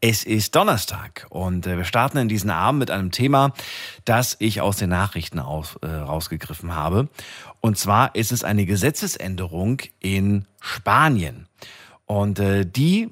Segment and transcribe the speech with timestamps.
[0.00, 3.52] Es ist Donnerstag und äh, wir starten in diesen Abend mit einem Thema,
[4.04, 7.08] das ich aus den Nachrichten aus, äh, rausgegriffen habe.
[7.60, 11.48] Und zwar ist es eine Gesetzesänderung in Spanien.
[12.06, 13.08] Und äh, die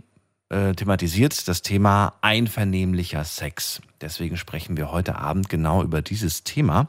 [0.49, 3.81] äh, thematisiert das Thema einvernehmlicher Sex.
[4.01, 6.89] Deswegen sprechen wir heute Abend genau über dieses Thema.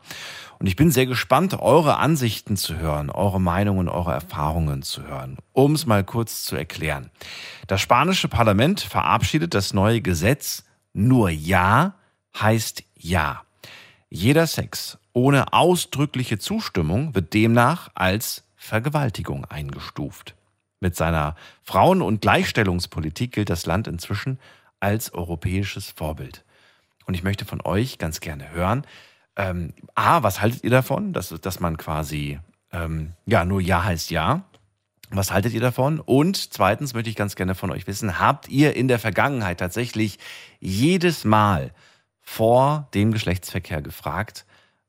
[0.59, 5.37] Und ich bin sehr gespannt, eure Ansichten zu hören, eure Meinungen, eure Erfahrungen zu hören.
[5.53, 7.11] Um es mal kurz zu erklären.
[7.67, 11.95] Das spanische Parlament verabschiedet das neue Gesetz, nur Ja
[12.39, 13.43] heißt Ja.
[14.09, 20.35] Jeder Sex ohne ausdrückliche Zustimmung wird demnach als Vergewaltigung eingestuft.
[20.79, 24.39] Mit seiner Frauen- und Gleichstellungspolitik gilt das Land inzwischen
[24.79, 26.43] als europäisches Vorbild.
[27.05, 28.85] Und ich möchte von euch ganz gerne hören,
[29.37, 32.39] ähm, A, was haltet ihr davon, dass, dass man quasi,
[32.71, 34.43] ähm, ja, nur Ja heißt Ja.
[35.09, 36.01] Was haltet ihr davon?
[36.01, 40.19] Und zweitens möchte ich ganz gerne von euch wissen, habt ihr in der Vergangenheit tatsächlich
[40.59, 41.71] jedes Mal
[42.21, 44.45] vor dem Geschlechtsverkehr gefragt,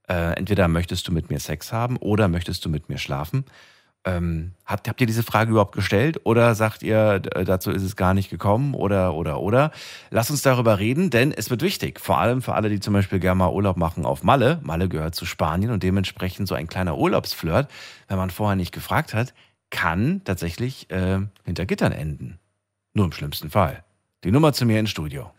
[0.09, 3.45] äh, entweder möchtest du mit mir Sex haben oder möchtest du mit mir schlafen?
[4.05, 7.97] Ähm, habt, habt ihr diese Frage überhaupt gestellt oder sagt ihr, äh, dazu ist es
[7.97, 9.73] gar nicht gekommen oder, oder, oder?
[10.11, 12.01] Lasst uns darüber reden, denn es wird wichtig.
[12.01, 14.61] Vor allem für alle, die zum Beispiel gerne mal Urlaub machen auf Malle.
[14.63, 17.69] Malle gehört zu Spanien und dementsprechend so ein kleiner Urlaubsflirt,
[18.07, 19.35] wenn man vorher nicht gefragt hat,
[19.71, 22.39] kann tatsächlich äh, hinter Gittern enden.
[22.95, 23.85] Nur im schlimmsten Fall.
[24.25, 25.31] Die Nummer zu mir ins Studio.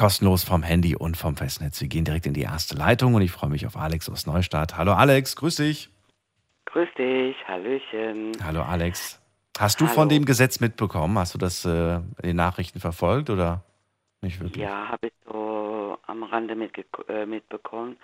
[0.00, 1.78] Kostenlos vom Handy und vom Festnetz.
[1.82, 4.78] Wir gehen direkt in die erste Leitung und ich freue mich auf Alex aus Neustadt.
[4.78, 5.90] Hallo Alex, grüß dich.
[6.64, 8.32] Grüß dich, Hallöchen.
[8.42, 9.20] Hallo Alex.
[9.58, 9.94] Hast du Hallo.
[9.94, 11.18] von dem Gesetz mitbekommen?
[11.18, 13.62] Hast du das äh, in den Nachrichten verfolgt oder
[14.22, 14.64] nicht wirklich?
[14.64, 17.98] Ja, habe ich so am Rande mitge äh, mitbekommen.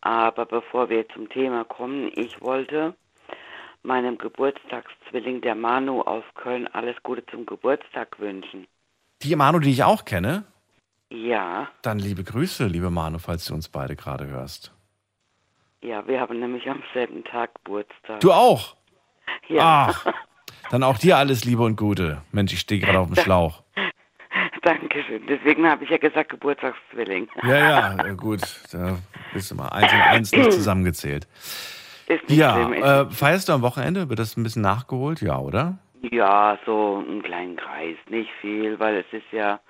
[0.00, 2.96] Aber bevor wir zum Thema kommen, ich wollte
[3.84, 8.66] meinem Geburtstagszwilling, der Manu aus Köln, alles Gute zum Geburtstag wünschen.
[9.22, 10.44] Die Manu, die ich auch kenne,
[11.10, 14.72] Ja, dann liebe Grüße, liebe Manu, falls du uns beide gerade hörst.
[15.82, 18.20] ja, wir haben nämlich am selben Tag Geburtstag.
[18.20, 18.74] Du auch?
[19.48, 20.06] ja, Ach,
[20.70, 22.22] dann auch dir alles Liebe und Gute.
[22.32, 23.62] Mensch, ich stehe gerade auf dem Schlauch.
[24.62, 25.24] Dankeschön.
[25.28, 27.28] Deswegen habe ich ja gesagt Geburtstagszwilling.
[27.44, 28.40] Ja, ja, gut.
[28.72, 28.98] Da
[29.32, 31.28] bist du mal eins und eins nicht zusammengezählt.
[32.08, 32.72] Ist nicht Ja, schlimm.
[32.82, 34.08] äh, feierst du am Wochenende?
[34.08, 35.20] Wird das ein bisschen nachgeholt?
[35.22, 35.78] Ja, oder?
[36.10, 39.60] Ja, so einen kleinen Kreis, nicht viel, weil es ist ja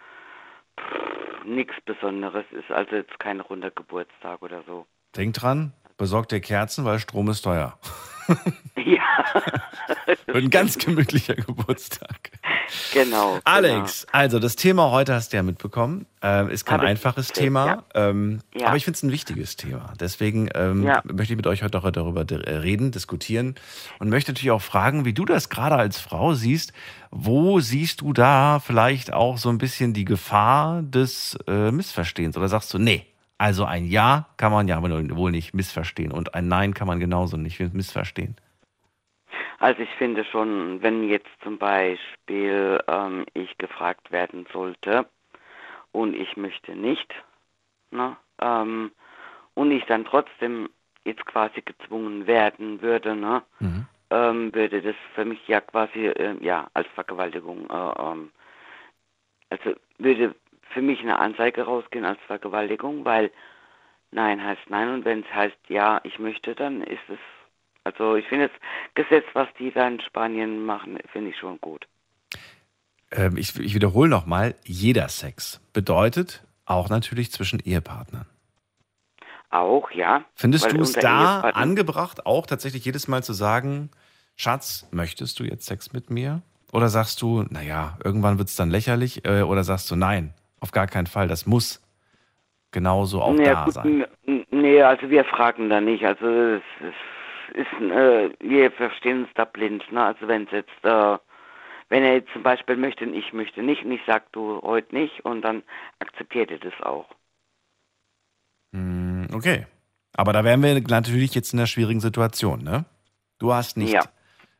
[1.44, 4.86] nichts Besonderes, ist also jetzt kein runder Geburtstag oder so.
[5.16, 7.78] Denk dran, besorg dir Kerzen, weil Strom ist teuer.
[8.76, 9.02] Ja,
[10.34, 12.30] ein ganz gemütlicher Geburtstag.
[12.92, 13.38] genau.
[13.44, 16.06] Alex, also das Thema heute hast du ja mitbekommen.
[16.22, 18.68] Ähm, ist kein Hab einfaches Thema, ähm, Ja.
[18.68, 19.92] aber ich finde es ein wichtiges Thema.
[20.00, 21.00] Deswegen ähm, Ja.
[21.04, 23.54] möchte ich mit euch heute auch darüber äh, reden, diskutieren
[23.98, 26.72] und möchte natürlich auch fragen, wie du das gerade als Frau siehst.
[27.10, 32.36] Wo siehst du da vielleicht auch so ein bisschen die Gefahr des äh, Missverstehens?
[32.36, 33.06] Oder sagst du, nee,
[33.38, 37.36] also ein Ja kann man ja wohl nicht missverstehen und ein Nein kann man genauso
[37.36, 38.36] nicht missverstehen.
[39.58, 45.06] Also ich finde schon, wenn jetzt zum Beispiel ähm, ich gefragt werden sollte
[45.92, 47.12] und ich möchte nicht,
[47.90, 48.90] ne, ähm,
[49.54, 50.68] und ich dann trotzdem
[51.04, 53.86] jetzt quasi gezwungen werden würde, ne, Mhm.
[54.10, 58.30] ähm, würde das für mich ja quasi äh, ja als Vergewaltigung, äh, ähm,
[59.50, 60.34] also würde
[60.70, 63.30] für mich eine Anzeige rausgehen als Vergewaltigung, weil
[64.10, 67.18] Nein heißt Nein und wenn es heißt Ja, ich möchte, dann ist es,
[67.84, 68.56] also ich finde das
[68.94, 71.86] Gesetz, was die da in Spanien machen, finde ich schon gut.
[73.10, 78.26] Ähm, ich, ich wiederhole nochmal, jeder Sex bedeutet auch natürlich zwischen Ehepartnern.
[79.50, 80.24] Auch, ja.
[80.34, 83.90] Findest du es da angebracht, auch tatsächlich jedes Mal zu sagen,
[84.34, 86.42] Schatz, möchtest du jetzt Sex mit mir?
[86.72, 89.24] Oder sagst du, naja, irgendwann wird es dann lächerlich?
[89.24, 91.82] Äh, oder sagst du, nein, auf gar keinen Fall, das muss
[92.72, 94.06] genauso auch Ja, da gut, sein?
[94.50, 96.04] Nee, also wir fragen da nicht.
[96.04, 96.94] Also es, es
[97.56, 99.90] ist, äh, wir verstehen uns da blind.
[99.92, 100.04] Ne?
[100.04, 101.18] Also wenn es jetzt, äh,
[101.88, 104.94] wenn er jetzt zum Beispiel möchte und ich möchte nicht und ich sag du heute
[104.94, 105.62] nicht und dann
[106.00, 107.06] akzeptiert er das auch.
[108.72, 109.66] Hm, okay.
[110.14, 112.84] Aber da wären wir natürlich jetzt in einer schwierigen Situation, ne?
[113.38, 114.02] Du hast nicht, Ja.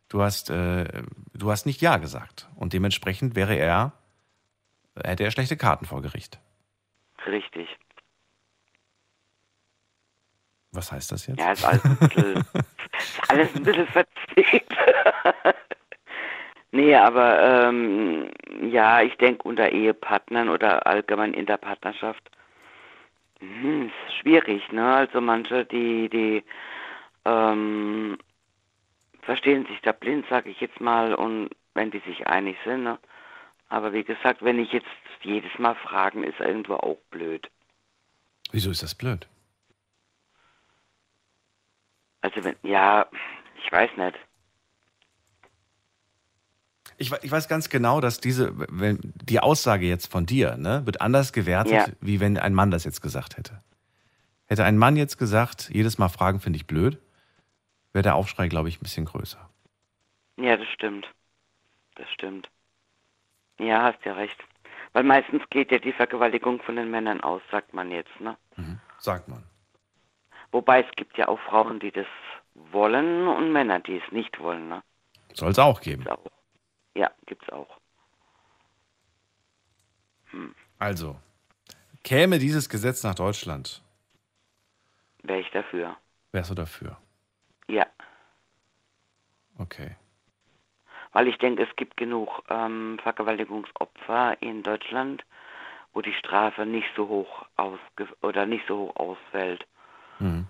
[0.09, 1.03] du hast, äh,
[1.33, 2.49] du hast nicht Ja gesagt.
[2.57, 3.93] Und dementsprechend wäre er,
[5.05, 6.41] hätte er schlechte Karten vor Gericht.
[7.27, 7.69] richtig.
[10.73, 11.39] Was heißt das jetzt?
[11.39, 12.45] Ja, ist alles ein bisschen,
[12.99, 14.77] ist alles ein bisschen verzwickt.
[16.71, 18.31] nee, aber ähm,
[18.71, 22.31] ja, ich denke unter Ehepartnern oder allgemein in der Partnerschaft
[23.41, 24.95] hm, ist schwierig, ne?
[24.97, 26.45] Also manche, die, die
[27.25, 28.19] ähm,
[29.23, 32.99] verstehen sich da blind, sage ich jetzt mal, und wenn die sich einig sind, ne?
[33.69, 34.87] Aber wie gesagt, wenn ich jetzt
[35.23, 37.51] jedes Mal fragen, ist irgendwo auch blöd.
[38.53, 39.27] Wieso ist das blöd?
[42.21, 43.07] Also wenn, ja,
[43.65, 44.17] ich weiß nicht.
[46.99, 51.01] Ich, ich, weiß ganz genau, dass diese, wenn die Aussage jetzt von dir, ne, wird
[51.03, 51.87] anders gewertet, ja.
[52.01, 53.63] wie wenn ein Mann das jetzt gesagt hätte.
[54.47, 56.99] Hätte ein Mann jetzt gesagt, jedes Mal fragen finde ich blöd,
[57.93, 59.51] wäre der Aufschrei, glaube ich, ein bisschen größer.
[60.39, 61.07] Ja, das stimmt.
[61.97, 62.49] Das stimmt.
[63.59, 64.37] Ja, hast ja recht.
[64.93, 68.37] Weil meistens geht ja die Vergewaltigung von den Männern aus, sagt man jetzt, ne?
[68.57, 68.81] Mhm.
[68.99, 69.45] Sagt man.
[70.53, 72.07] Wobei es gibt ja auch Frauen, die das
[72.55, 74.83] wollen und Männer, die es nicht wollen, ne?
[75.35, 76.05] Soll es auch geben.
[76.05, 76.31] Gibt's auch.
[76.95, 77.79] Ja, gibt's auch.
[80.31, 80.55] Hm.
[80.79, 81.17] Also,
[82.05, 83.83] käme dieses Gesetz nach Deutschland?
[85.23, 85.97] Wäre ich dafür.
[86.33, 86.97] Wärst du dafür?
[87.69, 87.87] Ja.
[89.59, 89.97] Okay.
[91.17, 95.25] Weil ich denke, es gibt genug ähm, Vergewaltigungsopfer in Deutschland,
[95.95, 99.67] wo die Strafe nicht so hoch ausge oder nicht so hoch ausfällt.
[100.19, 100.47] Hm.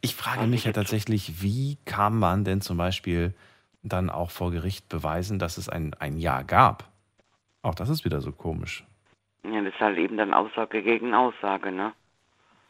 [0.00, 3.34] Ich frage mich ja tatsächlich, wie kann man denn zum Beispiel
[3.82, 6.88] dann auch vor Gericht beweisen, dass es ein, ein Ja gab.
[7.60, 8.86] Auch das ist wieder so komisch.
[9.44, 11.92] Ja, das ist halt eben dann Aussage gegen Aussage, ne?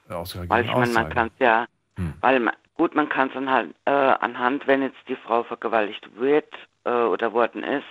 [0.09, 1.15] Aussage weil gegen ich meine, man Aussage.
[1.15, 2.15] kann es ja, Hm.
[2.21, 6.17] weil man, gut, man kann es dann halt äh, anhand, wenn jetzt die Frau vergewaltigt
[6.17, 6.51] wird
[6.85, 7.85] äh, oder worden ist,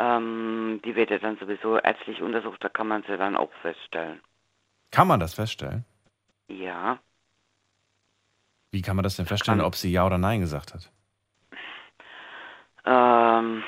[0.00, 4.20] ähm, die wird ja dann sowieso ärztlich untersucht, da kann man sie dann auch feststellen.
[4.90, 5.84] Kann man das feststellen?
[6.48, 6.98] Ja,
[8.72, 10.90] Wie kann man das denn feststellen, kann- ob sie Ja oder Nein gesagt hat?
[12.86, 13.62] ähm,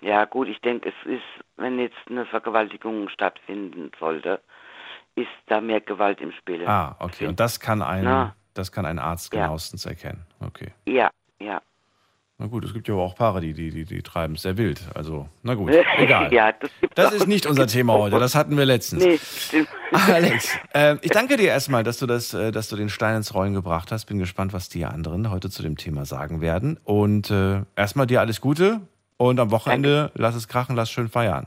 [0.00, 4.40] ja gut, ich denke, es ist, wenn jetzt eine Vergewaltigung stattfinden sollte,
[5.14, 6.66] ist da mehr Gewalt im Spiel.
[6.66, 7.28] Ah, okay.
[7.28, 8.34] Und das kann ein, Na.
[8.54, 9.42] Das kann ein Arzt Ja.
[9.44, 10.24] genauestens erkennen.
[10.40, 10.72] Okay.
[10.86, 11.10] Ja,
[11.40, 11.60] ja.
[12.36, 14.82] Na gut, es gibt ja auch Paare, die, die, die, die treiben es sehr wild.
[14.94, 16.32] Also, na gut, egal.
[16.34, 19.04] ja, das Das ist nicht unser Thema heute, das hatten wir letztens.
[19.04, 19.68] Nee, stimmt.
[19.92, 23.34] Alex, äh, ich danke dir erstmal, dass du das, äh, dass du den Stein ins
[23.34, 24.06] Rollen gebracht hast.
[24.06, 26.80] Bin gespannt, was die anderen heute zu dem Thema sagen werden.
[26.82, 28.80] Und äh, erstmal dir alles Gute
[29.16, 31.46] und am Wochenende lass es krachen, lass schön feiern.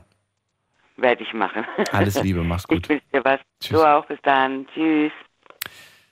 [0.96, 1.66] Werde ich machen.
[1.92, 2.88] Alles Liebe, mach's Ich gut.
[2.88, 3.40] wünsche dir was.
[3.60, 3.78] Tschüss.
[3.78, 4.06] Du auch.
[4.06, 4.66] Bis dann.
[4.72, 5.12] Tschüss.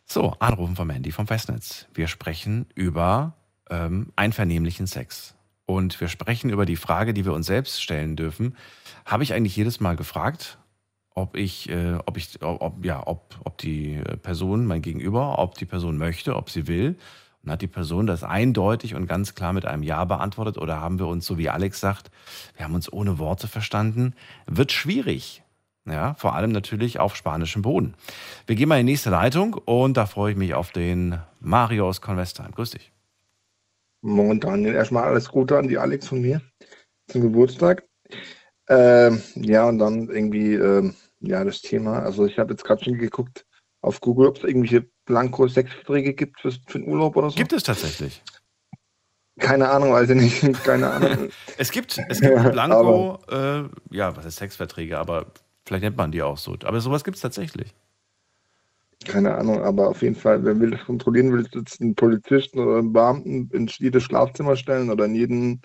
[0.09, 1.89] So, Anrufen vom Handy vom Festnetz.
[1.93, 3.35] Wir sprechen über
[3.69, 5.35] ähm, einvernehmlichen Sex.
[5.67, 8.57] Und wir sprechen über die Frage, die wir uns selbst stellen dürfen.
[9.05, 10.59] Habe ich eigentlich jedes Mal gefragt,
[11.11, 15.65] ob ich, äh, ob ich, ob, ja, ob, ob die Person, mein Gegenüber, ob die
[15.65, 16.97] Person möchte, ob sie will.
[17.43, 21.01] Und hat die Person das eindeutig und ganz klar mit einem Ja beantwortet oder haben
[21.01, 22.13] wir uns, so wie Alex sagt,
[22.57, 24.15] wir haben uns ohne Worte verstanden?
[24.47, 25.43] Wird schwierig.
[25.87, 27.95] Ja, vor allem natürlich auf spanischem Boden.
[28.47, 31.89] Wir gehen mal in die nächste Leitung und da freue ich mich auf den Mario
[31.89, 32.51] aus Convestheim.
[32.53, 32.93] Grüß dich.
[34.03, 36.41] Moin Daniel, erstmal alles Gute an die Alex von mir
[37.09, 37.85] zum Geburtstag.
[38.69, 42.01] Ähm, ja, und dann irgendwie, ähm, ja, das Thema.
[42.01, 43.47] Also ich habe jetzt gerade schon geguckt
[43.81, 47.37] auf Google, ob es irgendwelche Blanko-Sexverträge gibt für, für den Urlaub oder so.
[47.37, 48.23] Gibt es tatsächlich.
[49.39, 50.65] Keine Ahnung, ich nicht.
[50.65, 51.29] Keine Ahnung.
[51.59, 55.27] Es gibt, es gibt Blanco, äh, ja, was ist Sexverträge, aber
[55.67, 56.57] vielleicht nennt man die auch so.
[56.65, 57.75] Aber sowas gibt es tatsächlich.
[59.05, 62.79] Keine Ahnung, aber auf jeden Fall, wer will das kontrollieren, will jetzt einen Polizisten oder
[62.79, 65.63] einen Beamten in jedes Schlafzimmer stellen oder in jeden,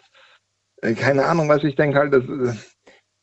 [0.81, 2.53] äh, keine Ahnung, was ich denke halt, das, äh,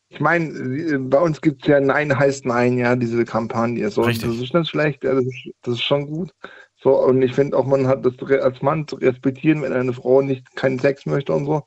[0.09, 3.91] ich meine, äh, bei uns gibt es ja Nein heißt Nein, ja, diese Kampagne.
[3.91, 4.31] So, Richtig.
[4.31, 6.33] Das ist nicht schlecht, ja, das, ist, das ist schon gut.
[6.81, 10.23] So, und ich finde auch, man hat das als Mann zu respektieren, wenn eine Frau
[10.23, 11.65] nicht keinen Sex möchte und so.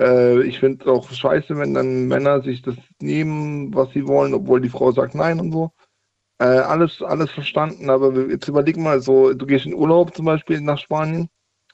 [0.00, 4.34] Äh, ich finde es auch scheiße, wenn dann Männer sich das nehmen, was sie wollen,
[4.34, 5.72] obwohl die Frau sagt Nein und so.
[6.38, 10.60] Äh, alles, alles verstanden, aber jetzt überleg mal, so, du gehst in Urlaub zum Beispiel
[10.60, 11.30] nach Spanien,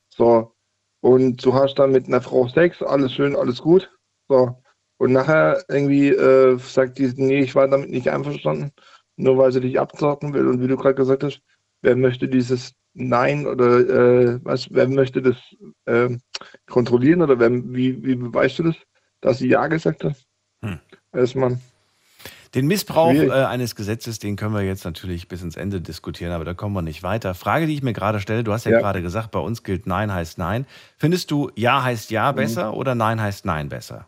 [0.08, 0.54] so,
[1.00, 3.90] und du hast dann mit einer Frau Sex, alles schön, alles gut,
[4.28, 4.62] so,
[4.98, 8.70] und nachher irgendwie äh, sagt die, nee, ich war damit nicht einverstanden,
[9.16, 11.42] nur weil sie dich abzocken will, und wie du gerade gesagt hast,
[11.82, 13.78] wer möchte dieses Nein oder
[14.34, 15.36] äh, was, wer möchte das
[15.86, 16.20] ähm,
[16.68, 18.76] kontrollieren oder wer, wie, wie beweist du das,
[19.20, 20.16] dass sie Ja gesagt hat?
[20.62, 20.78] Hm.
[21.12, 21.58] Erstmal.
[22.54, 26.44] Den Missbrauch äh, eines Gesetzes, den können wir jetzt natürlich bis ins Ende diskutieren, aber
[26.44, 27.34] da kommen wir nicht weiter.
[27.34, 28.78] Frage, die ich mir gerade stelle, du hast ja, Ja.
[28.80, 30.66] gerade gesagt, bei uns gilt Nein heißt Nein.
[30.98, 32.36] Findest du Ja heißt Ja Mhm.
[32.36, 34.06] besser oder Nein heißt Nein besser?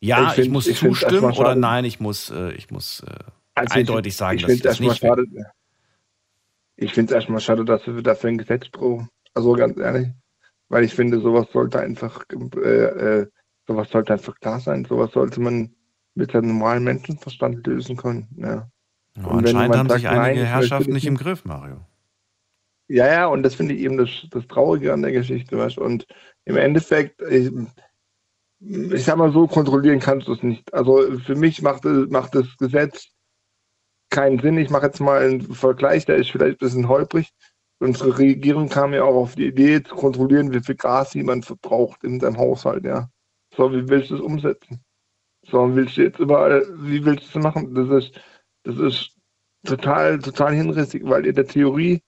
[0.00, 3.12] Ja, Ich ich, find- muss ich zustimmen oder nein, ich muss, äh, ich muss äh,
[3.54, 5.24] Also eindeutig ich, sagen, ich dass ich das nicht schade.
[6.76, 9.08] Ich finde es erstmal schade, dass wir dafür ein Gesetz brauchen.
[9.34, 10.08] Also ganz ehrlich.
[10.68, 12.24] Weil ich finde, sowas sollte einfach,
[12.56, 13.26] äh, äh,
[13.66, 14.84] sowas sollte einfach klar sein.
[14.84, 15.74] Sowas sollte man
[16.14, 18.28] mit seinem normalen Menschenverstand lösen können.
[18.36, 18.70] Ja.
[19.16, 21.16] Ja, anscheinend haben sich sagt, nein, einige möchte Herrschaften nicht im.
[21.16, 21.86] Griff, Mario.
[22.88, 25.78] Ja, ja, und das finde ich eben das, das Traurige an der Geschichte, weißt?
[25.78, 26.06] Und
[26.44, 27.50] im Endeffekt, ich,
[28.60, 30.72] ich sag mal so, kontrollieren kannst du es nicht.
[30.72, 33.08] Also für mich macht, macht das Gesetz
[34.10, 34.58] keinen Sinn.
[34.58, 37.32] Ich mache jetzt mal einen Vergleich, der ist vielleicht ein bisschen holprig.
[37.78, 42.02] Unsere Regierung kam ja auch auf die Idee, zu kontrollieren, wie viel Gas jemand verbraucht
[42.04, 43.10] in seinem Haushalt, ja.
[43.54, 44.82] So, wie willst du das umsetzen?
[45.46, 47.74] So, willst du jetzt überall, wie willst du das machen?
[47.74, 48.20] Das ist,
[48.64, 49.10] das ist
[49.64, 52.02] total, total hinrissig, weil in der Theorie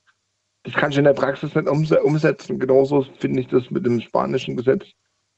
[0.64, 2.58] das kannst du in der Praxis nicht umse umsetzen.
[2.58, 4.86] Genauso finde ich das mit dem spanischen Gesetz.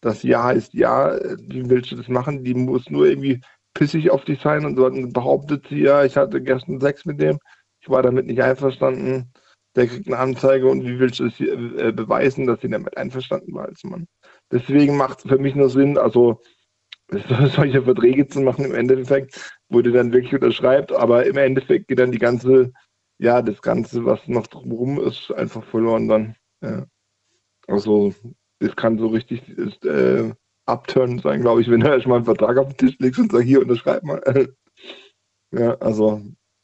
[0.01, 1.19] Das Ja heißt Ja.
[1.39, 2.43] Wie willst du das machen?
[2.43, 3.41] Die muss nur irgendwie
[3.75, 7.39] pissig auf dich sein und dann behauptet sie, ja, ich hatte gestern Sex mit dem.
[7.81, 9.33] Ich war damit nicht einverstanden.
[9.77, 12.97] Der kriegt eine Anzeige und wie willst du es hier, äh, beweisen, dass sie damit
[12.97, 14.07] einverstanden war als Mann?
[14.51, 16.41] Deswegen macht es für mich nur Sinn, also
[17.55, 22.01] solche Verträge zu machen im Endeffekt, wo du dann wirklich unterschreibt, aber im Endeffekt geht
[22.01, 22.73] dann die ganze
[23.21, 26.37] ja, das Ganze, was noch drumherum ist, einfach verloren dann.
[26.63, 26.87] Ja.
[27.67, 28.15] Also,
[28.61, 30.33] das kann so richtig ist, äh,
[30.71, 33.47] abturnen sein, glaube ich, wenn du erstmal einen Vertrag auf den Tisch legst und sagst,
[33.47, 34.23] hier, unterschreib mal.
[35.53, 36.23] ja, also,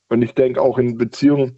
[0.08, 1.56] und ich denke auch in Beziehungen,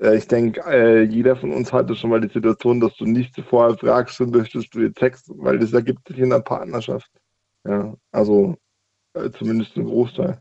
[0.00, 3.40] äh, ich denke, äh, jeder von uns hatte schon mal die Situation, dass du nicht
[3.48, 7.10] vorher fragst, möchtest du jetzt Sex, weil das ergibt sich in der Partnerschaft.
[7.66, 8.56] Ja, also,
[9.14, 10.40] äh, zumindest ein Großteil.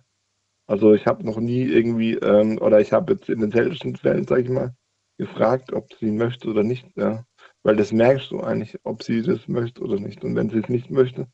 [0.67, 4.25] Also ich habe noch nie irgendwie, ähm, oder ich habe jetzt in den seltensten Fällen,
[4.25, 4.73] sage ich mal,
[5.17, 6.85] gefragt, ob sie möchte oder nicht.
[6.95, 7.25] Ja.
[7.63, 10.23] Weil das merkst du eigentlich, ob sie das möchte oder nicht.
[10.23, 11.27] Und wenn sie es nicht möchte,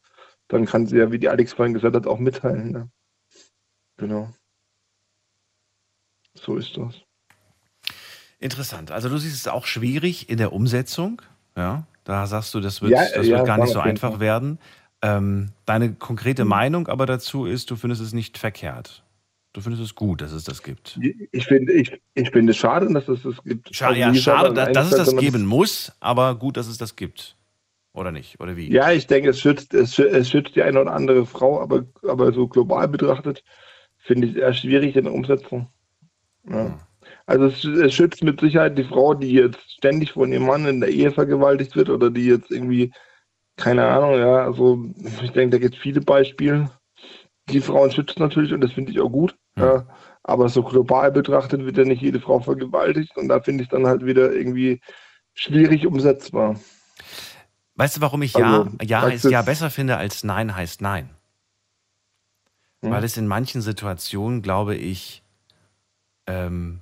[0.49, 2.71] dann kann sie ja, wie die Alex vorhin gesagt hat, auch mitteilen.
[2.71, 2.89] Ne?
[3.97, 4.29] Genau.
[6.33, 6.95] So ist das.
[8.39, 8.91] Interessant.
[8.91, 11.21] Also du siehst es auch schwierig in der Umsetzung.
[11.57, 14.17] Ja, da sagst du, das wird, Ja, das ja, wird gar nicht so einfach Fall.
[14.17, 14.21] Mhm.
[14.21, 14.59] werden.
[15.01, 19.03] Ähm, deine konkrete Meinung aber dazu ist, du findest es nicht verkehrt.
[19.53, 20.99] Du findest es gut, dass es das gibt.
[21.31, 23.73] Ich finde ich, ich finde es schade, dass es das gibt.
[23.75, 26.67] Scha Also, ja, schade, an da- einer dass es das geben muss, aber gut, dass
[26.67, 27.35] es das gibt.
[27.99, 28.39] Oder nicht?
[28.39, 28.71] Oder wie?
[28.71, 32.31] Ja, ich denke, es schützt, es, es schützt die eine oder andere Frau, aber, aber
[32.31, 33.43] so global betrachtet
[33.97, 35.67] finde ich es eher schwierig in der Umsetzung.
[36.49, 36.67] Ja.
[36.67, 36.73] Hm.
[37.25, 40.79] Also es, es schützt mit Sicherheit die Frau, die jetzt ständig von ihrem Mann in
[40.79, 42.91] der Ehe vergewaltigt wird oder die jetzt irgendwie,
[43.57, 44.83] keine Ahnung, ja, also
[45.21, 46.71] ich denke, da gibt es viele Beispiele.
[47.49, 49.35] Die Frauen schützt natürlich und das finde ich auch gut.
[49.55, 49.63] Hm.
[49.63, 49.87] Ja.
[50.23, 53.87] Aber so global betrachtet wird ja nicht jede Frau vergewaltigt und da finde ich dann
[53.87, 54.79] halt wieder irgendwie
[55.33, 56.55] schwierig umsetzbar.
[57.79, 61.09] Weißt du, warum ich Ja, Also, Ja heißt Ja besser finde als Nein heißt Nein?
[62.81, 62.91] Hm.
[62.91, 65.23] Weil es in manchen Situationen, glaube ich,
[66.27, 66.81] ähm,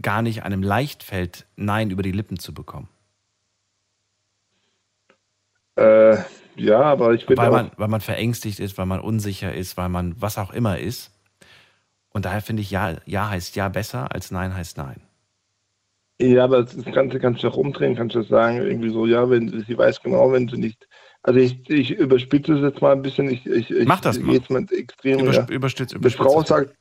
[0.00, 2.88] gar nicht einem leicht fällt, Nein über die Lippen zu bekommen.
[5.76, 6.16] Äh,
[6.56, 9.90] ja, aber ich finde Weil man, weil man verängstigt ist, weil man unsicher ist, weil
[9.90, 11.10] man was auch immer ist.
[12.08, 15.02] Und daher finde ich, ja, ja heißt ja besser als Nein heißt Nein.
[16.20, 19.64] Ja, aber das Ganze kannst du auch umdrehen, kannst du sagen, irgendwie so, ja, wenn
[19.66, 20.86] sie weiß genau, wenn sie nicht.
[21.22, 24.26] Also ich, ich überspitze es jetzt mal ein bisschen, ich, ich, ich Mach das mal.
[24.26, 25.20] gehe jetzt mal Extrem.
[25.20, 25.46] Übers ja.
[25.48, 26.74] Überstützt, Eine Frau sagt,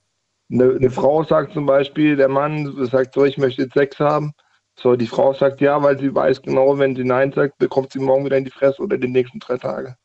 [0.52, 4.34] eine, eine Frau sagt zum Beispiel, der Mann sagt so, ich möchte jetzt Sex haben.
[4.78, 8.00] So, die Frau sagt ja, weil sie weiß genau, wenn sie Nein sagt, bekommt sie
[8.00, 9.96] morgen wieder in die Fresse oder die nächsten drei Tage.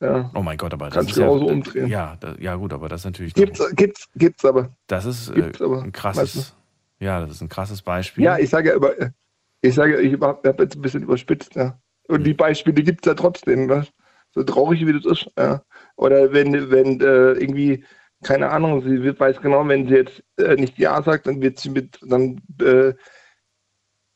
[0.00, 0.30] Ja.
[0.34, 1.88] Oh mein Gott, aber das Kannst ist du ja, genauso umdrehen.
[1.88, 4.70] ja, ja gut, aber das ist natürlich Gibt's, gibt's, gibt's aber.
[4.88, 6.56] das ist äh, aber, ein krasses, weißt
[7.00, 8.24] ja, das ist ein krasses Beispiel.
[8.24, 8.94] Ja, ich sage ja über,
[9.60, 11.78] ich sage, ich habe jetzt ein bisschen überspitzt, ja.
[12.08, 13.92] Und die Beispiele gibt es ja trotzdem, was?
[14.36, 15.30] so traurig wie das ist.
[15.38, 15.62] Ja.
[15.96, 17.84] Oder wenn, wenn äh, irgendwie,
[18.22, 21.58] keine Ahnung, sie wird- weiß genau, wenn sie jetzt äh, nicht Ja sagt, dann wird
[21.58, 22.92] sie mit, dann, äh,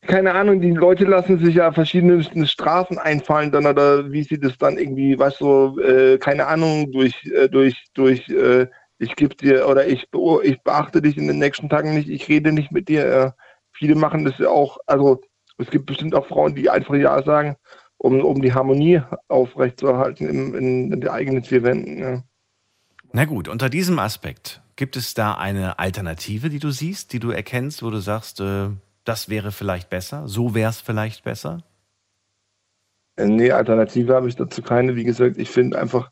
[0.07, 4.57] keine Ahnung, die Leute lassen sich ja verschiedene Strafen einfallen dann oder wie sie das
[4.59, 8.67] dann irgendwie, weißt du, äh, keine Ahnung, durch, äh, durch, durch, äh,
[9.01, 10.09] ich gebe dir oder ich,
[10.43, 13.07] ich beachte dich in den nächsten Tagen nicht, ich rede nicht mit dir.
[13.07, 13.31] Äh,
[13.73, 15.21] viele machen das ja auch, also
[15.57, 17.57] es gibt bestimmt auch Frauen, die einfach Ja sagen,
[17.97, 21.99] um, um die Harmonie aufrechtzuerhalten in, in, in den eigenen vier Wänden.
[21.99, 22.23] Ja.
[23.13, 27.31] Na gut, unter diesem Aspekt, gibt es da eine Alternative, die du siehst, die du
[27.31, 28.69] erkennst, wo du sagst, äh,
[29.05, 31.63] das wäre vielleicht besser, so wäre es vielleicht besser?
[33.17, 34.95] Äh, Nee, Alternative habe ich dazu keine.
[34.95, 36.11] Wie gesagt, ich finde einfach,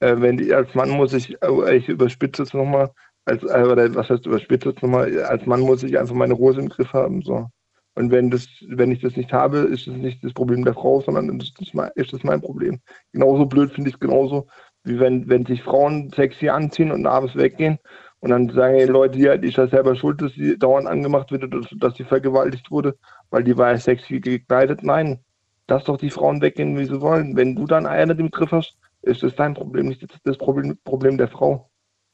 [0.00, 2.90] äh, wenn die, als Mann muss ich, äh, ich überspitze es nochmal,
[3.24, 6.60] als, äh, oder was heißt überspitze es nochmal, als Mann muss ich einfach meine Rose
[6.60, 7.22] im Griff haben.
[7.22, 7.46] So.
[7.94, 11.00] Und wenn das, wenn ich das nicht habe, ist es nicht das Problem der Frau,
[11.00, 12.80] sondern ist das mein, ist das mein Problem.
[13.12, 14.46] Genauso blöd finde ich es genauso,
[14.84, 17.78] wie wenn, wenn sich Frauen sexy anziehen und abends weggehen
[18.20, 21.30] und dann sagen die Leute, ja, die ist ja selber schuld, dass sie dauernd angemacht
[21.30, 22.96] wird, dass, dass sie vergewaltigt wurde,
[23.30, 24.82] weil die war ja sexy gekleidet.
[24.82, 25.20] Nein,
[25.68, 27.36] lass doch die Frauen weggehen, wie sie wollen.
[27.36, 31.18] Wenn du dann einer im Griff hast, ist das dein Problem, nicht das Problem, Problem
[31.18, 31.70] der Frau.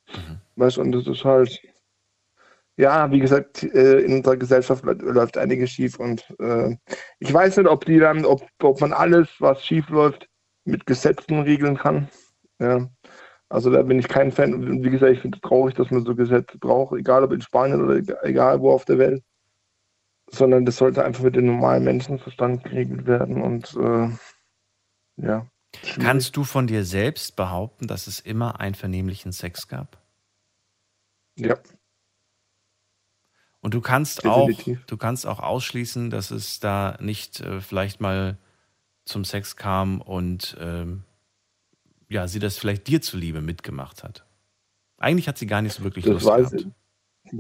[0.09, 0.41] Mhm.
[0.57, 1.61] Weißt du, und das ist halt,
[2.77, 6.77] ja, wie gesagt, äh, in unserer Gesellschaft läuft einiges schief und äh,
[7.19, 10.29] ich weiß nicht, ob die dann, ob, ob man alles, was schief läuft,
[10.65, 12.09] mit Gesetzen regeln kann.
[12.59, 12.89] Ja.
[13.49, 14.55] Also da bin ich kein Fan.
[14.55, 17.41] Und wie gesagt, ich finde es traurig, dass man so Gesetze braucht, egal ob in
[17.41, 19.23] Spanien oder egal wo auf der Welt.
[20.31, 24.09] Sondern das sollte einfach mit dem normalen Menschenverstand geregelt werden und äh,
[25.17, 25.47] ja.
[26.01, 29.99] Kannst du von dir selbst behaupten, dass es immer einvernehmlichen Sex gab?
[31.37, 31.59] Ja.
[33.61, 34.81] Und du kannst Definitiv.
[34.81, 38.37] auch, du kannst auch ausschließen, dass es da nicht äh, vielleicht mal
[39.05, 41.05] zum Sex kam und ähm,
[42.09, 44.27] ja, sie das vielleicht dir zuliebe mitgemacht hat.
[44.99, 46.75] Eigentlich hat sie gar nicht so wirklich das Lust weiß gehabt.
[47.25, 47.33] Ich,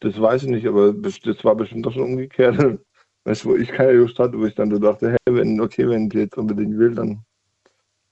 [0.00, 2.56] das weiß ich nicht, aber das war bestimmt doch schon umgekehrt.
[3.24, 5.88] Weißt du, wo ich keine Lust hatte, wo ich dann so dachte, hey, wenn, okay,
[5.88, 7.24] wenn sie jetzt unbedingt will, dann,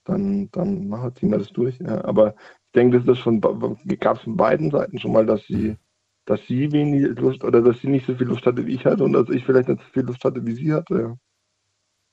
[0.04, 1.78] dann, dann sie mal das durch.
[1.78, 2.04] Ja.
[2.04, 2.34] Aber
[2.66, 5.76] ich denke, das ist von, gab es von beiden Seiten schon mal, dass sie
[6.26, 9.04] dass sie wenig Lust oder dass sie nicht so viel Lust hatte wie ich hatte
[9.04, 10.94] und dass ich vielleicht nicht so viel Lust hatte wie sie hatte.
[10.94, 11.16] Ja.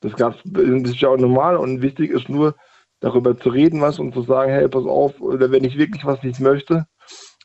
[0.02, 2.56] Das gab's, das ist ja auch normal und wichtig ist nur,
[3.02, 6.24] darüber zu reden was und zu sagen, hey, pass auf, oder wenn ich wirklich was
[6.24, 6.86] nicht möchte,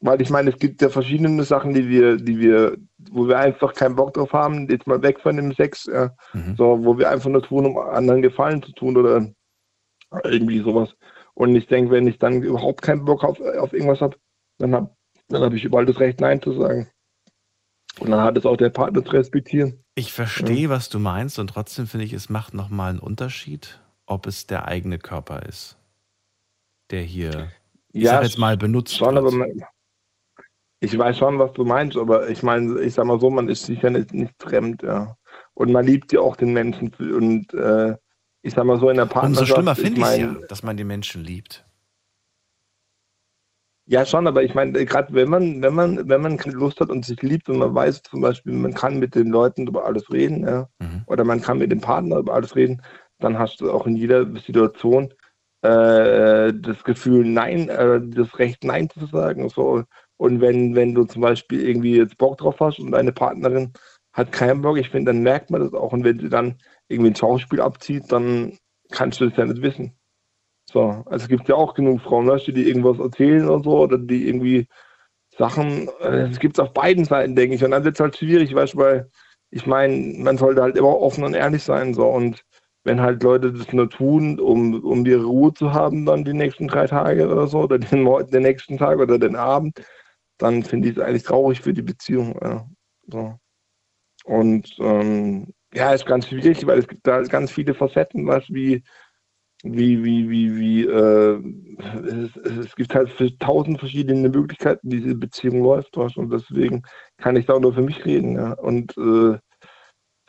[0.02, 2.76] weil ich meine, es gibt ja verschiedene Sachen, die wir, die wir,
[3.10, 6.56] wo wir einfach keinen Bock drauf haben, jetzt mal weg von dem Sex, ja, mhm.
[6.56, 9.26] so, wo wir einfach nur tun, um anderen Gefallen zu tun oder
[10.24, 10.96] irgendwie sowas.
[11.34, 14.16] Und ich denke, wenn ich dann überhaupt keinen Bock auf, auf irgendwas habe,
[14.58, 14.96] dann habe
[15.28, 16.88] dann habe ich überall das Recht, Nein zu sagen.
[17.98, 19.82] Und dann hat es auch der Partner zu respektieren.
[19.94, 20.68] Ich verstehe, ja.
[20.68, 24.68] was du meinst, und trotzdem finde ich, es macht nochmal einen Unterschied, ob es der
[24.68, 25.78] eigene Körper ist,
[26.90, 27.50] der hier,
[27.92, 29.32] ich ja, sag jetzt mal, benutzt schon, wird.
[29.32, 29.62] Man,
[30.80, 33.64] ich weiß schon, was du meinst, aber ich meine, ich sag mal so, man ist
[33.64, 35.16] sicher nicht, nicht fremd, ja.
[35.54, 37.96] Und man liebt ja auch den Menschen und äh,
[38.46, 39.40] ich sag mal so in der Partnerschaft.
[39.40, 41.64] Umso schlimmer finde ich es ja, dass man die Menschen liebt.
[43.88, 46.90] Ja, schon, aber ich meine, gerade wenn man, wenn man, wenn man keine Lust hat
[46.90, 50.10] und sich liebt und man weiß zum Beispiel, man kann mit den Leuten über alles
[50.10, 51.02] reden, ja, mhm.
[51.06, 52.82] oder man kann mit dem Partner über alles reden,
[53.18, 55.12] dann hast du auch in jeder Situation
[55.62, 59.48] äh, das Gefühl, Nein, äh, das Recht, Nein zu sagen.
[59.48, 59.84] So.
[60.16, 63.72] Und wenn, wenn du zum Beispiel irgendwie jetzt Bock drauf hast und deine Partnerin
[64.12, 65.92] hat keinen Bock, ich finde, dann merkt man das auch.
[65.92, 66.56] Und wenn sie dann
[66.88, 68.58] irgendwie ein Schauspiel abzieht, dann
[68.90, 69.92] kannst du das ja nicht wissen.
[70.70, 73.78] So, also es gibt ja auch genug Frauen, weißt du, die irgendwas erzählen oder so,
[73.78, 74.66] oder die irgendwie
[75.38, 77.64] Sachen, äh, es gibt es auf beiden Seiten, denke ich.
[77.64, 79.10] Und dann wird es halt schwierig, weißt du, weil
[79.50, 81.94] ich meine, man sollte halt immer offen und ehrlich sein.
[81.94, 82.06] So.
[82.06, 82.44] Und
[82.84, 86.68] wenn halt Leute das nur tun, um, um ihre Ruhe zu haben, dann die nächsten
[86.68, 89.82] drei Tage oder so, oder den, den nächsten Tag oder den Abend,
[90.38, 92.38] dann finde ich es eigentlich traurig für die Beziehung.
[92.42, 92.66] Ja.
[93.06, 93.34] So.
[94.24, 98.82] Und ähm, ja, ist ganz schwierig, weil es gibt da ganz viele Facetten, was wie
[99.62, 101.42] wie, wie, wie, wie, äh,
[102.06, 106.82] es, es, gibt halt tausend verschiedene Möglichkeiten, wie diese Beziehung läuft, und deswegen
[107.16, 108.52] kann ich da nur für mich reden, ja.
[108.52, 109.38] Und äh,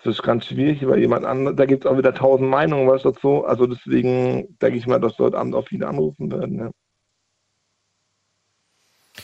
[0.07, 3.45] ist ganz schwierig, weil jemand anderes, da gibt es auch wieder tausend Meinungen, was dazu.
[3.45, 6.71] Also deswegen denke ich mal, dass dort Abend auch viele anrufen werden, ja.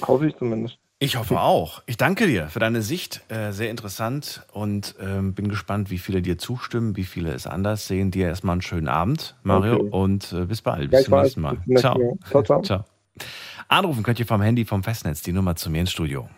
[0.02, 0.83] Hoffe ich zumindest.
[1.04, 1.84] Ich hoffe auch.
[1.86, 3.22] Ich danke dir für deine Sicht.
[3.30, 7.88] Äh, sehr interessant und ähm, bin gespannt, wie viele dir zustimmen, wie viele es anders
[7.88, 8.10] sehen.
[8.10, 9.90] Dir erstmal einen schönen Abend, Mario, okay.
[9.90, 10.92] und äh, bis bald.
[10.92, 11.58] Bis zum nächsten Mal.
[11.76, 12.18] Ciao.
[12.30, 12.62] Ciao, ciao.
[12.62, 12.86] ciao.
[13.68, 16.30] Anrufen könnt ihr vom Handy vom Festnetz die Nummer zu mir ins Studio.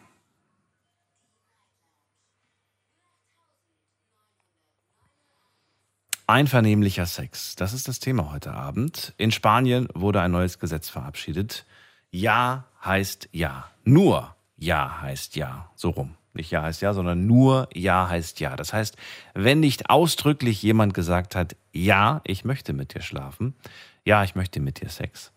[6.27, 9.13] Einvernehmlicher Sex, das ist das Thema heute Abend.
[9.17, 11.65] In Spanien wurde ein neues Gesetz verabschiedet.
[12.09, 13.69] Ja heißt ja.
[13.83, 15.71] Nur ja heißt Ja.
[15.75, 16.15] So rum.
[16.33, 18.55] Nicht Ja heißt Ja, sondern nur Ja heißt Ja.
[18.55, 18.97] Das heißt,
[19.33, 23.55] wenn nicht ausdrücklich jemand gesagt hat, ja, ich möchte mit dir schlafen,
[24.03, 25.31] ja, ich möchte mit dir Sex,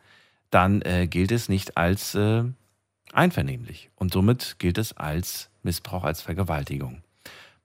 [0.51, 2.45] dann äh, gilt es nicht als äh,
[3.13, 3.91] einvernehmlich.
[3.97, 7.03] Und somit gilt es als Missbrauch, als Vergewaltigung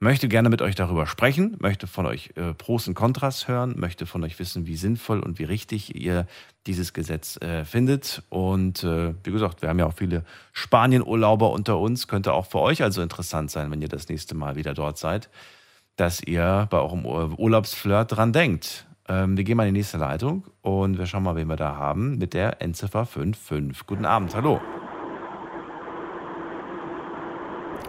[0.04, 4.06] möchte gerne mit euch darüber sprechen, möchte von euch äh, Pros und Kontras hören, möchte
[4.06, 6.28] von euch wissen, wie sinnvoll und wie richtig ihr
[6.68, 8.22] dieses Gesetz äh, findet.
[8.30, 12.08] Und äh, wie gesagt, wir haben ja auch viele Spanien-Urlauber unter uns.
[12.08, 15.30] Könnte auch für euch also interessant sein, wenn ihr das nächste Mal wieder dort seid,
[15.96, 18.86] dass ihr bei eurem Urlaubsflirt dran denkt.
[19.08, 21.76] Ähm, wir gehen mal in die nächste Leitung und wir schauen mal, wen wir da
[21.76, 23.88] haben mit der Endziffer 55.
[23.88, 24.62] Guten Abend, hallo.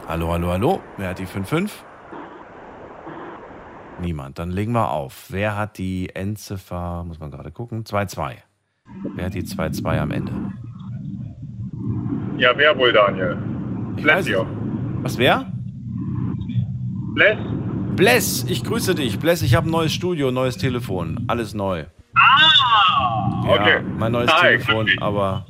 [0.06, 0.80] Hallo, hallo, hallo.
[0.96, 1.93] Wer hat die 55?
[4.00, 4.38] Niemand.
[4.38, 5.26] Dann legen wir auf.
[5.30, 8.34] Wer hat die Endziffer, muss man gerade gucken, 2-2.
[9.14, 10.32] Wer hat die 2-2 am Ende?
[12.36, 13.38] Ja, wer wohl, Daniel?
[13.96, 14.40] Ich Bless weiß hier.
[14.40, 15.04] es.
[15.04, 15.52] Was, wer?
[17.14, 17.38] Bless?
[17.96, 19.18] Bless, ich grüße dich.
[19.20, 21.24] Bless, ich habe ein neues Studio, ein neues Telefon.
[21.28, 21.84] Alles neu.
[22.16, 23.80] Ah, Ja, okay.
[23.98, 25.46] mein neues Hi, Telefon, aber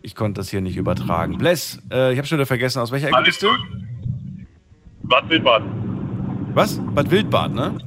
[0.00, 1.38] ich konnte das hier nicht übertragen.
[1.38, 3.48] Bless, äh, ich habe schon wieder vergessen, aus welcher Ecke Alles bist du?
[5.08, 5.62] Bad Wildbad.
[6.54, 6.78] Was?
[6.94, 7.78] Bad Wildbad, ne?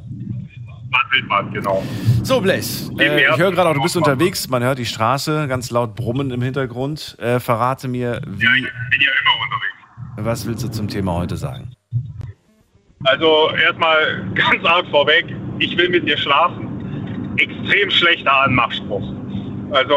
[0.89, 1.83] Bad Wildbad, genau.
[2.23, 4.49] So, Neben äh, ich höre gerade auch, du bist unterwegs.
[4.49, 7.15] Man hört die Straße, ganz laut brummen im Hintergrund.
[7.19, 10.27] Äh, verrate mir, wie, Ja, ich bin ja immer unterwegs.
[10.27, 11.75] was willst du zum Thema heute sagen?
[13.03, 15.25] Also erstmal ganz arg vorweg,
[15.59, 17.33] ich will mit dir schlafen.
[17.37, 19.03] Extrem schlechter Anmachspruch.
[19.71, 19.95] Also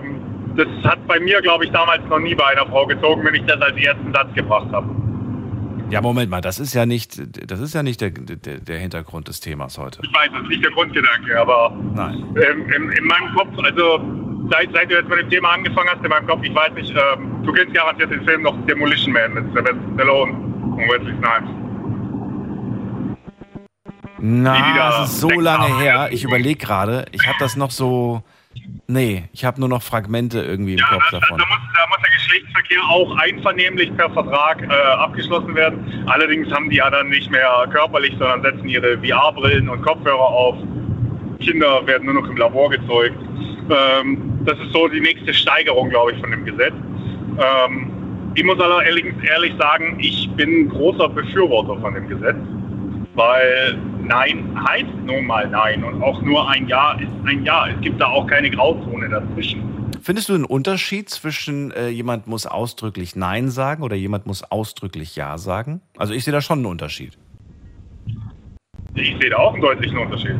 [0.00, 0.20] ähm,
[0.56, 3.44] das hat bei mir, glaube ich, damals noch nie bei einer Frau gezogen, wenn ich
[3.44, 4.88] das als ersten Satz gebracht habe.
[5.90, 7.18] Ja, Moment mal, das ist ja nicht,
[7.50, 10.00] das ist ja nicht der, der, der Hintergrund des Themas heute.
[10.02, 12.24] Ich weiß, das ist nicht der Grundgedanke, aber Nein.
[12.36, 14.00] ähm, in, in meinem Kopf, also
[14.50, 16.90] seit, seit du jetzt mit dem Thema angefangen hast, in meinem Kopf, ich weiß nicht,
[16.90, 21.50] ähm, du kennst garantiert den Film noch Demolition Man mit Sylvester Stallone und Wesley Snipes.
[24.20, 26.08] Na, da das ist so lange her.
[26.10, 27.06] Ich überlege gerade.
[27.12, 28.22] Ich habe das noch so.
[28.86, 31.38] Nee, ich habe nur noch Fragmente irgendwie im Ja, Kopf da, da, davon.
[31.38, 36.04] muss, da muss der Geschlechtsverkehr auch einvernehmlich per Vertrag äh, abgeschlossen werden.
[36.06, 40.56] Allerdings haben die ja dann nicht mehr körperlich, sondern setzen ihre VR-Brillen und Kopfhörer auf.
[41.40, 43.16] Kinder werden nur noch im Labor gezeugt.
[43.70, 46.74] Ähm, das ist so die nächste Steigerung, glaube ich, von dem Gesetz.
[47.38, 47.90] Ähm,
[48.34, 52.36] ich muss allerdings ehrlich sagen, ich bin großer Befürworter von dem Gesetz,
[53.18, 57.66] weil Nein heißt nun mal Nein und auch nur ein Ja ist ein Ja.
[57.68, 59.90] Es gibt da auch keine Grauzone dazwischen.
[60.00, 65.16] Findest du einen Unterschied zwischen äh, jemand muss ausdrücklich Nein sagen oder jemand muss ausdrücklich
[65.16, 65.80] Ja sagen?
[65.96, 67.18] Also ich sehe da schon einen Unterschied.
[68.94, 70.36] Ich sehe da auch einen deutlichen Unterschied.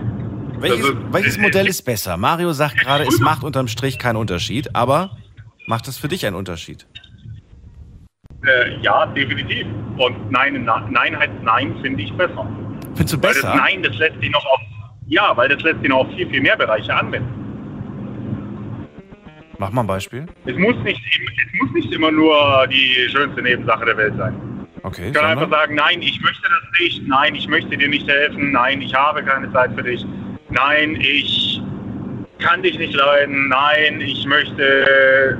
[0.60, 2.16] Welches, Also, welches äh, Modell äh, ist besser?
[2.16, 5.16] Mario sagt gerade, es macht unterm Strich keinen Unterschied, aber
[5.66, 6.86] macht es für dich einen Unterschied?
[8.46, 9.66] Äh, ja, definitiv.
[9.96, 12.46] Und Nein, Nein heißt Nein, finde ich besser.
[12.98, 13.54] Findest du Weil das besser?
[13.54, 14.60] Nein, das lässt sich noch auf,
[15.06, 17.32] ja, weil das lässt sich noch auf viel, viel mehr Bereiche anwenden.
[19.56, 20.26] Mach mal ein Beispiel.
[20.46, 24.34] Es muss nicht, es muss nicht immer nur die schönste Nebensache der Welt sein.
[24.82, 28.08] Okay, Ich kann einfach sagen, nein, ich möchte das nicht, nein, ich möchte dir nicht
[28.08, 30.04] helfen, nein, ich habe keine Zeit für dich,
[30.50, 31.60] nein, ich
[32.40, 35.38] kann dich nicht leiden, nein, ich möchte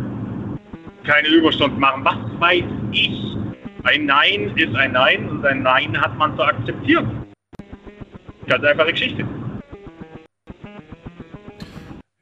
[1.05, 2.05] keine Überstunden machen.
[2.05, 3.37] Was weiß ich?
[3.85, 7.18] Ein Nein ist ein Nein und ein Nein hat man zu akzeptieren.
[8.49, 9.27] Ganz einfache Geschichte.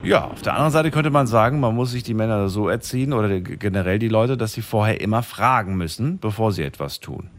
[0.02, 3.12] Ja, auf der anderen Seite könnte man sagen, man muss sich die Männer so erziehen
[3.12, 7.30] oder generell die Leute, dass sie vorher immer fragen müssen, bevor sie etwas tun.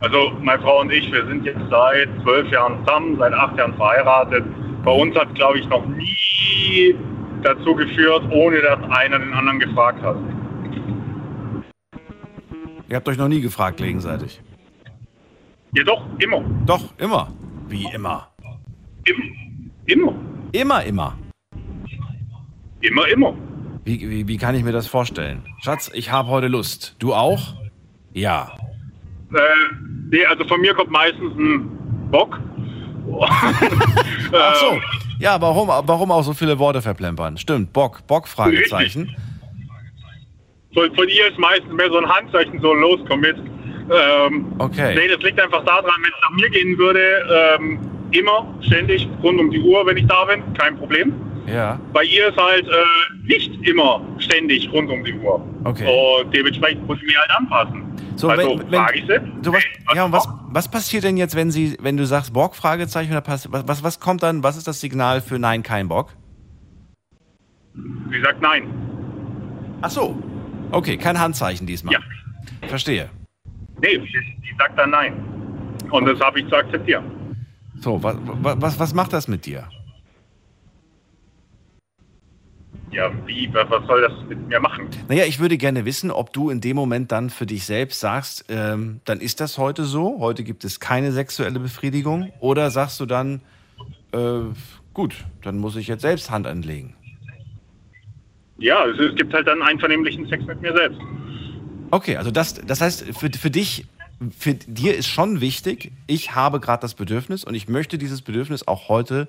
[0.00, 3.74] Also meine Frau und ich, wir sind jetzt seit zwölf Jahren zusammen, seit acht Jahren
[3.74, 4.44] verheiratet.
[4.84, 6.94] Bei uns hat, glaube ich, noch nie
[7.42, 10.16] dazu geführt, ohne dass einer den anderen gefragt hat.
[12.88, 14.40] Ihr habt euch noch nie gefragt gegenseitig.
[15.72, 16.42] Ja doch, immer.
[16.66, 17.32] Doch, immer.
[17.68, 18.28] Wie immer.
[19.04, 19.22] Immer.
[19.86, 20.14] Immer.
[20.52, 21.18] Immer, immer.
[22.80, 23.34] Immer, immer.
[23.84, 25.42] Wie, wie, wie kann ich mir das vorstellen?
[25.62, 26.96] Schatz, ich habe heute Lust.
[26.98, 27.54] Du auch?
[28.12, 28.52] Ja.
[29.32, 29.38] Äh,
[30.10, 31.68] nee, also von mir kommt meistens ein
[32.10, 32.38] Bock.
[33.20, 34.80] Ach so.
[35.18, 37.36] Ja, warum, warum auch so viele Worte verplempern?
[37.36, 39.14] Stimmt, Bock, Bock, Fragezeichen.
[40.72, 43.36] Von, von ihr ist meistens mehr so ein Handzeichen, so los, komm mit.
[43.90, 44.94] Ähm, Okay.
[44.94, 47.78] Nee, das liegt einfach daran, wenn es nach mir gehen würde, ähm,
[48.12, 51.12] immer, ständig, rund um die Uhr, wenn ich da bin, kein Problem.
[51.46, 51.78] Ja.
[51.92, 55.46] Bei ihr ist halt äh, nicht immer ständig rund um die Uhr.
[55.64, 55.86] Okay.
[55.86, 57.82] Und dementsprechend muss ich mich halt anpassen.
[58.16, 59.20] So, also wenn, wenn, frage ich sie.
[59.42, 62.32] du, was, was ja, und was, was passiert denn jetzt, wenn sie, wenn du sagst
[62.32, 65.88] Bock, Fragezeichen, oder was, was, was kommt dann, was ist das Signal für Nein, kein
[65.88, 66.12] Bock?
[68.10, 68.72] Sie sagt nein.
[69.82, 70.16] Ach so.
[70.70, 71.94] Okay, kein Handzeichen diesmal.
[71.94, 72.00] Ja.
[72.68, 73.10] Verstehe.
[73.82, 75.14] Nee, sie sagt dann nein.
[75.90, 77.04] Und das habe ich zu akzeptieren.
[77.80, 79.68] So, was, was, was macht das mit dir?
[82.90, 84.88] Ja, wie, was was soll das mit mir machen?
[85.08, 88.44] Naja, ich würde gerne wissen, ob du in dem Moment dann für dich selbst sagst,
[88.48, 93.06] ähm, dann ist das heute so, heute gibt es keine sexuelle Befriedigung, oder sagst du
[93.06, 93.40] dann,
[94.12, 94.42] äh,
[94.92, 96.94] gut, dann muss ich jetzt selbst Hand anlegen.
[98.58, 101.00] Ja, es, es gibt halt dann einvernehmlichen Sex mit mir selbst.
[101.90, 103.86] Okay, also das, das heißt, für, für dich,
[104.36, 108.66] für dir ist schon wichtig, ich habe gerade das Bedürfnis und ich möchte dieses Bedürfnis
[108.66, 109.28] auch heute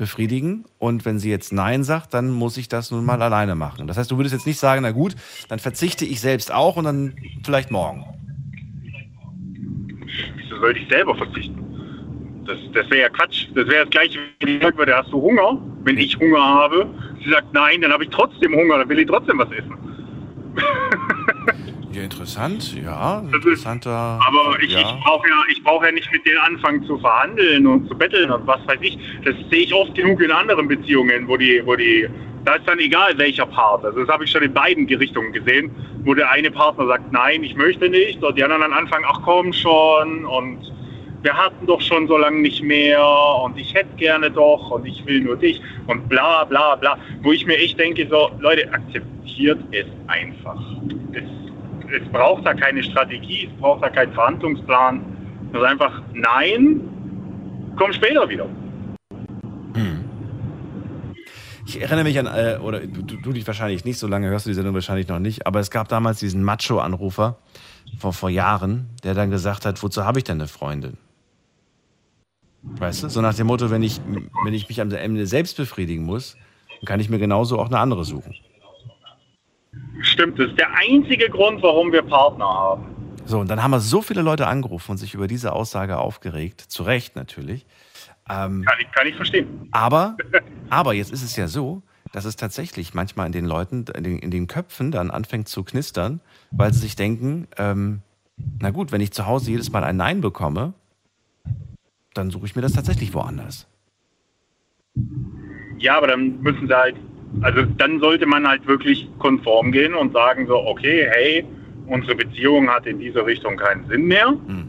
[0.00, 0.64] befriedigen.
[0.78, 3.86] Und wenn sie jetzt Nein sagt, dann muss ich das nun mal alleine machen.
[3.86, 5.14] Das heißt, du würdest jetzt nicht sagen, na gut,
[5.48, 7.14] dann verzichte ich selbst auch und dann
[7.44, 8.04] vielleicht morgen.
[10.36, 11.62] Wieso sollte ich selber verzichten?
[12.46, 13.48] Das, das wäre ja Quatsch.
[13.54, 15.60] Das wäre das gleiche, wenn ich sagen würde, hast du Hunger?
[15.84, 16.88] Wenn ich Hunger habe,
[17.22, 19.76] sie sagt nein, dann habe ich trotzdem Hunger, dann will ich trotzdem was essen.
[22.00, 23.20] Ja, interessant, ja.
[23.20, 23.90] Ist- Interessanter.
[23.90, 24.80] Aber ich, ja.
[24.80, 28.30] ich brauche ja, ich brauche ja nicht mit der anfangen zu verhandeln und zu betteln
[28.30, 28.98] und was weiß ich.
[29.24, 32.08] Das sehe ich oft genug in anderen Beziehungen, wo die, wo die,
[32.46, 33.84] da ist dann egal welcher Part.
[33.84, 35.70] Also das habe ich schon in beiden Richtungen gesehen,
[36.04, 39.20] wo der eine Partner sagt, nein, ich möchte nicht, und die anderen dann anfangen, ach
[39.22, 40.72] komm schon und
[41.22, 43.04] wir hatten doch schon so lange nicht mehr
[43.44, 46.96] und ich hätte gerne doch und ich will nur dich und bla bla bla.
[47.22, 50.58] Wo ich mir echt denke, so, Leute, akzeptiert es einfach.
[51.12, 51.22] Es,
[51.92, 55.02] es braucht da keine Strategie, es braucht da keinen Verhandlungsplan.
[55.52, 56.80] Es ist einfach, nein,
[57.76, 58.48] komm später wieder.
[61.66, 64.50] Ich erinnere mich an, äh, oder du, du dich wahrscheinlich nicht, so lange hörst du
[64.50, 67.38] die Sendung wahrscheinlich noch nicht, aber es gab damals diesen Macho-Anrufer
[67.98, 70.96] vor, vor Jahren, der dann gesagt hat, wozu habe ich denn eine Freundin?
[72.62, 74.00] Weißt du, so nach dem Motto, wenn ich,
[74.44, 76.36] wenn ich mich am Ende selbst befriedigen muss,
[76.80, 78.34] dann kann ich mir genauso auch eine andere suchen.
[80.02, 82.86] Stimmt, das ist der einzige Grund, warum wir Partner haben.
[83.24, 86.60] So, und dann haben wir so viele Leute angerufen und sich über diese Aussage aufgeregt,
[86.60, 87.66] zu Recht natürlich.
[88.28, 89.68] Ähm, Kann ich, kann ich verstehen.
[89.70, 90.16] Aber,
[90.70, 91.82] aber jetzt ist es ja so,
[92.12, 95.62] dass es tatsächlich manchmal in den Leuten, in den, in den Köpfen dann anfängt zu
[95.62, 98.00] knistern, weil sie sich denken, ähm,
[98.58, 100.72] na gut, wenn ich zu Hause jedes Mal ein Nein bekomme,
[102.14, 103.68] dann suche ich mir das tatsächlich woanders.
[105.78, 106.96] Ja, aber dann müssen sie halt,
[107.42, 111.44] also dann sollte man halt wirklich konform gehen und sagen so, okay, hey,
[111.86, 114.28] unsere Beziehung hat in dieser Richtung keinen Sinn mehr.
[114.28, 114.68] Hm.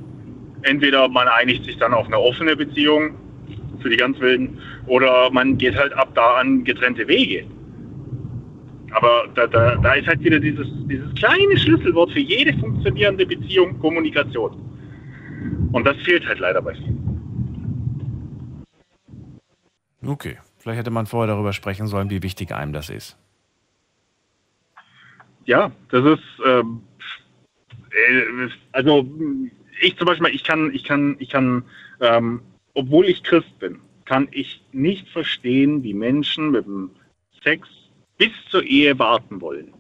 [0.64, 3.16] Entweder man einigt sich dann auf eine offene Beziehung
[3.82, 7.46] für die ganz Wilden oder man geht halt ab da an getrennte Wege.
[8.92, 13.80] Aber da, da, da ist halt wieder dieses, dieses kleine Schlüsselwort für jede funktionierende Beziehung,
[13.80, 14.52] Kommunikation.
[15.72, 17.00] Und das fehlt halt leider bei vielen.
[20.06, 23.18] Okay, vielleicht hätte man vorher darüber sprechen sollen, wie wichtig einem das ist.
[25.46, 26.84] Ja, das ist, ähm,
[27.92, 29.06] äh, also
[29.82, 31.64] ich zum Beispiel, ich kann, ich kann, ich kann,
[32.00, 32.42] ähm,
[32.74, 36.92] obwohl ich Christ bin, kann ich nicht verstehen, wie Menschen mit dem
[37.44, 37.68] Sex
[38.18, 39.74] bis zur Ehe warten wollen.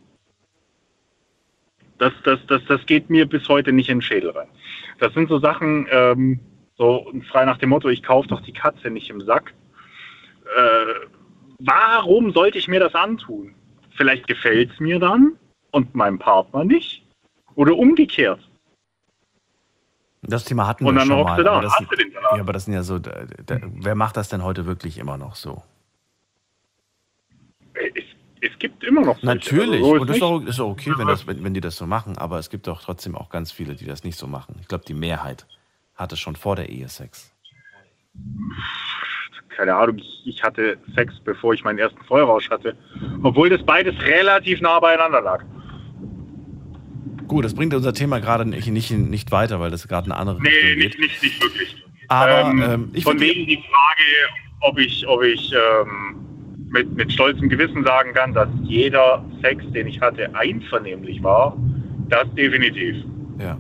[2.00, 4.48] Das, das, das, das geht mir bis heute nicht in den Schädel rein.
[4.98, 6.39] Das sind so Sachen, ähm,
[6.76, 9.54] so frei nach dem Motto, ich kaufe doch die Katze nicht im Sack.
[10.56, 11.08] Äh,
[11.60, 13.54] warum sollte ich mir das antun?
[13.96, 15.38] Vielleicht gefällt es mir dann
[15.72, 17.04] und meinem Partner nicht.
[17.56, 18.40] Oder umgekehrt.
[20.24, 21.36] Das Thema hatten Und wir dann schon mal.
[21.36, 22.32] du da aber und das, hast du den Salat.
[22.34, 25.18] ja, aber das sind ja so, da, da, wer macht das denn heute wirklich immer
[25.18, 25.64] noch so?
[27.74, 28.04] Es,
[28.42, 29.26] es gibt immer noch solche.
[29.26, 29.82] Natürlich.
[29.82, 31.76] Also so und das ist auch, ist auch okay, wenn, das, wenn, wenn die das
[31.76, 32.18] so machen.
[32.18, 34.56] Aber es gibt doch trotzdem auch ganz viele, die das nicht so machen.
[34.62, 35.48] Ich glaube, die Mehrheit
[35.96, 37.34] hatte schon vor der Ehe Sex.
[39.56, 42.76] Keine Ahnung, ich, ich hatte Sex, bevor ich meinen ersten Vollrausch hatte.
[43.21, 45.43] Obwohl das beides relativ nah beieinander lag.
[47.28, 50.41] Gut, das bringt unser Thema gerade nicht, nicht, nicht weiter, weil das gerade eine andere
[50.41, 51.00] Nee, Richtung nicht, geht.
[51.00, 51.84] nicht, nicht wirklich.
[52.08, 52.62] Aber Ähm,
[52.93, 56.26] ähm, von wegen die Frage, ob ich, ob ich ähm,
[56.69, 61.56] mit, mit stolzem Gewissen sagen kann, dass jeder Sex, den ich hatte, einvernehmlich war,
[62.10, 63.04] das definitiv.
[63.39, 63.58] ja.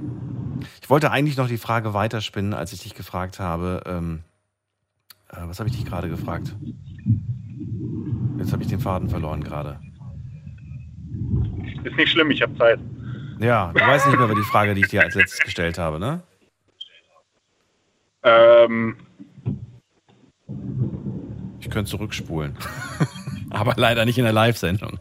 [0.81, 3.81] Ich wollte eigentlich noch die Frage weiterspinnen, als ich dich gefragt habe.
[3.87, 4.19] Ähm,
[5.31, 6.55] äh, was habe ich dich gerade gefragt?
[8.37, 9.79] Jetzt habe ich den Faden verloren gerade.
[11.83, 12.79] Ist nicht schlimm, ich habe Zeit.
[13.39, 15.99] Ja, du weißt nicht mehr, wer die Frage, die ich dir als letztes gestellt habe,
[15.99, 16.21] ne?
[18.23, 18.95] Ähm,
[21.59, 22.55] Ich könnte zurückspulen.
[23.49, 24.99] Aber leider nicht in der Live-Sendung.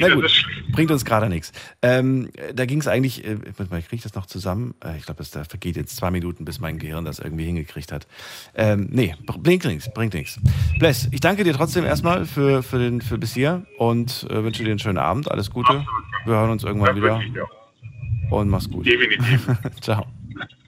[0.00, 1.52] Na gut, bringt uns gerade nichts.
[1.82, 3.36] Ähm, da ging es eigentlich, äh,
[3.70, 4.74] mal, kriege ich das noch zusammen?
[4.84, 8.06] Äh, ich glaube, da vergeht jetzt zwei Minuten, bis mein Gehirn das irgendwie hingekriegt hat.
[8.54, 10.40] Ähm, nee, br- bringt nichts, bringt nichts.
[10.78, 14.64] Bless, ich danke dir trotzdem erstmal für, für, den, für bis hier und äh, wünsche
[14.64, 15.30] dir einen schönen Abend.
[15.30, 15.68] Alles Gute.
[15.68, 15.86] Absolut.
[16.24, 18.86] Wir hören uns irgendwann wieder ich und mach's gut.
[18.86, 19.46] Definitiv.
[19.80, 20.06] Ciao.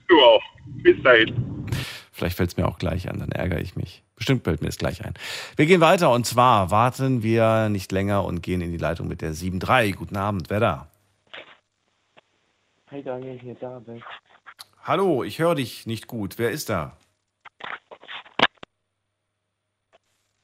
[0.07, 0.41] Du auch.
[0.83, 1.33] Bis dahin.
[2.11, 4.03] Vielleicht fällt es mir auch gleich an, dann ärgere ich mich.
[4.19, 5.13] Bestimmt fällt mir es gleich ein.
[5.55, 9.21] Wir gehen weiter und zwar warten wir nicht länger und gehen in die Leitung mit
[9.21, 9.95] der 7.3.
[9.95, 10.87] Guten Abend, wer da?
[12.89, 14.03] Hey Daniel, hier David.
[14.83, 16.37] Hallo, ich höre dich nicht gut.
[16.37, 16.97] Wer ist da?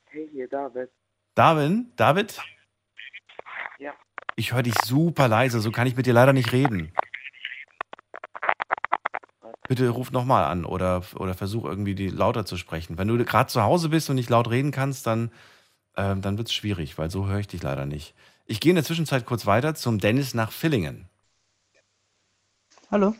[0.05, 0.89] Hey, hier David.
[1.35, 1.91] Darwin?
[1.97, 2.39] David?
[3.77, 3.91] Ja.
[4.37, 6.93] Ich höre dich super leise, so kann ich mit dir leider nicht reden.
[9.67, 12.97] Bitte ruf nochmal an oder, oder versuch irgendwie die lauter zu sprechen.
[12.97, 15.31] Wenn du gerade zu Hause bist und nicht laut reden kannst, dann,
[15.95, 18.13] ähm, dann wird es schwierig, weil so höre ich dich leider nicht.
[18.45, 21.09] Ich gehe in der Zwischenzeit kurz weiter zum Dennis nach Villingen.
[22.91, 23.15] Hallo.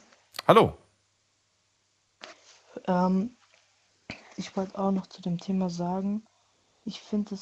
[0.48, 0.78] Hallo.
[2.88, 3.36] Ähm,
[4.38, 6.24] ich wollte auch noch zu dem Thema sagen,
[6.88, 7.36] Ich finde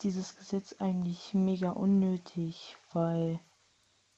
[0.00, 3.38] dieses Gesetz eigentlich mega unnötig, weil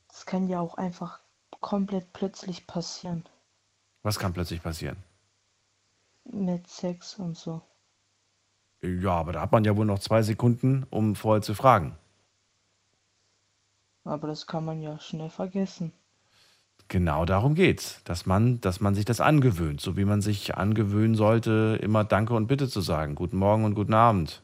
[0.08, 1.18] es kann ja auch einfach
[1.60, 3.24] komplett plötzlich passieren
[4.02, 4.96] Was kann plötzlich passieren?
[6.32, 7.62] mit Sex und so.
[8.82, 11.96] Ja, aber da hat man ja wohl noch zwei Sekunden, um vorher zu fragen.
[14.04, 15.92] Aber das kann man ja schnell vergessen.
[16.88, 21.14] Genau darum geht's, dass man, dass man sich das angewöhnt, so wie man sich angewöhnen
[21.14, 23.14] sollte, immer Danke und Bitte zu sagen.
[23.14, 24.42] Guten Morgen und guten Abend.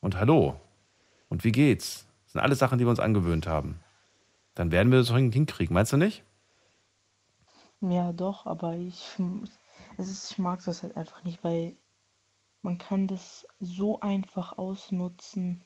[0.00, 0.60] Und Hallo.
[1.28, 2.06] Und wie geht's?
[2.24, 3.78] Das sind alles Sachen, die wir uns angewöhnt haben.
[4.54, 6.24] Dann werden wir das doch hinkriegen, meinst du nicht?
[7.82, 9.18] Ja, doch, aber ich,
[9.98, 11.76] es ist, ich mag das halt einfach nicht, weil
[12.62, 15.64] man kann das so einfach ausnutzen,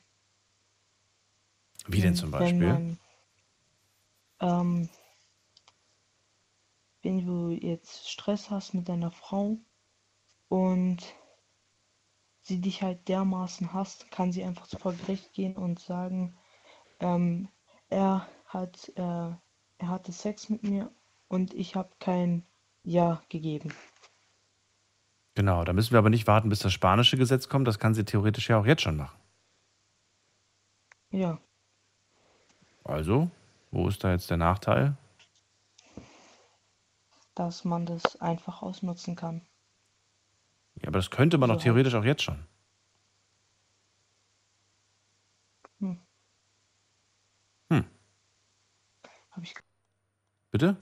[1.87, 2.67] Wie denn zum Beispiel?
[2.67, 2.99] man,
[4.39, 4.89] ähm,
[7.03, 9.57] wenn du jetzt Stress hast mit deiner Frau
[10.49, 11.03] und
[12.41, 16.35] sie dich halt dermaßen hasst, kann sie einfach vor Gericht gehen und sagen,
[16.99, 17.49] ähm,
[17.89, 20.91] er hat, äh, er hatte Sex mit mir
[21.27, 22.45] und ich habe kein
[22.83, 23.73] Ja gegeben.
[25.35, 27.67] Genau, da müssen wir aber nicht warten, bis das spanische Gesetz kommt.
[27.67, 29.17] Das kann sie theoretisch ja auch jetzt schon machen.
[31.11, 31.39] Ja,
[32.83, 33.29] Also,
[33.71, 34.97] wo ist da jetzt der Nachteil?
[37.35, 39.45] dass man das einfach ausnutzen kann.
[40.81, 41.63] Ja, aber das könnte man So doch halt.
[41.63, 42.45] theoretisch auch jetzt schon.
[45.79, 45.99] Hm.
[47.71, 47.85] Hm.
[49.31, 49.53] Habe ich,
[50.51, 50.77] Bitte?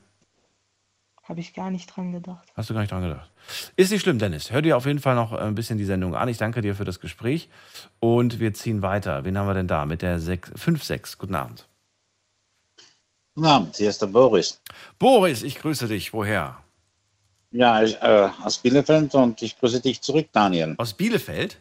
[1.28, 2.48] Hab ich gar nicht dran gedacht.
[2.56, 3.32] Hast du gar nicht dran gedacht.
[3.76, 4.52] Ist nicht schlimm, Dennis.
[4.52, 6.30] Hör dir auf jeden Fall noch ein bisschen die Sendung an.
[6.30, 7.50] Ich danke dir für das Gespräch.
[8.00, 9.26] Und wir ziehen weiter.
[9.26, 9.86] Wen haben wir denn da?
[9.86, 11.18] Mit der 5-6.
[11.18, 11.68] Guten Abend.
[13.34, 14.62] Guten Abend, hier ist der Boris.
[14.98, 16.14] Boris, ich grüße dich.
[16.14, 16.58] Woher?
[17.52, 20.76] Ja, ich, äh, aus Bielefeld und ich grüße dich zurück, Daniel.
[20.78, 21.58] Aus Bielefeld?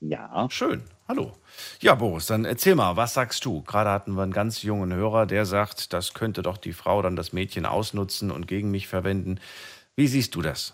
[0.00, 0.46] Ja.
[0.50, 0.82] Schön.
[1.06, 1.36] Hallo.
[1.82, 3.62] Ja, Boris, dann erzähl mal, was sagst du?
[3.62, 7.14] Gerade hatten wir einen ganz jungen Hörer, der sagt, das könnte doch die Frau dann
[7.14, 9.38] das Mädchen ausnutzen und gegen mich verwenden.
[9.96, 10.72] Wie siehst du das?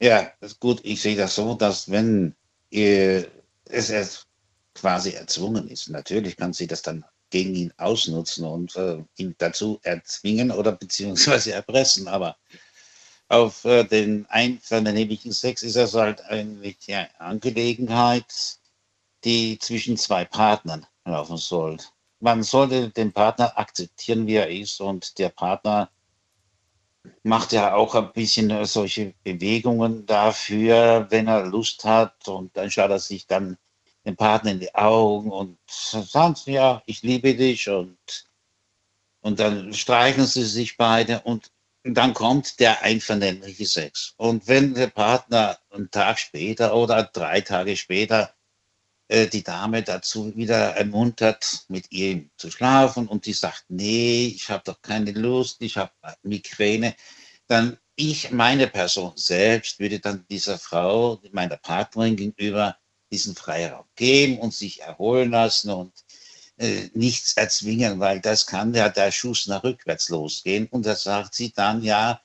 [0.00, 0.80] Ja, ist gut.
[0.82, 2.34] Ich sehe das so, dass wenn
[2.72, 3.22] äh,
[3.66, 4.26] es erst
[4.74, 9.78] quasi erzwungen ist, natürlich kann sie das dann gegen ihn ausnutzen und äh, ihn dazu
[9.84, 12.08] erzwingen oder beziehungsweise erpressen.
[12.08, 12.36] Aber
[13.28, 18.58] auf äh, den einvernehmlichen Sex ist es halt eine ja, Angelegenheit,
[19.24, 21.78] die zwischen zwei Partnern laufen soll.
[22.20, 25.90] Man sollte den Partner akzeptieren, wie er ist, und der Partner
[27.24, 32.70] macht ja auch ein bisschen äh, solche Bewegungen dafür, wenn er Lust hat, und dann
[32.70, 33.56] schaut er sich dann
[34.04, 37.96] den Partner in die Augen und sagt, ja, ich liebe dich, und,
[39.20, 41.50] und dann streicheln sie sich beide und
[41.84, 44.14] dann kommt der einvernehmliche Sex.
[44.16, 48.32] Und wenn der Partner einen Tag später oder drei Tage später
[49.12, 54.62] die Dame dazu wieder ermuntert, mit ihm zu schlafen und die sagt, nee, ich habe
[54.64, 56.94] doch keine Lust, ich habe Migräne,
[57.46, 62.76] dann ich, meine Person selbst, würde dann dieser Frau, meiner Partnerin gegenüber,
[63.12, 65.92] diesen Freiraum geben und sich erholen lassen und
[66.56, 70.66] äh, nichts erzwingen, weil das kann ja der Schuss nach rückwärts losgehen.
[70.68, 72.22] Und da sagt sie dann, ja,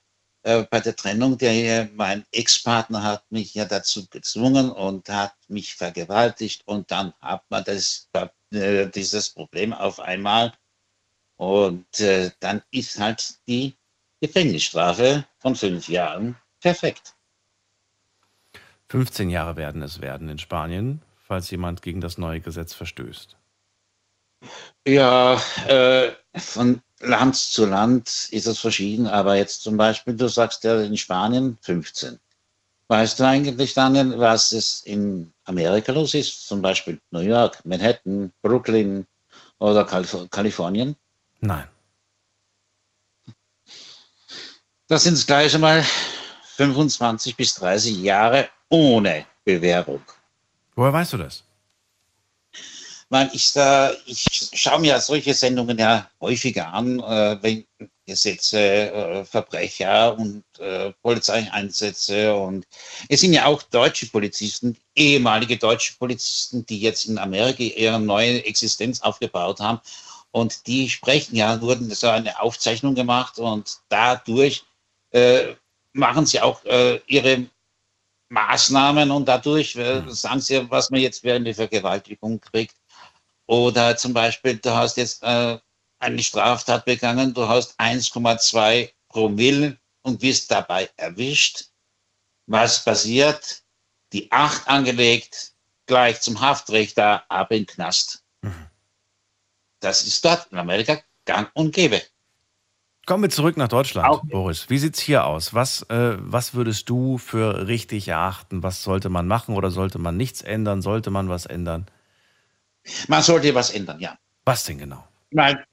[0.48, 5.76] äh, bei der Trennung, der, mein Ex-Partner hat mich ja dazu gezwungen und hat mich
[5.76, 8.10] vergewaltigt und dann hat man das,
[8.52, 10.54] äh, dieses Problem auf einmal
[11.36, 13.76] und äh, dann ist halt die
[14.22, 17.14] Gefängnisstrafe von fünf Jahren perfekt.
[18.88, 23.36] 15 Jahre werden es werden in Spanien, falls jemand gegen das neue Gesetz verstößt.
[24.88, 30.63] Ja, äh, von Land zu Land ist es verschieden, aber jetzt zum Beispiel, du sagst
[30.63, 32.19] ja in Spanien 15.
[32.88, 36.47] Weißt du eigentlich, Daniel, was es in Amerika los ist?
[36.47, 39.06] Zum Beispiel New York, Manhattan, Brooklyn
[39.60, 40.95] oder Kalif Kalifornien?
[41.41, 41.67] Nein.
[44.88, 45.86] Das sind gleich einmal
[46.56, 50.02] 25 bis 30 Jahre ohne Bewährung.
[50.75, 51.44] Woher weißt du das?
[53.10, 57.66] Weil ich da, ich schaue mir solche Sendungen ja häufiger an, äh, wenn
[58.06, 62.66] Gesetze, äh, Verbrecher und äh, Polizeieinsätze und
[63.10, 68.46] es sind ja auch deutsche Polizisten, ehemalige deutsche Polizisten, die jetzt in Amerika ihre neue
[68.46, 69.82] Existenz aufgebaut haben
[70.32, 74.64] und die sprechen ja, wurden so eine Aufzeichnung gemacht und dadurch
[75.12, 75.56] äh,
[75.92, 77.48] machen sie auch äh, ihre
[78.30, 82.77] Maßnahmen und dadurch äh, sagen sie, was man jetzt für eine Vergewaltigung kriegt.
[83.48, 85.58] Oder zum Beispiel, du hast jetzt äh,
[86.00, 91.65] eine Straftat begangen, du hast 1,2 Promille und wirst dabei erwischt.
[92.45, 93.63] Was passiert?
[94.13, 95.52] die Acht angelegt,
[95.85, 98.23] gleich zum Haftrichter, ab in den Knast.
[99.81, 102.02] Das ist dort in Amerika gang und gäbe.
[103.06, 104.69] Kommen wir zurück nach Deutschland, Auch- Boris.
[104.69, 105.54] Wie sieht's hier aus?
[105.54, 108.63] Was, äh, was würdest du für richtig erachten?
[108.63, 110.81] Was sollte man machen oder sollte man nichts ändern?
[110.81, 111.85] Sollte man was ändern?
[113.08, 114.17] Man sollte was ändern, ja.
[114.46, 115.08] Was denn genau?
[115.31, 115.65] Weil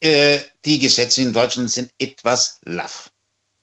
[0.00, 3.10] äh, die Gesetze in Deutschland sind etwas laff.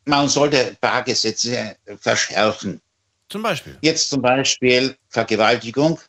[0.05, 2.81] Man sollte ein paar Gesetze äh, verschärfen.
[3.29, 3.77] Zum Beispiel.
[3.81, 5.99] Jetzt zum Beispiel Vergewaltigung.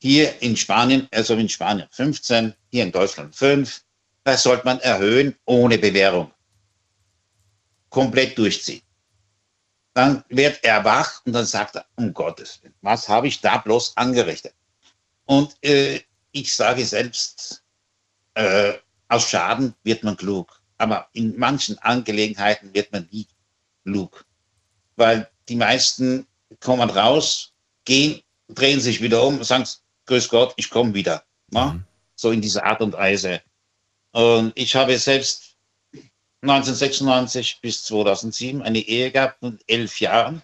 [0.00, 3.82] Hier in Spanien, also in Spanien 15, hier in Deutschland 5.
[4.24, 6.32] Das sollte man erhöhen ohne Bewährung.
[7.88, 8.82] Komplett durchziehen.
[9.94, 13.58] Dann wird er wach und dann sagt er, um Gottes Willen, was habe ich da
[13.58, 14.54] bloß angerichtet?
[15.26, 16.00] Und äh,
[16.32, 17.62] ich sage selbst,
[18.34, 18.74] äh,
[19.08, 20.60] aus Schaden wird man klug.
[20.78, 23.26] Aber in manchen Angelegenheiten wird man nie
[23.84, 24.24] klug.
[24.96, 26.26] Weil die meisten
[26.60, 27.52] kommen raus,
[27.84, 29.66] gehen, drehen sich wieder um, sagen,
[30.06, 31.24] grüß Gott, ich komme wieder.
[31.50, 31.78] Ja?
[32.14, 33.42] So in dieser Art und Weise.
[34.12, 35.56] Und ich habe selbst
[36.42, 40.42] 1996 bis 2007 eine Ehe gehabt mit elf Jahren.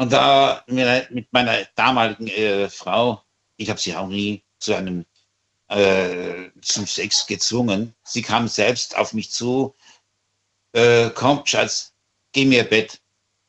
[0.00, 3.22] Und da mit meiner damaligen äh, Frau,
[3.58, 5.04] ich habe sie auch nie zu einem
[5.68, 7.94] äh, zum Sex gezwungen.
[8.02, 9.74] Sie kam selbst auf mich zu,
[10.72, 11.92] äh, komm, Schatz,
[12.32, 13.02] geh mir Bett,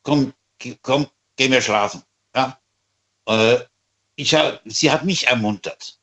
[0.04, 0.34] komm,
[0.82, 2.04] komm, geh mir schlafen.
[2.36, 2.60] Ja?
[3.28, 3.60] Äh,
[4.18, 6.02] ich hab, sie hat mich ermuntert.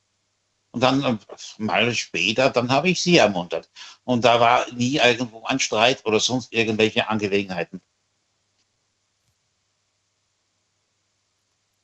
[0.70, 1.18] Und dann äh,
[1.58, 3.68] mal später, dann habe ich sie ermuntert.
[4.02, 7.82] Und da war nie irgendwo ein Streit oder sonst irgendwelche Angelegenheiten.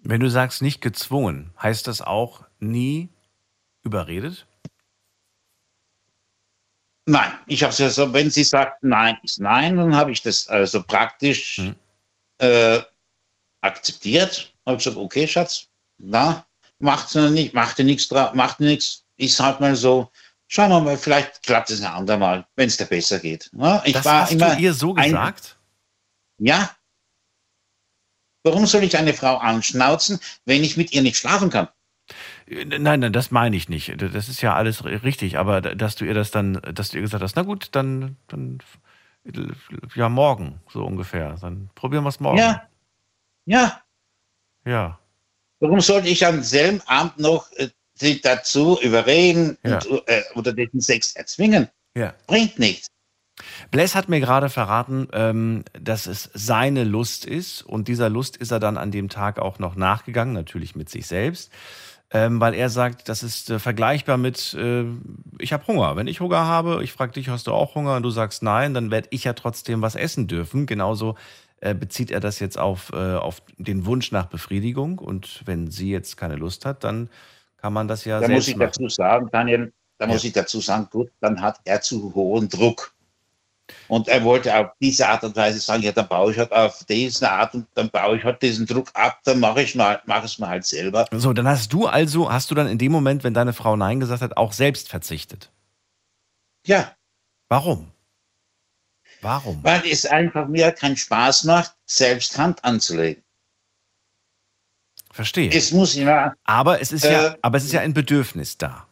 [0.05, 3.09] Wenn du sagst nicht gezwungen, heißt das auch nie
[3.83, 4.47] überredet?
[7.07, 10.23] Nein, ich habe es ja so, wenn sie sagt Nein ist Nein, dann habe ich
[10.23, 11.75] das also praktisch Mhm.
[12.39, 12.81] äh,
[13.61, 14.53] akzeptiert.
[14.67, 16.47] Habe gesagt, okay, Schatz, na,
[16.79, 20.11] macht sie nicht, macht dir nichts drauf, macht nichts, ist halt mal so.
[20.49, 23.51] Schauen wir mal, vielleicht klappt es ein andermal, wenn es dir besser geht.
[23.55, 25.59] Ja, ich das war hast immer du ihr so ein- gesagt?
[26.39, 26.71] Ja.
[28.45, 31.69] Warum soll ich eine Frau anschnauzen, wenn ich mit ihr nicht schlafen kann?
[32.47, 33.95] Äh, Nein, nein, das meine ich nicht.
[34.01, 37.03] Das ist ja alles ri- richtig, aber dass du ihr das dann, dass du ihr
[37.03, 38.59] gesagt hast, na gut, dann, dann
[39.95, 41.37] ja, morgen, so ungefähr.
[41.41, 42.39] Dann probieren wir es morgen.
[42.39, 42.69] Ja.
[43.47, 43.81] Ja.
[44.67, 44.99] Ja.
[45.61, 49.79] Warum sollte ich am selben Abend noch äh, sie dazu überreden Ja.
[49.89, 51.69] und, äh, oder den Sex erzwingen?
[51.97, 52.13] Ja.
[52.27, 52.89] Bringt nichts.
[53.71, 58.53] Bless hat mir gerade verraten, ähm, dass es seine Lust ist und dieser Lust ist
[58.53, 61.51] er dann an dem Tag auch noch nachgegangen, natürlich mit sich selbst,
[62.13, 64.85] ähm, weil er sagt, das ist äh, vergleichbar mit, äh,
[65.39, 65.97] ich habe Hunger.
[65.97, 68.73] Wenn ich Hunger habe, ich frage dich, hast du auch Hunger und du sagst nein,
[68.73, 70.67] dann werde ich ja trotzdem was essen dürfen.
[70.67, 71.17] Genauso
[71.61, 76.17] äh, bezieht er das jetzt auf, auf den Wunsch nach Befriedigung und wenn sie jetzt
[76.17, 77.11] keine Lust hat, dann
[77.57, 78.71] kann man das ja Da muss selbst ich machen.
[78.73, 82.94] dazu sagen, Daniel, da muss ich dazu sagen, gut, dann hat er zu hohen Druck.
[83.89, 86.85] Und er wollte auf diese Art und Weise sagen, ja, dann baue ich halt auf
[86.85, 90.27] diese Art und dann baue ich halt diesen Druck ab, dann mache ich mal, mache
[90.27, 91.07] es mal halt selber.
[91.13, 94.01] So, dann hast du also, hast du dann in dem Moment, wenn deine Frau Nein
[94.01, 95.51] gesagt hat, auch selbst verzichtet?
[96.67, 96.95] Ja,
[97.49, 97.91] Warum?
[99.23, 99.63] Warum?
[99.65, 103.23] weil es einfach mir keinen Spaß macht, selbst Hand anzulegen.
[105.11, 105.51] Verstehe.
[105.53, 108.87] Es muss immer, aber es ist ja, Äh, aber es ist ja ein Bedürfnis da.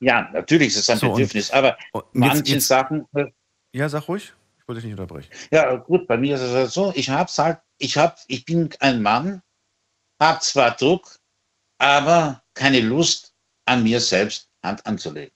[0.00, 3.26] ja, natürlich ist es ein So, und- Bedürfnis, aber Und manche jetzt, jetzt, Sachen, äh,
[3.72, 4.34] ja, sag ruhig.
[4.58, 5.30] Ich wollte dich nicht unterbrechen.
[5.50, 8.68] Ja, gut, bei mir ist es halt so, ich hab's halt, ich hab, ich bin
[8.80, 9.42] ein Mann,
[10.20, 11.18] hab zwar Druck,
[11.78, 15.32] aber keine Lust, an mir selbst Hand anzulegen.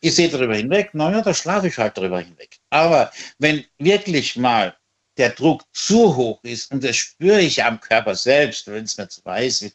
[0.00, 2.58] Ich sehe darüber hinweg, naja, da schlafe ich halt darüber hinweg.
[2.70, 4.76] Aber wenn wirklich mal
[5.16, 9.08] der Druck zu hoch ist, und das spüre ich am Körper selbst, wenn es mir
[9.08, 9.74] zu weiß wird,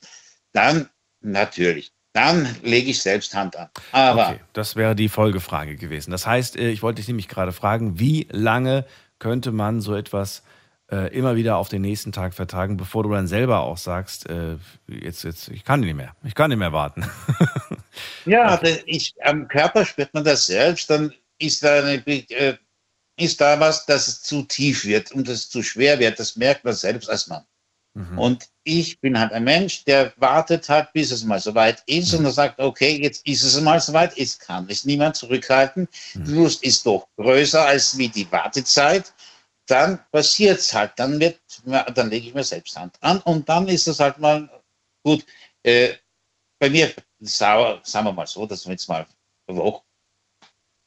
[0.54, 0.90] dann
[1.20, 3.70] natürlich, dann lege ich selbst Hand an.
[3.92, 6.12] Aber Okay, das wäre die Folgefrage gewesen.
[6.12, 8.86] Das heißt, äh, ich wollte dich nämlich gerade fragen, wie lange
[9.20, 10.44] könnte man so etwas
[10.92, 14.58] äh, immer wieder auf den nächsten Tag vertagen, bevor du dann selber auch sagst, äh,
[14.88, 17.06] jetzt, jetzt, ich kann nicht mehr, ich kann nicht mehr warten.
[18.26, 22.58] Ja, das, ich, am Körper spürt man das selbst, dann ist da, eine, äh,
[23.18, 26.20] ist da was, dass es zu tief wird und es zu schwer wird.
[26.20, 27.44] Das merkt man selbst als Mann.
[27.96, 28.18] Mhm.
[28.18, 32.26] Und ich bin halt ein Mensch, der wartet halt, bis es mal soweit ist und
[32.26, 35.88] er sagt, okay, jetzt ist es mal soweit, es kann es niemand zurückhalten.
[36.14, 39.14] Die Lust ist doch größer als wie die Wartezeit.
[39.68, 43.68] Dann passiert es halt, dann wird, dann lege ich mir selbst Hand an und dann
[43.68, 44.50] ist es halt mal
[45.04, 45.26] gut.
[45.62, 45.94] Äh,
[46.60, 49.06] bei mir, sauer, sagen wir mal so, dass wir jetzt mal
[49.48, 49.84] eine Woche,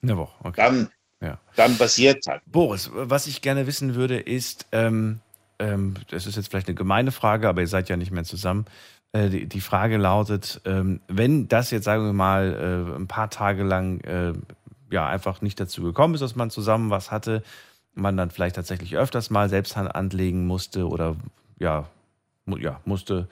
[0.02, 0.56] Eine Woche, okay.
[0.56, 0.90] dann
[1.20, 1.40] Ja.
[1.56, 2.42] Dann passiert halt.
[2.46, 5.20] Boris, was ich gerne wissen würde, ist, ähm,
[5.58, 8.66] ähm, das ist jetzt vielleicht eine gemeine Frage, aber ihr seid ja nicht mehr zusammen.
[9.12, 13.62] Äh, die, Frage lautet, ähm, wenn das jetzt, sagen wir mal, äh, ein paar Tage
[13.62, 14.32] lang äh,
[14.90, 17.42] ja einfach nicht dazu gekommen ist, dass man zusammen was hatte,
[17.94, 21.16] man dann vielleicht tatsächlich öfters mal Selbsthand anlegen musste oder
[21.58, 21.86] ja,
[22.58, 23.28] ja musste,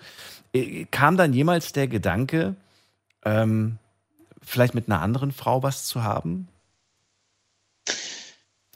[0.91, 2.55] kam dann jemals der Gedanke,
[3.25, 3.79] ähm,
[4.41, 6.49] vielleicht mit einer anderen Frau was zu haben?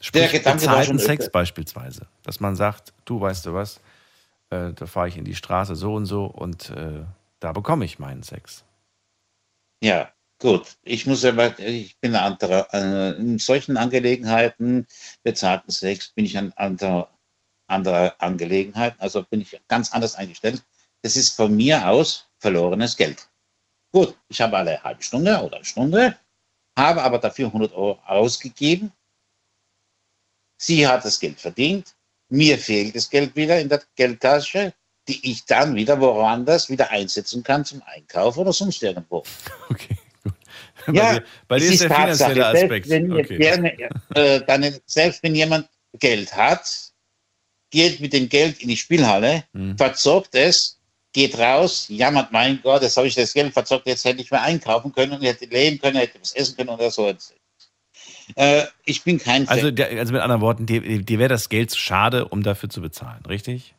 [0.01, 1.31] Sprich, der schon Sex öfter.
[1.31, 3.79] beispielsweise, dass man sagt, du weißt du was,
[4.49, 7.03] äh, da fahre ich in die Straße so und so und äh,
[7.39, 8.63] da bekomme ich meinen Sex.
[9.81, 10.77] Ja, gut.
[10.83, 12.67] Ich muss aber, ich bin ein anderer.
[12.73, 14.87] Äh, in solchen Angelegenheiten,
[15.23, 17.09] bezahlten Sex, bin ich ein anderer,
[17.67, 18.99] anderer Angelegenheiten.
[18.99, 20.63] Also bin ich ganz anders eingestellt.
[21.01, 23.29] Das ist von mir aus verlorenes Geld.
[23.91, 26.15] Gut, ich habe alle halbe Stunde oder Stunde,
[26.77, 28.91] habe aber dafür 100 Euro ausgegeben.
[30.61, 31.95] Sie hat das Geld verdient.
[32.29, 34.73] Mir fehlt das Geld wieder in der Geldtasche,
[35.07, 39.23] die ich dann wieder woanders wieder einsetzen kann zum Einkauf oder sonst irgendwo.
[39.69, 39.97] Okay.
[40.87, 42.87] Ja, bei dir, bei dir ist der finanzielle Tatsache, Aspekt.
[42.87, 43.37] Selbst wenn, okay.
[43.37, 43.77] gerne,
[44.15, 46.91] äh, dann, selbst wenn jemand Geld hat,
[47.69, 49.77] geht mit dem Geld in die Spielhalle, Mhm.
[49.77, 50.79] verzockt es,
[51.13, 54.41] geht raus, jammert, mein Gott, jetzt habe ich das Geld verzockt, jetzt hätte ich mehr
[54.41, 57.13] einkaufen können und hätte leben können, hätte was essen können oder so.
[58.35, 59.55] Äh, ich bin kein Fan.
[59.57, 62.69] Also, der, also mit anderen Worten, dir, dir wäre das Geld zu schade, um dafür
[62.69, 63.75] zu bezahlen, richtig?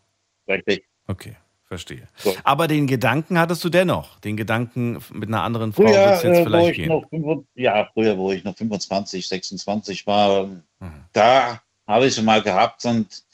[0.48, 0.84] Richtig.
[1.06, 2.08] Okay, verstehe.
[2.16, 2.34] So.
[2.44, 4.18] Aber den Gedanken hattest du dennoch.
[4.20, 6.88] Den Gedanken mit einer anderen Frau Früher, es jetzt äh, vielleicht ich gehen.
[6.88, 11.04] noch, 25 ja, früher, wo ich noch 25, 26 war, Mhm.
[11.12, 13.24] da habe ich sie mal gehabt und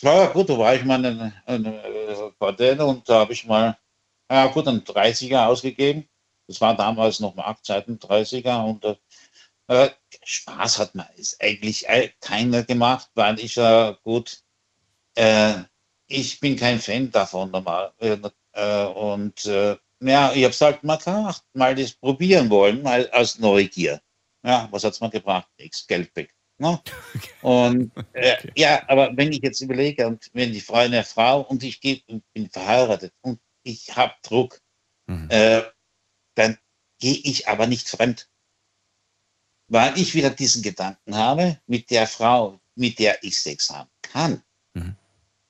[0.00, 3.78] ja gut, da war ich mal in einer Quartett und da habe ich mal,
[4.30, 6.08] ja gut, einen 30er ausgegeben.
[6.46, 8.84] Das war damals noch Marktzeiten, 30er und
[9.68, 9.90] äh,
[10.24, 14.42] Spaß hat man ist eigentlich äh, keiner gemacht, weil ich ja gut,
[15.16, 15.54] äh,
[16.06, 17.92] ich bin kein Fan davon normal.
[17.98, 18.18] Äh,
[18.52, 23.10] äh, und äh, ja, ich habe es halt mal gemacht, mal das probieren wollen, mal
[23.12, 24.00] aus Neugier.
[24.44, 25.48] Ja, was hat's mal gebracht?
[25.58, 26.34] Nichts, Geld weg.
[26.58, 26.80] Ne?
[27.42, 28.52] Und äh, Okay.
[28.56, 32.22] ja, aber wenn ich jetzt überlege, und wenn die Frau eine Frau und ich und
[32.32, 34.60] bin verheiratet und ich habe Druck,
[35.06, 35.28] Mhm.
[35.30, 35.62] äh,
[36.34, 36.58] dann
[36.98, 38.30] gehe ich aber nicht fremd.
[39.68, 44.42] Weil ich wieder diesen Gedanken habe, mit der Frau, mit der ich Sex haben kann,
[44.74, 44.96] Mhm.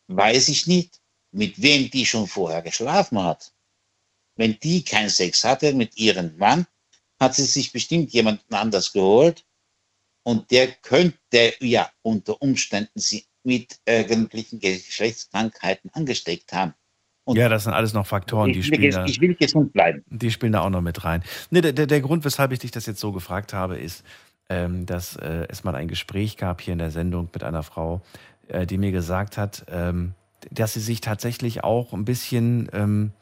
[0.08, 1.00] weiß ich nicht,
[1.32, 3.52] mit wem die schon vorher geschlafen hat.
[4.36, 6.66] Wenn die keinen Sex hatte mit ihrem Mann,
[7.18, 9.44] hat sie sich bestimmt jemanden anders geholt
[10.24, 16.74] und der könnte ja unter Umständen sie mit irgendwelchen Geschlechtskrankheiten angesteckt haben.
[17.24, 20.04] Und Ja, das sind alles noch Faktoren, die spielen da, ich will gesund bleiben.
[20.10, 21.22] die spielen da auch noch mit rein.
[21.50, 24.04] Nee, der, der, der Grund, weshalb ich dich das jetzt so gefragt habe, ist,
[24.50, 28.02] ähm, dass äh, es mal ein Gespräch gab hier in der Sendung mit einer Frau,
[28.48, 30.12] äh, die mir gesagt hat, ähm,
[30.50, 33.12] dass sie sich tatsächlich auch ein bisschen ähm,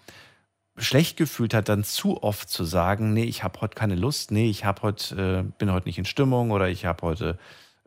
[0.76, 4.50] schlecht gefühlt hat, dann zu oft zu sagen, nee, ich habe heute keine Lust, nee,
[4.50, 7.38] ich habe heute, äh, bin heute nicht in Stimmung oder ich habe heute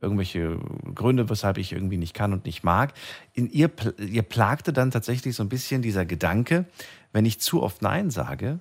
[0.01, 0.59] irgendwelche
[0.93, 2.93] Gründe, weshalb ich irgendwie nicht kann und nicht mag.
[3.33, 3.69] In ihr,
[3.99, 6.65] ihr plagte dann tatsächlich so ein bisschen dieser Gedanke,
[7.13, 8.59] wenn ich zu oft Nein sage,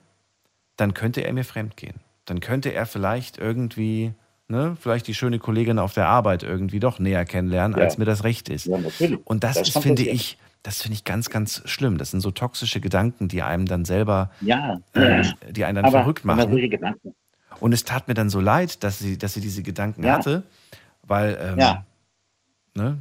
[0.77, 1.97] dann könnte er mir fremd gehen.
[2.25, 4.13] Dann könnte er vielleicht irgendwie,
[4.49, 7.85] ne, vielleicht die schöne Kollegin auf der Arbeit irgendwie doch näher kennenlernen, Ja.
[7.85, 8.67] als mir das recht ist.
[8.67, 8.79] Ja.
[9.25, 11.99] Und das, Das ist, finde ich, das finde ich ganz, ganz schlimm.
[11.99, 15.99] Das sind so toxische Gedanken, die einem dann selber, Ja, äh, die einen dann aber,
[15.99, 16.59] verrückt machen.
[17.61, 20.43] Und es tat mir dann so leid, dass sie, dass sie diese Gedanken hatte,
[21.07, 21.87] weil, ähm, Ja.
[22.75, 22.99] ne,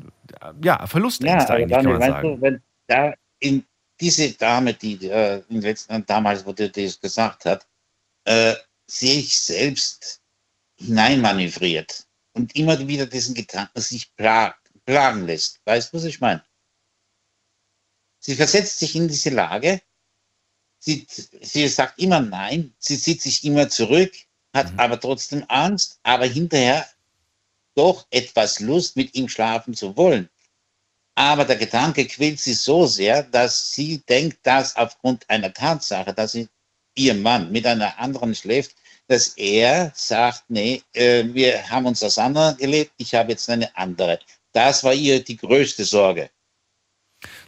[0.63, 2.35] ja, Verlustängste Ja, eigentlich, kann Daniel, man weißt sagen.
[2.35, 3.65] du, wenn da in
[3.99, 7.65] diese Dame, die äh, in letzten, damals, wo die das gesagt hat,
[8.25, 8.55] äh,
[8.87, 10.21] sich selbst
[10.77, 15.61] hineinmanövriert und immer wieder diesen Gedanken sich plagt, plagen lässt.
[15.65, 16.43] Weißt du, was ich meine?
[18.19, 19.81] Sie versetzt sich in diese Lage,
[20.79, 24.13] sie, sie sagt immer Nein, sie zieht sich immer zurück,
[24.53, 24.79] hat Mhm.
[24.79, 26.85] aber trotzdem Angst, aber hinterher
[27.75, 30.29] doch etwas Lust, mit ihm schlafen zu wollen.
[31.15, 36.31] Aber der Gedanke quält sie so sehr, dass sie denkt, dass aufgrund einer Tatsache, dass
[36.31, 36.47] sie,
[36.95, 38.75] ihr Mann mit einer anderen schläft,
[39.07, 44.19] dass er sagt, nee, äh, wir haben uns auseinandergelebt, ich habe jetzt eine andere.
[44.53, 46.29] Das war ihr die größte Sorge.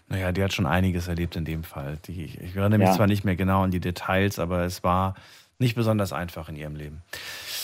[0.08, 1.98] Naja, die hat schon einiges erlebt in dem Fall.
[2.06, 2.96] Die, ich erinnere mich Ja.
[2.96, 5.16] zwar nicht mehr genau an die Details, aber es war
[5.60, 7.02] nicht besonders einfach in ihrem Leben.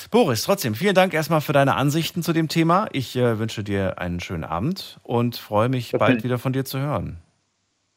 [0.10, 2.88] Boris, trotzdem, vielen Dank erstmal für deine Ansichten zu dem Thema.
[2.92, 6.66] Ich äh, wünsche dir einen schönen Abend und freue mich, Das bald wieder von dir
[6.66, 7.18] zu hören.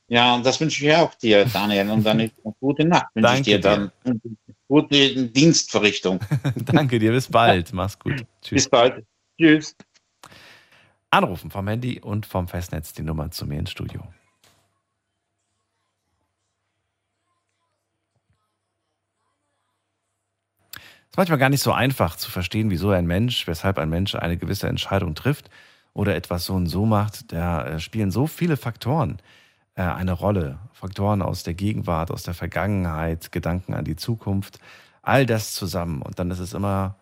[0.09, 2.31] Ja, und das wünsche ich auch dir, Daniel, und eine
[2.61, 3.93] gute Nacht wünsche ich Danke dir dann.
[4.05, 4.21] Und
[4.69, 6.21] Gute Dienstverrichtung.
[6.57, 7.73] Danke dir, bis bald.
[7.73, 8.25] Mach's gut.
[8.43, 8.65] Tschüss.
[8.65, 9.05] Bis bald.
[9.39, 9.77] Tschüss.
[11.11, 14.03] Anrufen vom Handy und vom Festnetz die Nummer zu mir ins Studio.
[21.15, 24.37] Ist manchmal gar nicht so einfach zu verstehen, wieso ein Mensch, weshalb ein Mensch eine
[24.37, 25.49] gewisse Entscheidung trifft
[25.93, 27.33] oder etwas so und so macht.
[27.33, 29.19] Da äh, spielen so viele Faktoren
[29.77, 30.59] äh, eine Rolle.
[30.73, 34.59] Faktoren aus der Gegenwart, aus der Vergangenheit, Gedanken an die Zukunft,
[35.03, 36.03] all das zusammen.
[36.03, 36.97] Und dann ist es immer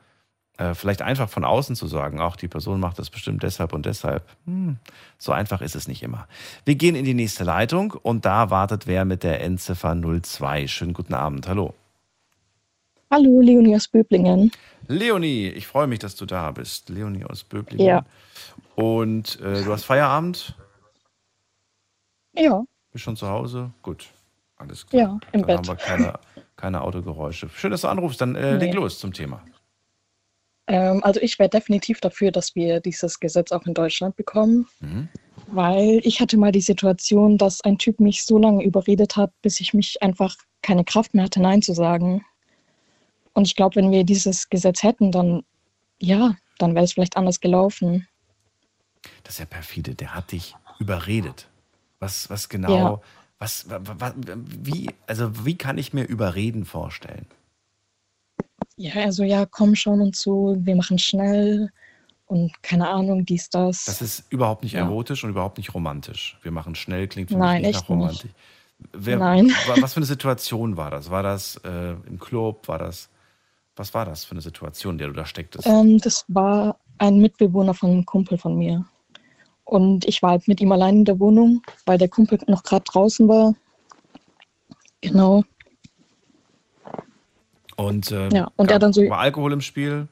[0.59, 3.87] äh, vielleicht einfach von außen zu sagen, auch die Person macht das bestimmt deshalb und
[3.87, 4.29] deshalb.
[4.45, 4.77] Hm,
[5.17, 6.29] so einfach ist es nicht immer.
[6.67, 10.67] Wir gehen in die nächste Leitung und da wartet wer mit der Endziffer 02.
[10.67, 11.49] Schönen guten Abend.
[11.49, 11.75] Hallo.
[13.13, 14.51] Hallo, Leonie aus Böblingen.
[14.89, 16.89] Leonie, ich freue mich, dass du da bist.
[16.89, 17.87] Leonie aus Böblingen.
[17.87, 18.07] Ja.
[18.75, 20.57] Und äh, du hast Feierabend?
[22.35, 22.65] Ja.
[22.91, 23.71] Bist schon zu Hause?
[23.83, 24.07] Gut.
[24.57, 25.03] Alles klar.
[25.03, 25.57] Ja, im Dann Bett.
[25.59, 26.19] haben wir keine,
[26.57, 27.51] keine Autogeräusche.
[27.51, 28.19] Schön, dass du anrufst.
[28.23, 28.77] Dann äh, leg Nee.
[28.77, 29.43] los zum Thema.
[30.69, 35.09] Ähm, also ich wäre definitiv dafür, dass wir dieses Gesetz auch in Deutschland bekommen, Mhm.
[35.49, 39.61] weil ich hatte mal die Situation, dass ein Typ mich so lange überredet hat, bis
[39.61, 42.25] ich mich einfach keine Kraft mehr hatte, Nein zu sagen.
[43.35, 45.43] Und ich glaube, wenn wir dieses Gesetz hätten, dann
[45.99, 48.07] ja, dann wäre es vielleicht anders gelaufen.
[49.25, 49.95] Das ist ja perfide.
[49.95, 51.49] Der hat dich überredet.
[52.01, 53.01] Was, was genau, Ja.
[53.39, 57.27] was, wa- wa- wie, also wie kann ich mir Überreden vorstellen?
[58.77, 61.71] Ja, also ja, komm schon und so, wir machen schnell
[62.27, 63.85] und keine Ahnung, dies, das.
[63.85, 64.81] Das ist überhaupt nicht Ja.
[64.81, 66.39] erotisch und überhaupt nicht romantisch.
[66.43, 68.01] Wir machen schnell, klingt für Nein, mich nicht echt nach nicht.
[68.01, 68.31] Romantik.
[68.93, 69.49] Wer, Nein.
[69.67, 71.11] wa- Was für eine Situation war das?
[71.11, 72.67] War das äh, im Club?
[72.67, 73.09] War das,
[73.77, 75.67] was war das für eine Situation, in der du da stecktest?
[75.67, 78.85] Ähm, das war ein Mitbewohner von einem Kumpel von mir.
[79.65, 82.85] Und ich war halt mit ihm allein in der Wohnung, weil der Kumpel noch gerade
[82.85, 83.55] draußen war.
[85.01, 85.43] Genau.
[87.77, 90.09] Und, äh, Ja, und er dann so- war Alkohol im Spiel?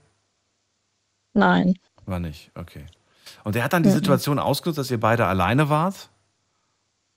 [1.35, 1.75] Nein.
[2.07, 2.87] War nicht, okay.
[3.45, 3.95] Und der hat dann die Mhm.
[3.95, 6.09] Situation ausgenutzt, dass ihr beide alleine wart?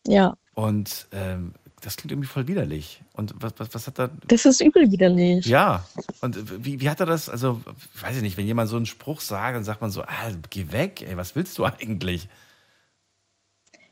[0.05, 1.53] Ja, Und ähm,
[1.83, 3.01] das klingt irgendwie voll widerlich.
[3.13, 4.09] Und was, was, was hat er.
[4.27, 5.45] das ist übel widerlich.
[5.45, 5.85] Ja,
[6.21, 7.29] und wie, wie hat er das?
[7.29, 7.61] Also,
[7.99, 10.71] weiß ich nicht, wenn jemand so einen Spruch sagt, dann sagt man so: ah, geh
[10.71, 12.29] weg, ey, was willst du eigentlich?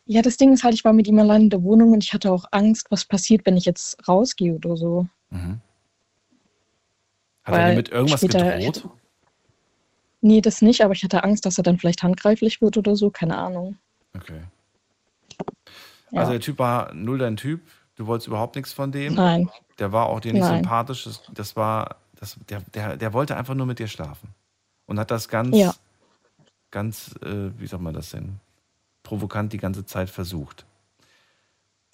[0.06, 2.14] Ja, das Ding ist halt, ich war mit ihm allein in der Wohnung und ich
[2.14, 5.08] hatte auch Angst, was passiert, wenn ich jetzt rausgehe oder so.
[5.30, 5.62] Mhm.
[7.44, 8.90] Hat er Weil dir mit irgendwas gedroht?
[10.22, 13.10] Nee, das nicht, aber ich hatte Angst, dass er dann vielleicht handgreiflich wird oder so,
[13.10, 13.78] keine Ahnung.
[14.16, 14.42] Okay.
[16.12, 16.22] Ja.
[16.22, 17.62] Also, der Typ war null dein Typ.
[17.96, 19.16] Du wolltest überhaupt nichts von dem.
[19.16, 19.50] Nein.
[19.80, 20.64] Der war auch dir nicht Nein.
[20.64, 21.04] sympathisch.
[21.04, 24.30] Das, das war, das, der, der, der wollte einfach nur mit dir schlafen.
[24.86, 25.74] Und hat das ganz, Ja.
[26.72, 28.40] ganz, äh, wie sagt man das denn?
[29.04, 30.66] Provokant die ganze Zeit versucht.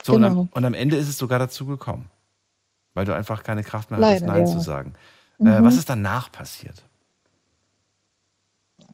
[0.04, 0.48] So, und, am, Genau.
[0.52, 2.10] und am Ende ist es sogar dazu gekommen.
[2.94, 4.52] Weil du einfach keine Kraft mehr hattest, Nein ja.
[4.52, 4.94] zu sagen.
[5.40, 5.66] Äh, Mhm.
[5.66, 6.84] was ist danach passiert?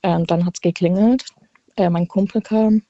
[0.01, 1.25] Ähm, dann hat es geklingelt,
[1.77, 2.81] äh, mein Kumpel kam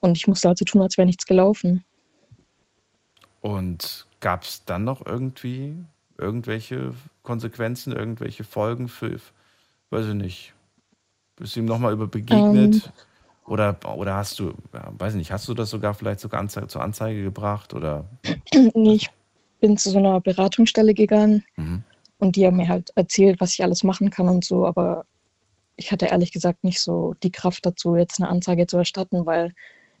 [0.00, 1.84] und ich musste also tun, als wäre nichts gelaufen.
[3.44, 5.76] Und gab es dann noch irgendwie
[6.16, 9.20] irgendwelche Konsequenzen, irgendwelche Folgen für,
[9.90, 10.54] weiß ich nicht,
[11.36, 12.74] bist du ihm nochmal über begegnet?
[12.86, 12.92] Ähm.
[13.44, 16.82] oder, oder hast du, weiß ich nicht, hast du das sogar vielleicht sogar Anzeige, zur
[16.82, 17.74] Anzeige gebracht?
[17.74, 18.06] Oder
[18.74, 19.10] nee, ich
[19.60, 21.84] bin zu so einer Beratungsstelle gegangen Mhm.
[22.20, 25.04] und die haben mir halt erzählt, was ich alles machen kann und so, aber
[25.76, 29.52] ich hatte ehrlich gesagt nicht so die Kraft dazu, jetzt eine Anzeige zu erstatten, weil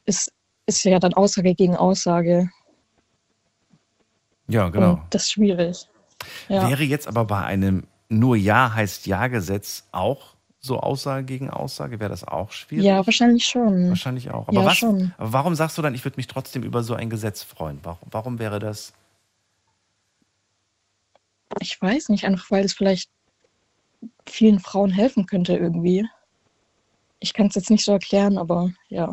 [0.06, 0.32] es
[0.64, 2.48] ist ja dann Aussage gegen Aussage
[4.48, 4.92] ja, genau.
[4.94, 5.88] und das ist schwierig.
[6.48, 6.68] Ja.
[6.68, 12.00] Wäre jetzt aber bei einem nur Ja heißt Ja-Gesetz auch so Aussage gegen Aussage?
[12.00, 12.84] Wäre das auch schwierig?
[12.84, 13.88] ja, wahrscheinlich schon.
[13.90, 14.48] Wahrscheinlich auch.
[14.48, 15.12] Aber, Ja, was, schon.
[15.18, 17.80] aber warum sagst du dann, ich würde mich trotzdem über so ein Gesetz freuen?
[17.82, 18.94] Warum, warum wäre das?
[21.60, 23.10] Ich weiß nicht, einfach weil es vielleicht
[24.26, 26.08] vielen Frauen helfen könnte irgendwie.
[27.20, 29.12] Ich kann es jetzt nicht so erklären, aber ja.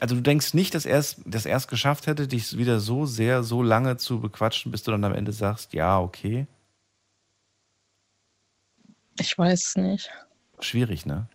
[0.00, 3.04] Also du denkst nicht, dass er es dass er es geschafft hätte, dich wieder so
[3.04, 6.46] sehr, so lange zu bequatschen, bis du dann am Ende sagst, ja, okay.
[9.18, 10.10] Ich weiß es nicht.
[10.60, 11.26] Schwierig, ne?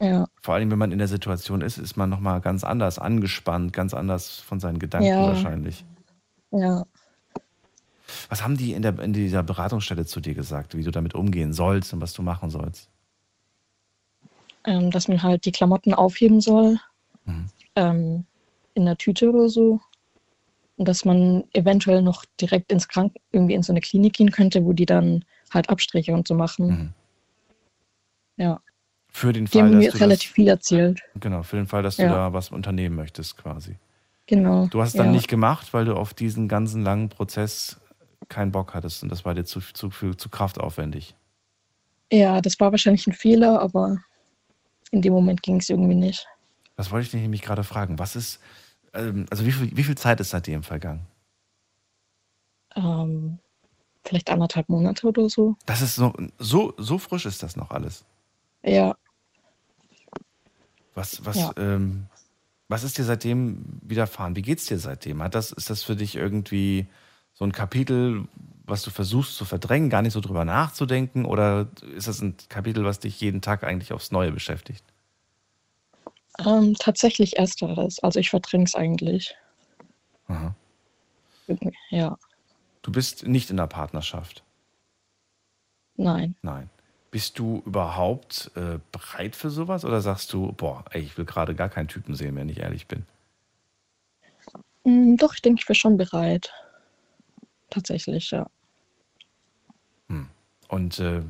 [0.00, 3.72] Ja, Vor allem, wenn man in der Situation ist, ist man nochmal ganz anders angespannt,
[3.72, 5.26] ganz anders von seinen Gedanken Ja.
[5.26, 5.84] wahrscheinlich.
[6.50, 6.84] ja.
[8.28, 11.52] Was haben die in, der, in dieser Beratungsstelle zu dir gesagt, wie du damit umgehen
[11.52, 12.88] sollst und was du machen sollst?
[14.64, 16.78] Ähm, dass man halt die Klamotten aufheben soll,
[17.24, 17.46] Mhm.
[17.76, 18.24] ähm,
[18.74, 19.80] in der Tüte oder so.
[20.76, 24.64] Und dass man eventuell noch direkt ins Krank irgendwie in so eine Klinik gehen könnte,
[24.64, 26.66] wo die dann halt Abstriche und so machen.
[26.66, 26.94] Mhm.
[28.36, 28.60] Ja,
[29.10, 31.00] Für den die Fall, haben dass mir du relativ viel erzählt.
[31.14, 32.10] das, genau, für den Fall, dass du Ja.
[32.10, 33.76] da was unternehmen möchtest, quasi.
[34.26, 34.66] Genau.
[34.66, 35.12] Du hast es dann ja.
[35.12, 37.80] nicht gemacht, weil du auf diesen ganzen langen Prozess
[38.28, 41.14] keinen Bock hattest und das war dir zu, zu, zu, zu kraftaufwendig.
[42.10, 43.98] Ja, das war wahrscheinlich ein Fehler, aber
[44.90, 46.26] in dem Moment ging es irgendwie nicht.
[46.76, 47.98] Das wollte ich dich nämlich gerade fragen.
[47.98, 48.40] Was ist,
[48.92, 51.06] ähm, also wie viel, wie viel Zeit ist seitdem vergangen?
[52.76, 53.38] Ähm,
[54.04, 55.56] vielleicht anderthalb Monate oder so.
[55.66, 58.04] Das ist so, so, so frisch ist das noch alles.
[58.62, 58.96] Ja,
[60.94, 61.52] Was, was, Ja.
[61.56, 62.06] ähm,
[62.68, 64.36] was ist dir seitdem widerfahren?
[64.36, 65.22] Wie geht's dir seitdem?
[65.22, 66.86] Hat das, ist das für dich irgendwie
[67.34, 68.26] so ein Kapitel,
[68.64, 71.24] was du versuchst zu verdrängen, gar nicht so drüber nachzudenken?
[71.24, 74.84] Oder ist das ein Kapitel, was dich jeden Tag eigentlich aufs Neue beschäftigt?
[76.38, 77.98] Ähm, tatsächlich ersteres.
[78.00, 79.36] Also ich verdränge es eigentlich.
[80.28, 80.54] Aha.
[81.90, 82.16] Ja,
[82.82, 84.42] Du bist nicht in einer Partnerschaft.
[85.96, 86.34] nein.
[86.42, 86.70] Nein.
[87.10, 89.84] Bist du überhaupt äh, bereit für sowas?
[89.84, 92.88] Oder sagst du, boah, ey, ich will gerade gar keinen Typen sehen, wenn ich ehrlich
[92.88, 93.06] bin?
[94.84, 96.52] Mm, Doch, ich denke, ich wäre schon bereit.
[97.70, 98.46] Tatsächlich, ja.
[100.68, 101.22] Und äh,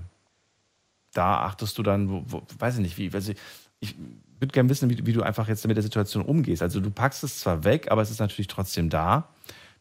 [1.13, 3.39] da achtest du dann, wo, wo, weiß ich nicht, wie, weiß ich,
[3.81, 3.95] ich
[4.41, 6.63] würde gerne wissen, wie, wie du einfach jetzt mit der Situation umgehst.
[6.63, 9.29] Also du packst es zwar weg, aber es ist natürlich trotzdem da.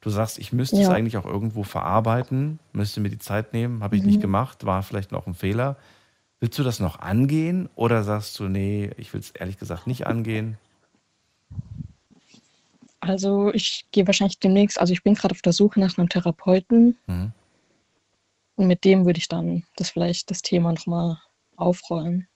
[0.02, 0.92] Du sagst, ich müsste es Ja.
[0.92, 4.08] eigentlich auch irgendwo verarbeiten, müsste mir die Zeit nehmen, habe ich Mhm.
[4.10, 5.78] nicht gemacht, war vielleicht noch ein Fehler.
[6.40, 10.06] Willst du das noch angehen oder sagst du, nee, ich will es ehrlich gesagt nicht
[10.08, 10.58] angehen?
[13.00, 16.98] Also ich gehe wahrscheinlich demnächst, also ich bin gerade auf der Suche nach einem Therapeuten
[17.08, 17.32] Mhm.
[18.56, 21.18] und mit dem würde ich dann das vielleicht das Thema nochmal
[21.56, 22.28] aufrollen.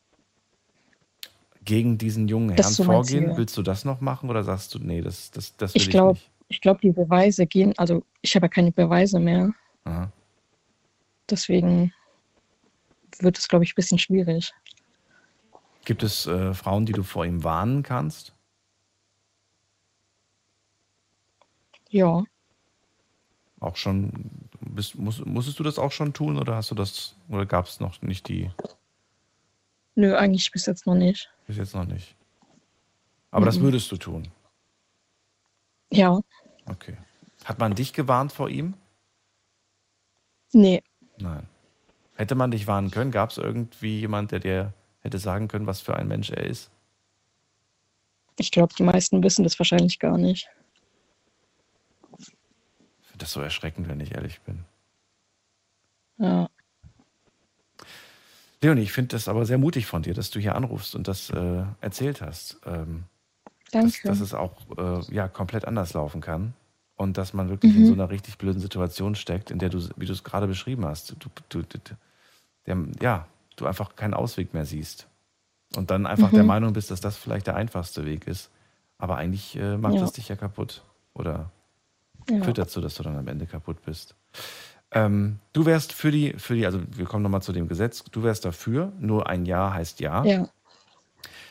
[1.68, 3.38] Gegen diesen jungen Herrn so vorgehen, Ziel.
[3.38, 5.92] willst du das noch machen oder sagst du, nee, das, das, das will Ich ich,
[5.92, 6.32] glaube, nicht?
[6.48, 9.52] ich glaube, die Beweise gehen, also ich habe ja keine Beweise mehr,
[9.84, 10.10] Aha.
[11.30, 11.94] deswegen
[13.20, 14.54] wird es, glaube ich, ein bisschen schwierig.
[15.84, 18.34] Gibt es äh, Frauen, die du vor ihm warnen kannst?
[21.90, 22.24] Ja,
[23.60, 24.12] Auch schon,
[24.62, 27.80] bist, muss, musstest du das auch schon tun oder hast du das, oder gab es
[27.82, 28.52] noch nicht die,
[29.98, 31.30] nö, eigentlich bis jetzt noch nicht.
[31.48, 32.16] bis jetzt noch nicht?
[33.32, 33.64] Aber das Mhm.
[33.64, 34.32] würdest du tun.
[35.92, 36.20] Ja,
[36.66, 36.98] Okay.
[37.46, 38.74] Hat man dich gewarnt vor ihm?
[40.54, 40.82] nee,
[41.18, 41.48] Nein.
[42.16, 43.12] Hätte man dich warnen können?
[43.12, 46.72] Gab es irgendwie jemand, der dir hätte sagen können, was für ein Mensch er ist?
[48.40, 50.48] ich glaube, die meisten wissen das wahrscheinlich gar nicht.
[52.20, 52.28] Ich
[53.08, 54.64] finde das so erschreckend, wenn ich ehrlich bin.
[56.18, 56.50] Ja,
[58.62, 61.30] Leonie, ich finde das aber sehr mutig von dir, dass du hier anrufst und das
[61.30, 62.60] äh, erzählt hast.
[62.66, 63.04] Ähm,
[63.72, 64.08] dass, danke.
[64.08, 66.54] dass es auch äh, ja, komplett anders laufen kann
[66.96, 67.86] und dass man wirklich in Mhm.
[67.86, 71.12] so einer richtig blöden Situation steckt, in der du, wie du es gerade beschrieben hast,
[71.12, 71.78] du, du, du,
[72.66, 75.08] der, ja, du einfach keinen Ausweg mehr siehst
[75.76, 76.48] und dann einfach der Mhm.
[76.48, 78.50] Meinung bist, dass das vielleicht der einfachste Weg ist.
[78.98, 80.02] Aber eigentlich äh, macht Ja.
[80.02, 80.84] das dich ja kaputt
[81.14, 81.52] oder
[82.30, 82.42] Ja.
[82.44, 84.16] führt dazu, dass du dann am Ende kaputt bist.
[84.92, 88.24] Ähm, du wärst für die, für die, also wir kommen nochmal zu dem Gesetz, du
[88.24, 90.24] wärst dafür, nur ein Ja heißt Ja.
[90.24, 90.48] Ja.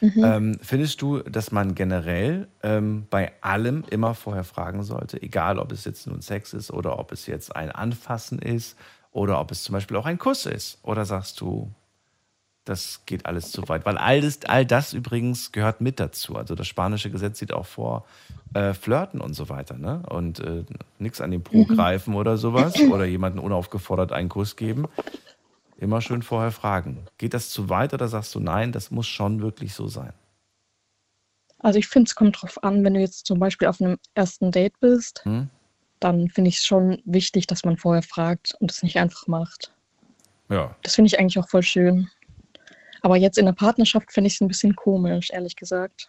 [0.00, 0.24] Mhm.
[0.24, 5.72] Ähm, findest du, dass man generell ähm, bei allem immer vorher fragen sollte, egal ob
[5.72, 8.76] es jetzt nun Sex ist oder ob es jetzt ein Anfassen ist
[9.12, 10.78] oder ob es zum Beispiel auch ein Kuss ist?
[10.82, 11.72] Oder sagst du,
[12.66, 13.86] das geht alles zu weit?
[13.86, 16.36] Weil all das, all das übrigens gehört mit dazu.
[16.36, 18.04] Also das spanische Gesetz sieht auch vor
[18.54, 19.76] äh, Flirten und so weiter.
[19.78, 20.02] Ne?
[20.08, 20.64] Und äh,
[20.98, 21.66] nichts an den Po Mhm.
[21.68, 24.86] greifen oder sowas oder jemanden unaufgefordert einen Kuss geben.
[25.78, 27.06] Immer schön vorher fragen.
[27.18, 30.12] Geht das zu weit oder sagst du, nein, das muss schon wirklich so sein?
[31.60, 34.50] Also ich finde, es kommt drauf an, wenn du jetzt zum Beispiel auf einem ersten
[34.52, 35.48] Date bist, Hm?
[36.00, 39.72] dann finde ich es schon wichtig, dass man vorher fragt und es nicht einfach macht.
[40.48, 40.76] Ja.
[40.82, 42.08] Das finde ich eigentlich auch voll schön.
[43.02, 46.08] Aber jetzt in der Partnerschaft finde ich es ein bisschen komisch, ehrlich gesagt.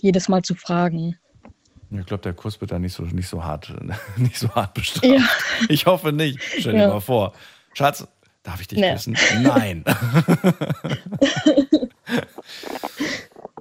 [0.00, 1.18] Jedes Mal zu fragen.
[1.90, 3.72] Ich glaube, der Kuss wird da nicht so, nicht so hart,
[4.16, 5.04] nicht so hart bestraft.
[5.04, 5.20] Ja.
[5.68, 6.40] Ich hoffe nicht.
[6.58, 6.88] Stell dir Ja.
[6.88, 7.32] mal vor.
[7.74, 8.06] Schatz,
[8.42, 8.92] darf ich dich Nee.
[8.92, 9.16] küssen?
[9.42, 9.84] Nein.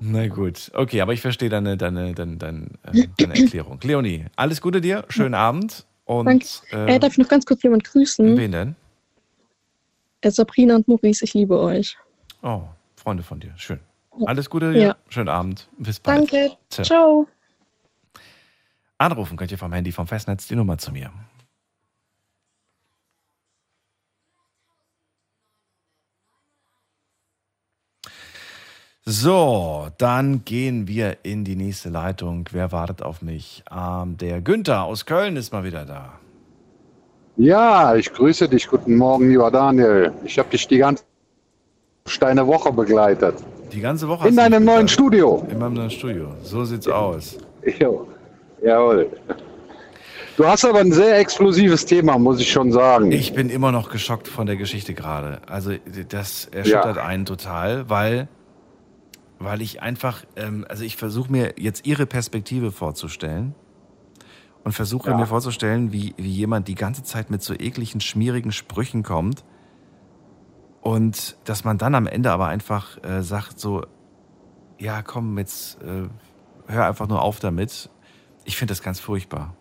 [0.02, 0.72] Na gut.
[0.74, 3.80] Okay, aber ich verstehe deine, deine, deine, deine, äh, deine Erklärung.
[3.84, 5.86] Leonie, alles Gute dir, schönen Abend.
[6.06, 6.46] Und Danke.
[6.72, 8.38] äh, Äh, darf ich noch ganz kurz jemand grüßen?
[8.38, 8.76] wen denn?
[10.22, 11.98] Äh, Sabrina und Maurice, ich liebe euch.
[12.46, 12.62] Oh,
[12.96, 13.54] Freunde von dir.
[13.58, 13.80] Schön.
[14.28, 14.82] Alles Gute dir.
[14.82, 14.96] Ja.
[15.10, 15.68] Schönen Abend.
[15.80, 16.32] Bis bald.
[16.32, 16.56] Danke.
[16.70, 16.84] Tja.
[16.84, 17.28] Ciao.
[19.00, 21.12] Anrufen könnt ihr vom Handy vom Festnetz die Nummer zu mir.
[29.06, 32.48] So, dann gehen wir in die nächste Leitung.
[32.52, 33.64] Wer wartet auf mich?
[33.72, 36.20] Ähm, der Günther aus Köln ist mal wieder da.
[37.38, 38.68] Ja, ich grüße dich.
[38.68, 40.14] Guten Morgen, lieber Daniel.
[40.24, 41.04] Ich habe dich die ganze
[42.08, 43.34] Steine Woche begleitet.
[43.74, 44.88] Die ganze Woche In deinem neuen.
[44.88, 45.46] Studio.
[45.50, 46.28] In meinem neuen Studio.
[46.44, 47.38] So sieht's aus.
[47.80, 48.08] Jo.
[48.64, 49.10] Jawohl.
[50.38, 53.12] Du hast aber ein sehr explosives Thema, muss ich schon sagen.
[53.12, 55.42] Ich bin immer noch geschockt von der Geschichte gerade.
[55.48, 55.72] Also
[56.10, 57.06] das erschüttert Ja.
[57.06, 58.28] einen total, weil,
[59.40, 63.56] weil ich einfach, ähm, also ich versuche mir jetzt ihre Perspektive vorzustellen
[64.64, 65.18] und versuche Ja.
[65.18, 69.44] mir vorzustellen, wie, wie jemand die ganze Zeit mit so ekligen, schmierigen Sprüchen kommt
[70.86, 73.82] und dass man dann am Ende aber einfach äh, sagt so,
[74.78, 76.08] ja komm, jetzt äh,
[76.72, 77.90] hör einfach nur auf damit.
[78.44, 79.56] Ich finde das ganz furchtbar.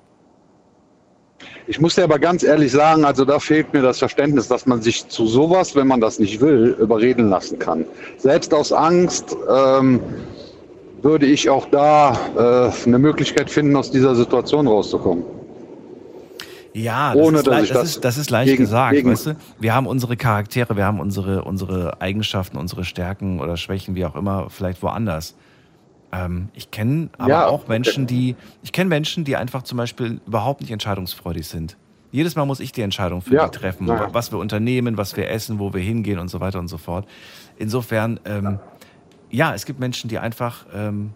[1.66, 4.82] Ich muss dir aber ganz ehrlich sagen, also da fehlt mir das Verständnis, dass man
[4.82, 7.86] sich zu sowas, wenn man das nicht will, überreden lassen kann.
[8.18, 10.00] Selbst aus Angst ähm,
[11.00, 15.24] würde ich auch da äh, eine Möglichkeit finden, aus dieser Situation rauszukommen.
[16.74, 19.26] Ja, das, Ohne, ist, dass das, das ist, das ist leicht gegen- gesagt, gegen- weißt
[19.26, 19.36] du?
[19.60, 24.16] Wir haben unsere Charaktere, wir haben unsere, unsere Eigenschaften, unsere Stärken oder Schwächen, wie auch
[24.16, 25.36] immer, vielleicht woanders.
[26.12, 30.20] Ähm, ich kenne aber Ja, auch Menschen, die, ich kenne Menschen, die einfach zum Beispiel
[30.26, 31.76] überhaupt nicht entscheidungsfreudig sind.
[32.10, 34.08] Jedes Mal muss ich die Entscheidung für Ja, die treffen, ja.
[34.12, 37.06] was wir unternehmen, was wir essen, wo wir hingehen und so weiter und so fort.
[37.56, 38.58] Insofern, ähm,
[39.30, 41.12] ja, es gibt Menschen, die einfach, ähm,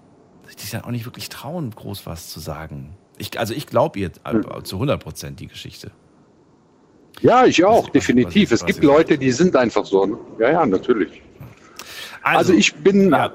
[0.56, 2.90] die sich dann auch nicht wirklich trauen, groß was zu sagen.
[3.19, 4.41] Ich, also ich glaube ihr Hm.
[4.59, 5.91] äh, zu 100 Prozent die Geschichte.
[7.21, 8.51] Ja, ich auch, was- definitiv.
[8.53, 10.07] was- es gibt Leute, die sind einfach so.
[10.07, 10.16] Ne?
[10.39, 11.21] Ja, ja, natürlich.
[12.23, 13.33] Also, ich bin da.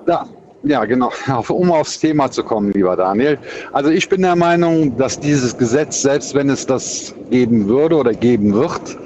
[0.66, 1.12] Ja, genau.
[1.50, 3.38] Um aufs Thema zu kommen, lieber Daniel.
[3.74, 8.14] Also ich bin der Meinung, dass dieses Gesetz, selbst wenn es das geben würde oder
[8.14, 8.98] geben wird,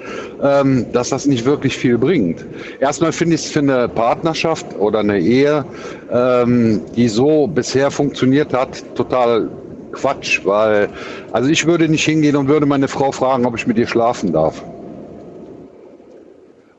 [0.43, 2.45] ähm, dass das nicht wirklich viel bringt.
[2.79, 5.65] Erstmal finde ich es für eine Partnerschaft oder eine Ehe,
[6.11, 9.49] ähm, die so bisher funktioniert hat, total
[9.99, 10.89] Quatsch, weil
[11.31, 14.31] also ich würde nicht hingehen und würde meine Frau fragen, ob ich mit ihr schlafen
[14.31, 14.63] darf.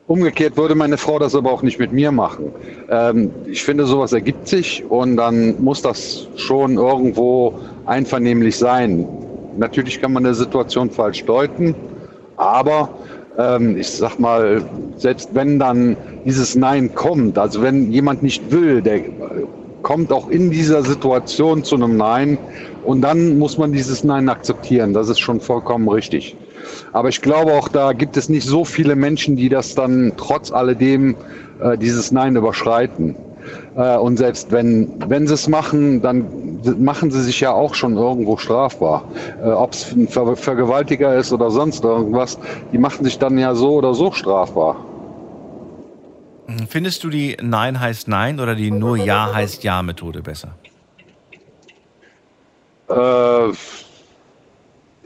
[0.07, 2.51] Umgekehrt würde meine Frau das aber auch nicht mit mir machen.
[2.89, 7.53] Ähm, ich finde, sowas ergibt sich und dann muss das schon irgendwo
[7.85, 9.07] einvernehmlich sein.
[9.57, 11.75] Natürlich kann man eine Situation falsch deuten,
[12.37, 12.89] aber
[13.37, 14.63] ähm, ich sag mal,
[14.97, 15.95] selbst wenn dann
[16.25, 19.01] dieses Nein kommt, also wenn jemand nicht will, der
[19.81, 22.37] kommt auch in dieser Situation zu einem Nein
[22.89, 24.93] und dann muss man dieses Nein akzeptieren.
[24.95, 26.35] Das ist schon vollkommen richtig.
[26.91, 30.51] Aber ich glaube auch, da gibt es nicht so viele Menschen, die das dann trotz
[30.51, 31.15] alledem
[31.61, 33.15] äh, dieses Nein überschreiten.
[33.75, 36.25] Äh, und selbst wenn, wenn sie es machen, dann
[36.79, 39.03] machen sie sich ja auch schon irgendwo strafbar.
[39.39, 42.39] Äh, Ob es ein Ver Vergewaltiger ist oder sonst irgendwas,
[42.73, 44.77] die machen sich dann ja so oder so strafbar.
[46.67, 50.55] Findest du die Nein heißt Nein oder die nur Ja heißt Ja Methode besser?
[52.89, 53.53] Äh,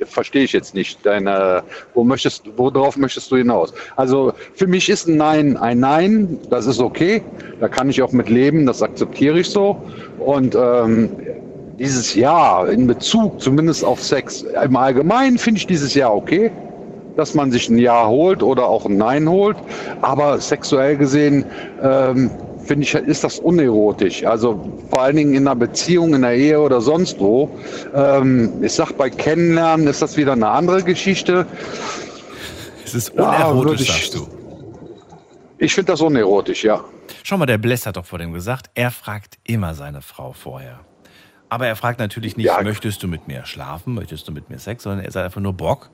[0.05, 1.05] verstehe ich jetzt nicht.
[1.05, 1.63] Deine,
[1.93, 3.73] wo möchtest, worauf möchtest du hinaus?
[3.95, 7.23] Also für mich ist ein Nein ein Nein, das ist okay.
[7.59, 9.77] Da kann ich auch mit leben, das akzeptiere ich so.
[10.17, 11.09] Und ähm,
[11.79, 16.51] dieses Ja in Bezug zumindest auf Sex, im Allgemeinen finde ich dieses Ja okay,
[17.15, 19.57] dass man sich ein Ja holt oder auch ein Nein holt.
[20.01, 21.45] Aber sexuell gesehen
[21.81, 22.31] ähm,
[22.65, 24.23] finde ich, ist das unerotisch.
[24.25, 27.49] Also vor allen Dingen in einer Beziehung, in einer Ehe oder sonst wo.
[27.93, 31.45] Ähm, ich sag, bei Kennenlernen ist das wieder eine andere Geschichte.
[32.85, 34.27] Es ist Ja, unerotisch, würde ich- sagst du.
[35.57, 36.83] Ich finde das unerotisch, ja.
[37.23, 40.79] Schau mal, der Bless hat doch vor dem gesagt, er fragt immer seine Frau vorher.
[41.49, 44.83] Aber er fragt natürlich nicht, möchtest du mit mir schlafen, möchtest du mit mir Sex,
[44.83, 45.89] sondern er sagt einfach nur Bock.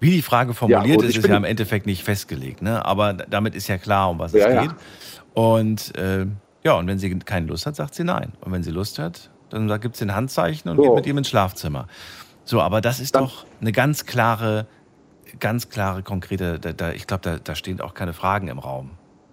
[0.00, 2.84] Wie die Frage formuliert und ist, ist ja im Endeffekt nicht festgelegt, ne?
[2.84, 4.62] Aber damit ist ja klar, um was Ja, es ja.
[4.62, 4.70] geht.
[5.34, 6.26] Und äh,
[6.64, 8.32] ja, und wenn sie keine Lust hat, sagt sie nein.
[8.40, 10.82] Und wenn sie Lust hat, dann gibt es den Handzeichen und So.
[10.82, 11.86] geht mit ihm ins Schlafzimmer.
[12.44, 14.66] So, aber das ist doch eine ganz klare,
[15.38, 18.92] ganz klare, konkrete, da, da, ich glaube, da, da stehen auch keine Fragen im Raum.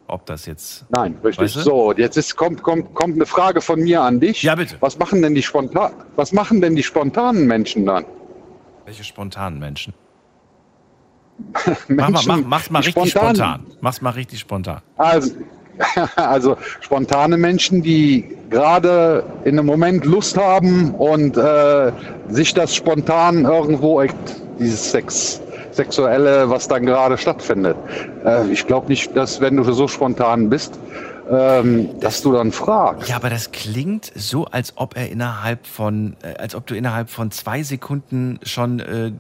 [0.10, 0.86] Ob das jetzt.
[0.90, 1.46] Nein, richtig.
[1.46, 1.62] Weißt du?
[1.62, 4.42] So, jetzt ist, kommt, kommt, kommt eine Frage von mir an dich.
[4.44, 4.78] Ja, bitte.
[4.80, 8.06] Was machen denn die spontan, was machen denn die spontanen Menschen dann?
[8.86, 9.94] Welche spontanen Menschen?
[11.88, 13.66] Menschen, mach mal, mach, mach's mal richtig spontan- spontan.
[13.82, 14.82] Mach's mal richtig spontan.
[14.98, 15.32] Also,
[16.16, 21.92] also spontane Menschen, die gerade in einem Moment Lust haben und äh,
[22.30, 24.04] sich das spontan irgendwo,
[24.60, 27.78] dieses Sex, sexuelle, was dann gerade stattfindet.
[28.26, 30.80] Äh, ich glaube nicht, dass wenn du so spontan bist,
[31.30, 33.10] ähm, dass du dann fragst.
[33.10, 37.10] Ja, aber das klingt so, als ob er innerhalb von, äh, als ob du innerhalb
[37.10, 39.12] von zwei Sekunden schon äh,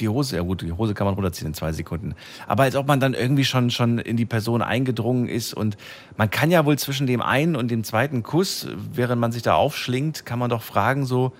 [0.00, 2.14] die Hose, ja gut, die Hose kann man runterziehen in zwei Sekunden.
[2.46, 5.76] Aber als ob man dann irgendwie schon, schon in die Person eingedrungen ist und
[6.16, 9.54] man kann ja wohl zwischen dem einen und dem zweiten Kuss, während man sich da
[9.54, 11.32] aufschlingt, kann man doch fragen so,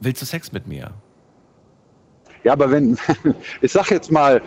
[0.00, 0.90] willst du Sex mit mir?
[2.44, 2.98] Ja, aber wenn,
[3.60, 4.42] ich sag jetzt mal,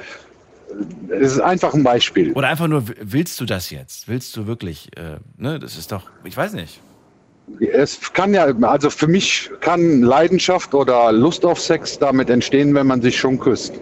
[1.10, 2.34] es ist einfach ein Beispiel.
[2.34, 4.08] Oder einfach nur, willst du das jetzt?
[4.08, 6.82] Willst du wirklich, äh, ne, das ist doch, ich weiß nicht.
[7.74, 12.88] Es kann ja, also für mich kann Leidenschaft oder Lust auf Sex damit entstehen, wenn
[12.88, 13.74] man sich schon küsst.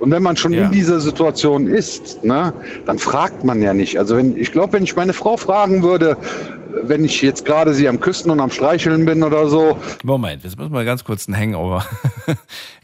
[0.00, 0.64] Und wenn man schon Ja.
[0.64, 2.52] in dieser Situation ist, ne,
[2.86, 3.98] dann fragt man ja nicht.
[3.98, 6.16] Also wenn, ich glaube, wenn ich meine Frau fragen würde,
[6.82, 10.58] wenn ich jetzt gerade sie am Küssen und am Streicheln bin oder so, Moment, jetzt
[10.58, 11.86] müssen wir ganz kurz einen Hangover.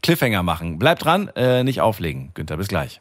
[0.02, 0.78] Cliffhanger machen.
[0.78, 2.30] Bleib dran, äh, nicht auflegen.
[2.34, 3.00] Günther, bis gleich.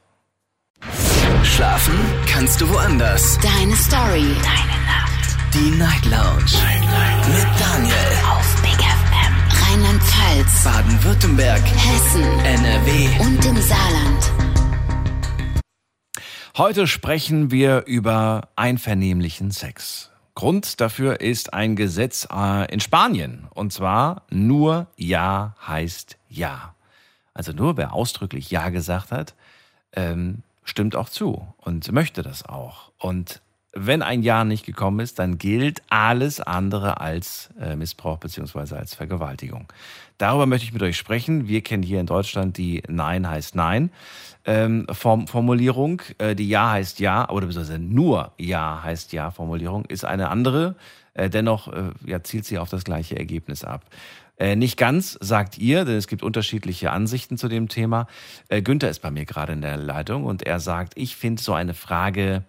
[1.44, 1.94] Schlafen
[2.28, 3.38] kannst du woanders.
[3.42, 4.26] Deine Story.
[4.42, 5.17] Deine Nacht.
[5.54, 6.52] Die Night Lounge.
[7.30, 7.96] Mit Daniel.
[8.30, 9.34] Auf Big FM.
[9.64, 10.64] Rheinland-Pfalz.
[10.64, 11.62] Baden-Württemberg.
[11.64, 12.24] Hessen.
[12.40, 13.08] NRW.
[13.22, 14.32] Und im Saarland.
[16.58, 20.12] Heute sprechen wir über einvernehmlichen Sex.
[20.36, 23.48] Grund dafür ist ein Gesetz äh, in Spanien.
[23.54, 26.76] Und zwar nur Ja heißt Ja.
[27.34, 29.34] Also nur wer ausdrücklich Ja gesagt hat,
[29.94, 32.92] ähm, stimmt auch zu und möchte das auch.
[33.00, 33.42] Und
[33.86, 38.96] wenn ein Ja nicht gekommen ist, dann gilt alles andere als äh, Missbrauch beziehungsweise als
[38.96, 39.68] Vergewaltigung.
[40.18, 41.48] Darüber möchte ich mit euch sprechen.
[41.48, 43.92] Wir kennen hier in Deutschland die Nein heißt Nein
[44.48, 46.02] ähm, Form Formulierung.
[46.18, 50.76] Äh, die Ja heißt Ja, oder beziehungsweise nur Ja heißt Ja Formulierung ist eine andere.
[51.14, 53.86] Äh, dennoch äh, ja, zielt sie auf das gleiche Ergebnis ab.
[54.40, 58.08] Äh, nicht ganz, sagt ihr, denn es gibt unterschiedliche Ansichten zu dem Thema.
[58.50, 61.54] Äh, Günther ist bei mir gerade in der Leitung und er sagt, ich finde so
[61.54, 62.44] eine Frage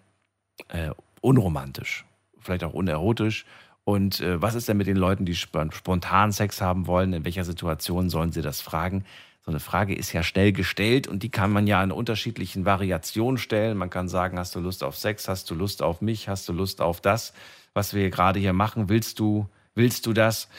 [0.69, 0.91] äh,
[1.21, 2.05] unromantisch,
[2.41, 3.45] vielleicht auch unerotisch.
[3.85, 7.13] Und äh, was ist denn mit den Leuten, die sp spontan Sex haben wollen?
[7.13, 9.05] In welcher Situation sollen sie das fragen?
[9.49, 13.39] So eine Frage ist ja schnell gestellt und die kann man ja in unterschiedlichen Variationen
[13.39, 13.79] stellen.
[13.79, 15.27] Man kann sagen, hast du Lust auf Sex?
[15.27, 16.29] Hast du Lust auf mich?
[16.29, 17.33] Hast du Lust auf das,
[17.73, 18.91] was wir gerade hier machen?
[18.91, 20.51] Willst du, willst du das?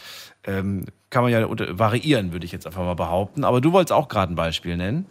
[0.43, 1.47] Ähm, kann man ja
[1.77, 3.43] variieren, würde ich jetzt einfach mal behaupten.
[3.43, 5.05] Aber du wolltest auch gerade ein Beispiel nennen.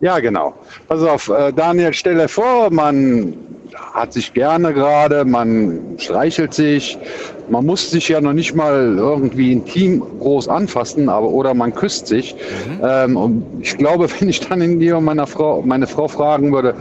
[0.00, 0.54] Ja, genau.
[0.86, 3.34] Pass auf, äh, Daniel, stell dir vor, man
[3.94, 6.96] hat sich gerne gerade, man streichelt sich,
[7.50, 12.06] man muss sich ja noch nicht mal irgendwie intim groß anfassen, aber oder man küsst
[12.06, 12.36] sich.
[12.80, 16.52] Ähm, und ich glaube, wenn ich dann in dir und meiner Frau, meine Frau fragen
[16.52, 16.74] würde,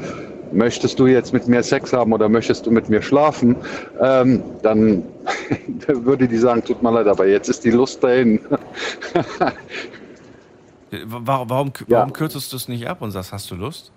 [0.52, 3.56] möchtest du jetzt mit mir Sex haben oder möchtest du mit mir schlafen,
[4.00, 5.04] ähm, dann
[5.88, 8.40] würde die sagen, tut mir leid, aber jetzt ist die Lust dahin.
[10.92, 13.94] Äh, Warum, warum, warum kürzt du es nicht ab und sagst, hast du Lust?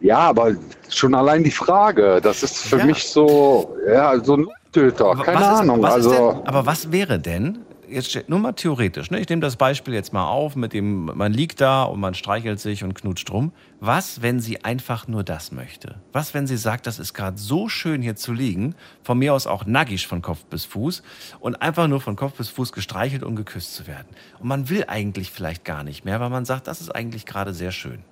[0.00, 0.54] Ja, aber
[0.88, 2.84] schon allein die Frage, das ist für Ja.
[2.86, 5.84] mich so, ja, so ein Töter, keine was Ahnung.
[5.84, 9.20] Ist, also, denn, aber was wäre denn, jetzt nur mal theoretisch, ne?
[9.20, 12.60] ich nehme das Beispiel jetzt mal auf, mit dem, man liegt da und man streichelt
[12.60, 13.52] sich und knutscht rum.
[13.80, 15.96] Was, wenn sie einfach nur das möchte?
[16.12, 19.46] Was, wenn sie sagt, das ist gerade so schön hier zu liegen, von mir aus
[19.46, 21.02] auch nackig von Kopf bis Fuß
[21.40, 24.08] und einfach nur von Kopf bis Fuß gestreichelt und geküsst zu werden.
[24.38, 27.54] Und man will eigentlich vielleicht gar nicht mehr, weil man sagt, das ist eigentlich gerade
[27.54, 28.02] sehr schön.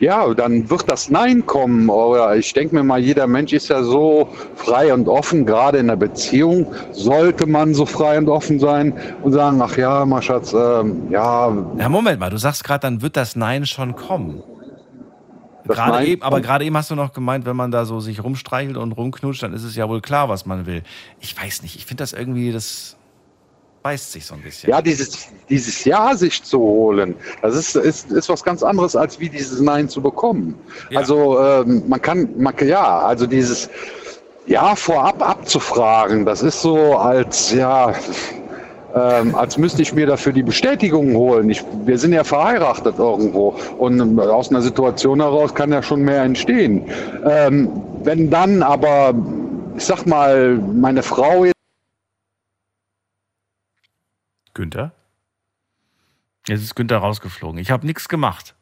[0.00, 1.88] Ja, dann wird das Nein kommen.
[1.88, 5.88] Oder ich denke mir mal, jeder Mensch ist ja so frei und offen, gerade in
[5.88, 8.92] der Beziehung sollte man so frei und offen sein
[9.22, 13.02] und sagen, ach ja, mein Schatz, ähm, ja, Ja, Moment mal, du sagst gerade, dann
[13.02, 14.42] wird das Nein schon kommen.
[15.66, 18.76] Gerade eben, aber gerade eben hast du noch gemeint, wenn man da so sich rumstreichelt
[18.76, 20.82] und rumknutscht, dann ist es ja wohl klar, was man will.
[21.20, 22.97] Ich weiß nicht, ich finde das irgendwie, das
[23.82, 24.70] beißt sich so ein bisschen.
[24.70, 29.20] Ja, dieses, dieses Ja sich zu holen, das ist, ist, ist was ganz anderes, als
[29.20, 30.54] wie dieses Nein zu bekommen.
[30.94, 33.68] Also ähm, man kann, man, ja, also dieses
[34.46, 37.92] Ja vorab abzufragen, das ist so als, ja,
[38.94, 41.50] ähm, als müsste ich mir dafür die Bestätigung holen.
[41.50, 46.02] Ich, wir sind ja verheiratet irgendwo und ähm, aus einer Situation heraus kann ja schon
[46.02, 46.84] mehr entstehen.
[47.28, 47.70] Ähm,
[48.02, 49.14] wenn dann aber,
[49.76, 51.57] ich sag mal, meine Frau jetzt
[54.58, 54.90] Günther?
[56.48, 57.60] Jetzt ist Günther rausgeflogen.
[57.60, 58.56] Ich habe nichts gemacht.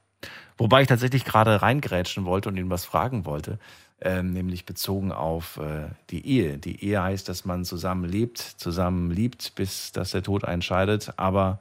[0.59, 3.59] Wobei ich tatsächlich gerade reingrätschen wollte und ihn was fragen wollte,
[4.03, 6.59] ähm, nämlich bezogen auf äh, die Ehe.
[6.59, 11.14] Die Ehe heißt, dass man zusammen lebt, zusammen liebt, bis dass der Tod entscheidet.
[11.16, 11.61] Aber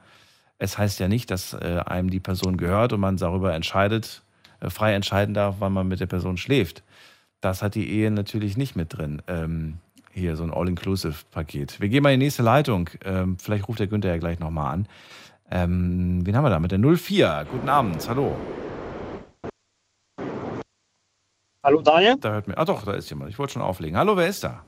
[0.58, 4.22] es heißt ja nicht, dass äh, einem die Person gehört und man darüber entscheidet,
[4.60, 6.82] äh, frei entscheiden darf, wann man mit der Person schläft.
[7.40, 9.22] Das hat die Ehe natürlich nicht mit drin.
[9.28, 9.78] Ähm,
[10.16, 11.80] hier so ein All-Inclusive-Paket.
[11.80, 12.88] Wir gehen mal in die nächste Leitung.
[13.04, 14.88] Ähm, vielleicht ruft der Günther ja gleich nochmal an.
[15.50, 17.46] Ähm, wen haben wir da mit der 04?
[17.50, 18.34] Guten Abend, hallo.
[21.62, 22.16] Hallo Daniel.
[22.20, 22.56] Da hört mir.
[22.56, 23.30] Ah doch, da ist jemand.
[23.30, 23.98] Ich wollte schon auflegen.
[23.98, 24.64] Hallo, wer ist da?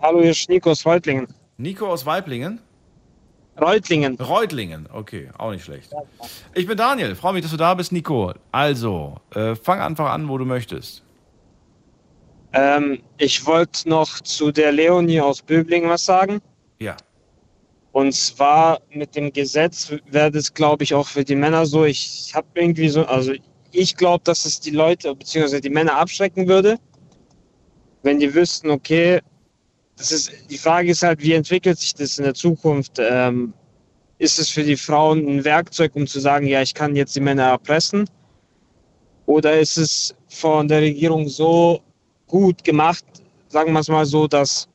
[0.00, 1.26] Hallo, hier ist Nico aus Reutlingen.
[1.56, 2.60] Nico aus Weiblingen?
[3.58, 4.16] Reutlingen.
[4.16, 5.90] Reutlingen, okay, auch nicht schlecht.
[6.52, 8.34] Ich bin Daniel, freue mich, dass du da bist, Nico.
[8.52, 11.05] Also, äh, fang einfach an, wo du möchtest.
[12.52, 16.40] Ähm, ich wollte noch zu der Leonie aus Böblingen was sagen.
[16.78, 16.96] Ja.
[17.92, 21.84] Und zwar mit dem Gesetz wäre das, glaube ich, auch für die Männer so.
[21.84, 23.32] Ich habe irgendwie so, also
[23.72, 25.60] ich glaube, dass es die Leute bzw.
[25.60, 26.78] die Männer abschrecken würde,
[28.02, 29.20] wenn die wüssten, okay,
[29.96, 32.98] das ist, die Frage ist halt, wie entwickelt sich das in der Zukunft?
[32.98, 33.54] Ähm,
[34.18, 37.20] ist es für die Frauen ein Werkzeug, um zu sagen, ja, ich kann jetzt die
[37.20, 38.08] Männer erpressen?
[39.26, 41.80] Oder ist es von der Regierung so
[42.26, 43.04] gut gemacht,
[43.48, 44.68] sagen wir es mal so, dass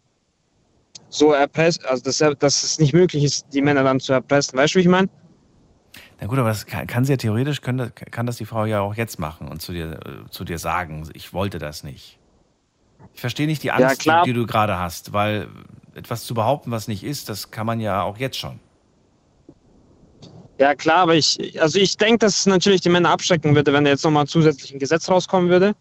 [1.10, 4.58] so erpresst, also dass, dass es nicht möglich ist, die Männer dann zu erpressen.
[4.58, 5.10] Weißt du, wie ich meine?
[6.20, 8.82] Na gut, aber das kann, kann sie ja theoretisch, können, kann das die Frau ja
[8.82, 12.18] auch jetzt machen und zu dir, äh, zu dir sagen, ich wollte das nicht.
[13.14, 15.50] Ich verstehe nicht die Angst, Ja, die, die du gerade hast, weil
[15.96, 18.60] etwas zu behaupten, was nicht ist, das kann man ja auch jetzt schon.
[20.60, 23.84] Ja, klar, aber ich, also ich denke, dass es natürlich die Männer abschrecken würde, wenn
[23.84, 25.74] da jetzt nochmal zusätzlich ein Gesetz rauskommen würde.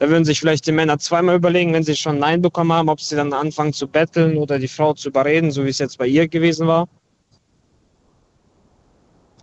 [0.00, 3.02] Da würden sich vielleicht die Männer zweimal überlegen, wenn sie schon Nein bekommen haben, ob
[3.02, 6.06] sie dann anfangen zu betteln oder die Frau zu überreden, so wie es jetzt bei
[6.06, 6.88] ihr gewesen war.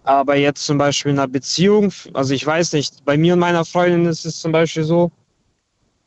[0.02, 3.66] Aber jetzt zum Beispiel in einer Beziehung, also ich weiß nicht, bei mir und meiner
[3.66, 5.12] Freundin ist es zum Beispiel so,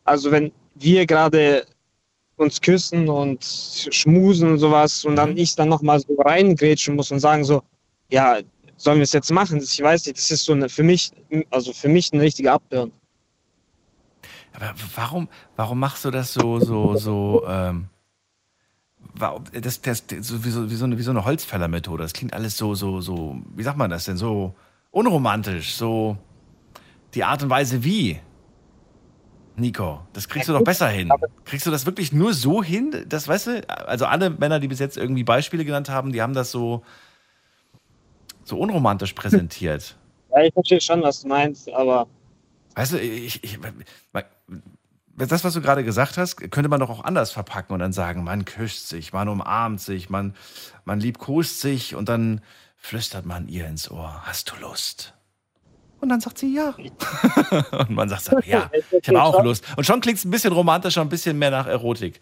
[0.03, 1.65] also wenn wir gerade
[2.35, 7.21] uns küssen und schmusen und sowas und dann ich dann nochmal so reingrätschen muss und
[7.21, 7.63] sagen so,
[8.11, 8.41] ja,
[8.77, 9.59] sollen wir es jetzt machen?
[9.59, 11.13] Ich weiß nicht, das ist so eine, für mich,
[11.51, 12.91] also für mich eine richtige Abhören.
[14.53, 17.89] Aber warum, warum machst du das so, so, so, ähm,
[19.53, 22.03] das, das, so, wie, so, wie, so eine, wie so eine Holzfällermethode?
[22.03, 24.17] Das klingt alles so, so, so, wie sagt man das denn?
[24.17, 24.55] So
[24.91, 26.17] unromantisch, so
[27.15, 28.21] die Art und Weise wie.
[29.57, 31.11] Nico, das kriegst du doch besser hin.
[31.45, 33.05] Kriegst du das wirklich nur so hin?
[33.09, 36.33] Das weißt du, also alle Männer, die bis jetzt irgendwie Beispiele genannt haben, die haben
[36.33, 36.83] das so,
[38.43, 39.97] so unromantisch präsentiert.
[40.33, 42.07] Ja, ich verstehe schon, was du meinst, aber
[42.75, 43.59] Weißt du, ich, ich,
[45.17, 48.25] das, was du gerade gesagt hast, könnte man doch auch anders verpacken und dann sagen,
[48.25, 50.35] man küsst sich, man umarmt sich, man,
[50.85, 52.41] man liebkost sich und dann
[52.77, 55.15] flüstert man ihr ins Ohr, hast du Lust?
[56.01, 56.75] Und dann sagt sie ja.
[57.73, 59.65] und man sagt, dann, ja, ich habe auch Lust.
[59.77, 62.21] Und schon klingt es ein bisschen romantischer, ein bisschen mehr nach Erotik.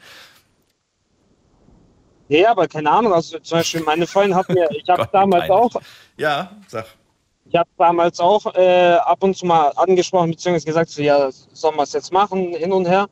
[2.28, 3.12] Nee, aber keine Ahnung.
[3.12, 5.70] Also zum Beispiel meine Freundin hat mir, ich habe damals auch,
[6.16, 6.86] Ja, sag.
[7.48, 11.76] Ich habe damals auch äh, ab und zu mal angesprochen, beziehungsweise gesagt, so, ja, sollen
[11.76, 13.08] wir es jetzt machen, hin und her.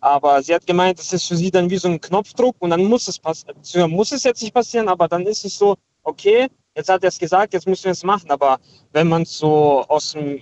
[0.00, 2.84] Aber sie hat gemeint, das ist für sie dann wie so ein Knopfdruck und dann
[2.84, 6.88] muss es passieren, muss es jetzt nicht passieren, aber dann ist es so, okay, jetzt
[6.88, 8.30] hat er es gesagt, jetzt müssen wir es machen.
[8.30, 8.58] Aber
[8.92, 10.40] wenn man es so aus dem,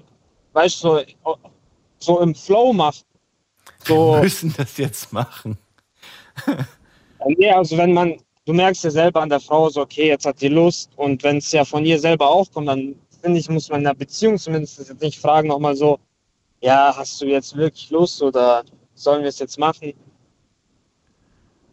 [0.52, 1.36] weißt du, so,
[1.98, 3.04] so im Flow macht,
[3.84, 4.14] so.
[4.14, 5.58] Wir müssen das jetzt machen.
[7.26, 8.14] Nee, also wenn man,
[8.44, 11.38] du merkst ja selber an der Frau so, okay, jetzt hat die Lust und wenn
[11.38, 14.38] es ja von ihr selber auch kommt, dann finde ich, muss man in einer Beziehung
[14.38, 15.98] zumindest jetzt nicht fragen nochmal so,
[16.60, 18.64] ja, hast du jetzt wirklich Lust oder
[18.94, 19.92] sollen wir es jetzt machen?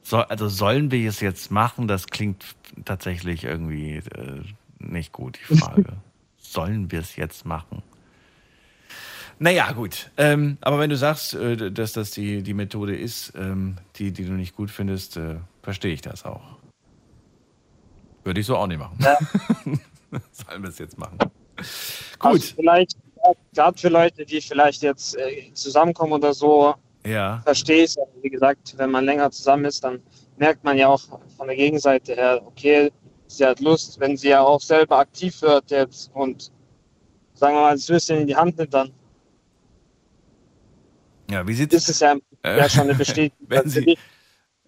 [0.04, 1.88] So, also sollen wir es jetzt machen?
[1.88, 4.42] Das klingt tatsächlich irgendwie äh,
[4.78, 5.86] nicht gut, die Frage.
[6.38, 7.82] sollen wir es jetzt machen?
[9.40, 10.12] Naja, gut.
[10.16, 14.26] Ähm, aber wenn du sagst, äh, dass das die, die Methode ist, ähm, die, die
[14.26, 16.58] du nicht gut findest, äh, verstehe ich das auch.
[18.24, 18.98] Würde ich so auch nicht machen.
[20.32, 21.18] sollen wir es jetzt machen?
[21.20, 21.32] Gut.
[22.20, 22.98] Also vielleicht,
[23.54, 26.76] gerade für Leute, die vielleicht jetzt äh, zusammenkommen oder so,
[27.06, 27.42] Ja.
[27.44, 30.02] verstehst, aber wie gesagt, wenn man länger zusammen ist, dann
[30.38, 31.02] merkt man ja auch
[31.38, 32.92] von der Gegenseite her, okay,
[33.28, 36.52] sie hat Lust, wenn sie ja auch selber aktiv wird jetzt und
[37.34, 38.92] sagen wir mal, das Würstchen in die Hand nimmt, dann
[41.30, 43.48] Ja, wie sieht ist es ja, Äh, ja schon eine Bestätigung.
[43.50, 43.98] wenn sie,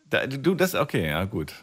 [0.10, 1.54] da, du, das, okay, ja, gut.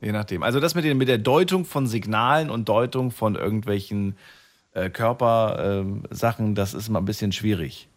[0.00, 0.42] Je nachdem.
[0.42, 4.16] Also das mit, den, mit der Deutung von Signalen und Deutung von irgendwelchen
[4.72, 7.88] äh, Körpersachen, das ist mal ein bisschen schwierig.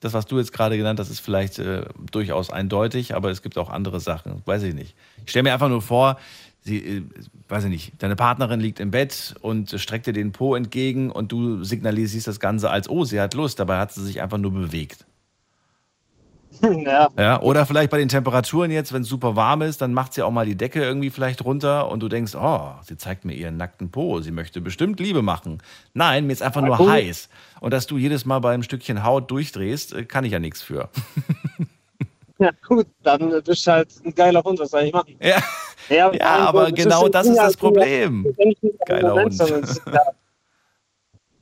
[0.00, 3.58] Das, was du jetzt gerade genannt hast, ist vielleicht äh, durchaus eindeutig, aber es gibt
[3.58, 4.42] auch andere Sachen.
[4.44, 4.94] Weiß ich nicht.
[5.24, 6.18] Ich stelle mir einfach nur vor,
[6.60, 7.02] sie, äh,
[7.48, 11.32] weiß ich nicht, deine Partnerin liegt im Bett und streckt dir den Po entgegen und
[11.32, 13.58] du signalisierst das Ganze als, oh, sie hat Lust.
[13.58, 15.07] Dabei hat sie sich einfach nur bewegt.
[16.84, 17.08] ja.
[17.16, 20.22] Ja, oder vielleicht bei den Temperaturen jetzt, wenn es super warm ist, dann macht sie
[20.22, 23.56] auch mal die Decke irgendwie vielleicht runter und du denkst, oh, sie zeigt mir ihren
[23.56, 25.62] nackten Po, sie möchte bestimmt Liebe machen.
[25.94, 26.90] Nein, mir ist einfach nur cool.
[26.90, 27.28] heiß.
[27.60, 30.62] Und dass du jedes Mal bei einem Stückchen Haut durchdrehst, äh, kann ich ja nichts
[30.62, 30.88] für.
[32.38, 35.16] ja, gut, dann bist du halt ein geiler Hund, was soll ich machen?
[35.20, 35.42] Ja,
[35.88, 38.26] ja, ja aber genau das ist das Problem.
[38.86, 39.34] Geiler Hund.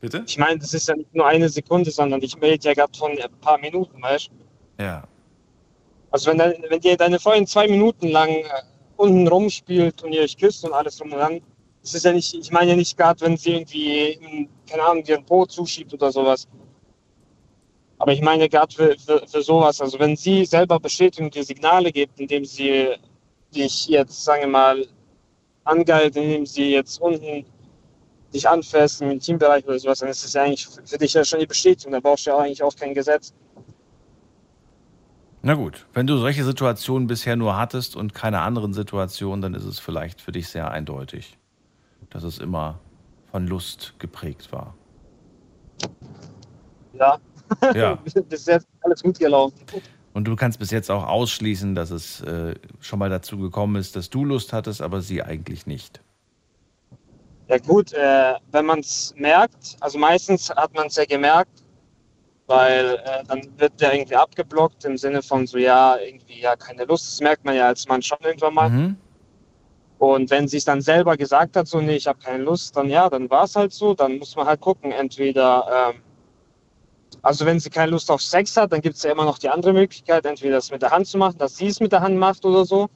[0.01, 0.24] Bitte?
[0.26, 3.12] Ich meine, das ist ja nicht nur eine Sekunde, sondern ich melde ja gerade von
[3.12, 4.45] ein paar Minuten, weißt du?
[4.78, 5.05] Ja.
[6.11, 8.44] Also wenn, wenn dir deine Freundin zwei Minuten lang äh,
[8.97, 11.40] unten rumspielt und ihr euch küsst und alles drum und dran,
[11.82, 15.19] das ist ja nicht, ich meine ja nicht gerade, wenn sie irgendwie, keine Ahnung, dir
[15.19, 16.48] ein Po zuschiebt oder sowas.
[17.98, 21.93] Aber ich meine gerade für, für, für sowas, also wenn sie selber Bestätigung dir Signale
[21.93, 22.94] gibt, indem sie
[23.55, 24.86] dich jetzt, sagen wir mal,
[25.65, 27.44] angeilt, indem sie jetzt unten
[28.35, 31.40] dich anfasst im Intimbereich oder sowas, dann ist das ja eigentlich für dich ja schon
[31.40, 31.93] die Bestätigung.
[31.93, 33.32] Da brauchst du ja eigentlich auch kein Gesetz.
[35.47, 39.62] Na gut, wenn du solche Situationen bisher nur hattest und keine anderen Situationen, dann ist
[39.62, 41.39] es vielleicht für dich sehr eindeutig,
[42.10, 42.81] dass es immer
[43.31, 44.74] von Lust geprägt war.
[46.94, 47.18] Ja.
[47.77, 47.94] Ja.
[48.28, 49.55] Bis jetzt alles gut gelaufen.
[50.14, 53.94] Und du kannst bis jetzt auch ausschließen, dass es äh, schon mal dazu gekommen ist,
[53.94, 56.01] dass du Lust hattest, aber sie eigentlich nicht.
[57.47, 61.62] Ja gut, äh, wenn man es merkt, also meistens hat man es ja gemerkt,
[62.47, 66.85] weil äh, dann wird der irgendwie abgeblockt im Sinne von so, ja, irgendwie ja keine
[66.85, 68.68] Lust, das merkt man ja als Mann schon irgendwann mal.
[68.68, 68.97] Mhm.
[69.98, 72.89] Und wenn sie es dann selber gesagt hat, so, nee, ich habe keine Lust, dann
[72.90, 76.02] ja, dann war es halt so, dann muss man halt gucken, entweder, ähm,
[77.23, 79.48] also wenn sie keine Lust auf Sex hat, dann gibt es ja immer noch die
[79.48, 82.16] andere Möglichkeit, entweder das mit der Hand zu machen, dass sie es mit der Hand
[82.16, 82.89] macht oder so.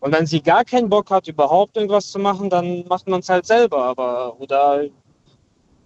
[0.00, 3.28] Und wenn sie gar keinen Bock hat, überhaupt irgendwas zu machen, dann macht man es
[3.28, 3.82] halt selber.
[3.84, 4.84] Aber oder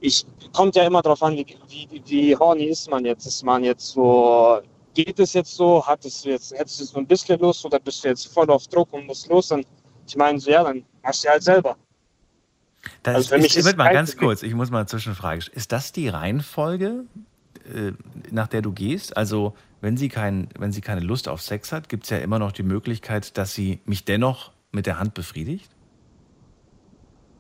[0.03, 3.24] ich kommt ja immer darauf an, wie, wie, wie horny ist man jetzt.
[3.24, 4.61] Ist man jetzt so,
[4.95, 7.79] geht es jetzt so, hat es jetzt, hättest du jetzt nur ein bisschen Lust oder
[7.79, 9.49] bist du jetzt voll auf Druck und musst los?
[9.49, 9.65] Dann,
[10.07, 11.77] ich meine, so, ja, dann machst du halt selber.
[13.05, 15.51] Das Also für ist, mich ich ist mal ganz kurz, ich muss mal eine Zwischenfrage.
[15.53, 17.05] Ist das die Reihenfolge,
[17.73, 17.93] äh,
[18.33, 19.16] nach der du gehst?
[19.16, 22.41] Also, wenn sie, kein, wenn sie keine Lust auf Sex hat, gibt es ja immer
[22.41, 25.70] noch die Möglichkeit, dass sie mich dennoch mit der Hand befriedigt?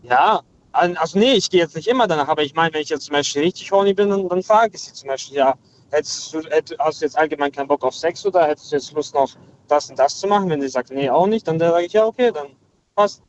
[0.04, 0.42] Ja,
[0.72, 3.14] also nee, ich gehe jetzt nicht immer danach, aber ich meine, wenn ich jetzt zum
[3.14, 5.54] Beispiel richtig horny bin, dann, dann frage ich sie zum Beispiel, ja,
[5.90, 8.92] hättest du, hätt, hast du jetzt allgemein keinen Bock auf Sex oder hättest du jetzt
[8.92, 9.30] Lust noch
[9.68, 10.48] das und das zu machen?
[10.48, 12.48] Wenn sie sagt, nee, auch nicht, dann sage ich, ja, okay, dann
[12.94, 13.22] passt.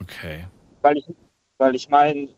[0.00, 0.46] Okay.
[0.82, 1.06] Weil ich,
[1.58, 2.28] weil ich meine,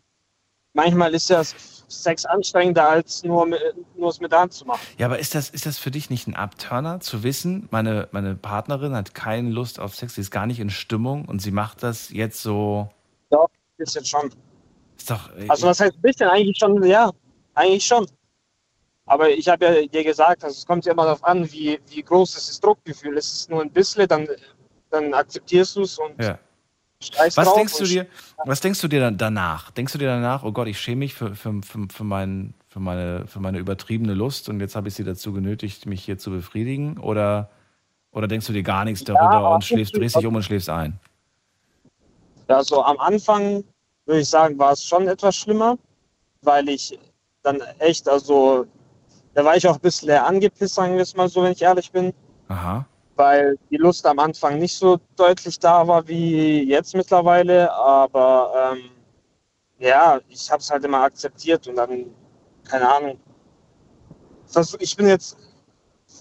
[0.73, 1.41] manchmal ist ja
[1.87, 3.47] Sex anstrengender, als nur,
[3.95, 4.81] nur es mit der Hand zu machen.
[4.97, 8.35] Ja, aber ist das, ist das für dich nicht ein Abturner, zu wissen, meine, meine
[8.35, 11.83] Partnerin hat keine Lust auf Sex, sie ist gar nicht in Stimmung und sie macht
[11.83, 12.89] das jetzt so.
[13.83, 14.31] Jetzt schon.
[14.97, 15.35] Ist doch.
[15.35, 16.29] äh, Also was heißt ein bisschen?
[16.29, 17.11] Eigentlich schon, ja,
[17.53, 18.05] eigentlich schon.
[19.05, 22.01] Aber ich habe ja dir gesagt, also es kommt ja immer darauf an, wie, wie
[22.01, 23.17] groß ist das Druckgefühl.
[23.17, 24.27] Ist es nur ein bisschen, dann,
[24.89, 26.39] dann akzeptierst du es und ja.
[27.35, 28.07] Was denkst du dir,
[28.45, 29.71] was denkst du dir dann danach?
[29.71, 32.79] Denkst du dir danach, oh Gott, ich schäme mich für, für, für, für, mein, für,
[32.79, 36.31] meine, für meine übertriebene Lust und jetzt habe ich sie dazu genötigt, mich hier zu
[36.31, 36.97] befriedigen?
[36.97, 37.49] Oder,
[38.11, 40.69] oder denkst du dir gar nichts darüber ab und schläfst, drehst dich um und schläfst
[40.69, 40.97] ein?
[42.47, 43.65] Ja, so am Anfang
[44.05, 45.77] würde ich sagen, war es schon etwas schlimmer,
[46.41, 46.97] weil ich
[47.41, 48.65] dann echt, also
[49.33, 51.61] da war ich auch ein bisschen leer angepisst, sagen wir es mal so, wenn ich
[51.61, 52.13] ehrlich bin,
[52.47, 52.85] Aha.
[53.15, 58.89] weil die Lust am Anfang nicht so deutlich da war wie jetzt mittlerweile, aber ähm,
[59.79, 62.05] ja, ich habe es halt immer akzeptiert und dann,
[62.63, 63.19] keine Ahnung,
[64.79, 65.37] ich bin jetzt,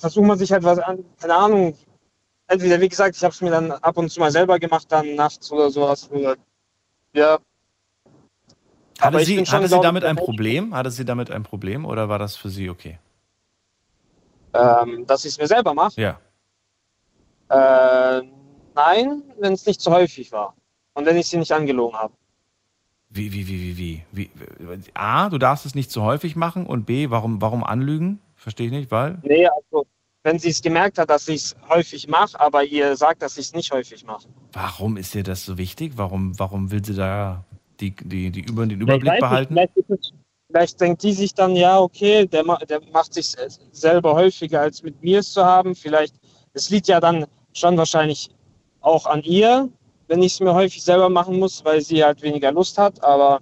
[0.01, 1.77] versucht man sich halt was an, keine Ahnung,
[2.47, 5.15] entweder wie gesagt, ich habe es mir dann ab und zu mal selber gemacht, dann
[5.15, 6.37] nachts oder sowas, oder,
[7.13, 7.39] ja,
[9.03, 10.75] Hatte sie, hatte sie damit ein Problem?
[10.75, 12.99] Hatte sie damit ein Problem oder war das für sie okay?
[14.55, 16.01] ähm, dass ich es mir selber mache.
[16.01, 16.21] Ja.
[17.49, 18.23] Äh,
[18.75, 20.55] nein, wenn es nicht zu häufig war
[20.95, 22.15] und wenn ich sie nicht angelogen habe.
[23.11, 24.81] Wie, wie, wie, wie, wie, wie?
[24.95, 28.21] A, du darfst es nicht zu häufig machen und B, warum, warum anlügen?
[28.37, 29.19] Verstehe ich nicht, weil?
[29.23, 29.87] Nee, also
[30.23, 33.47] wenn sie es gemerkt hat, dass ich es häufig mache, aber ihr sagt, dass ich
[33.47, 34.29] es nicht häufig mache.
[34.53, 35.93] Warum ist dir das so wichtig?
[35.97, 37.45] Warum, warum will sie da
[37.83, 39.55] die, die, die über, den Überblick weiß nicht, behalten?
[39.55, 40.13] Vielleicht, es,
[40.47, 43.35] vielleicht denkt die sich dann, ja, okay, der, der macht sich
[43.73, 45.75] selber häufiger, als mit mir es zu haben.
[45.75, 46.15] Vielleicht,
[46.55, 48.31] es liegt ja dann schon wahrscheinlich
[48.81, 49.69] auch an ihr,
[50.09, 53.03] wenn ich es mir häufig selber machen muss, weil sie halt weniger Lust hat.
[53.03, 53.41] Aber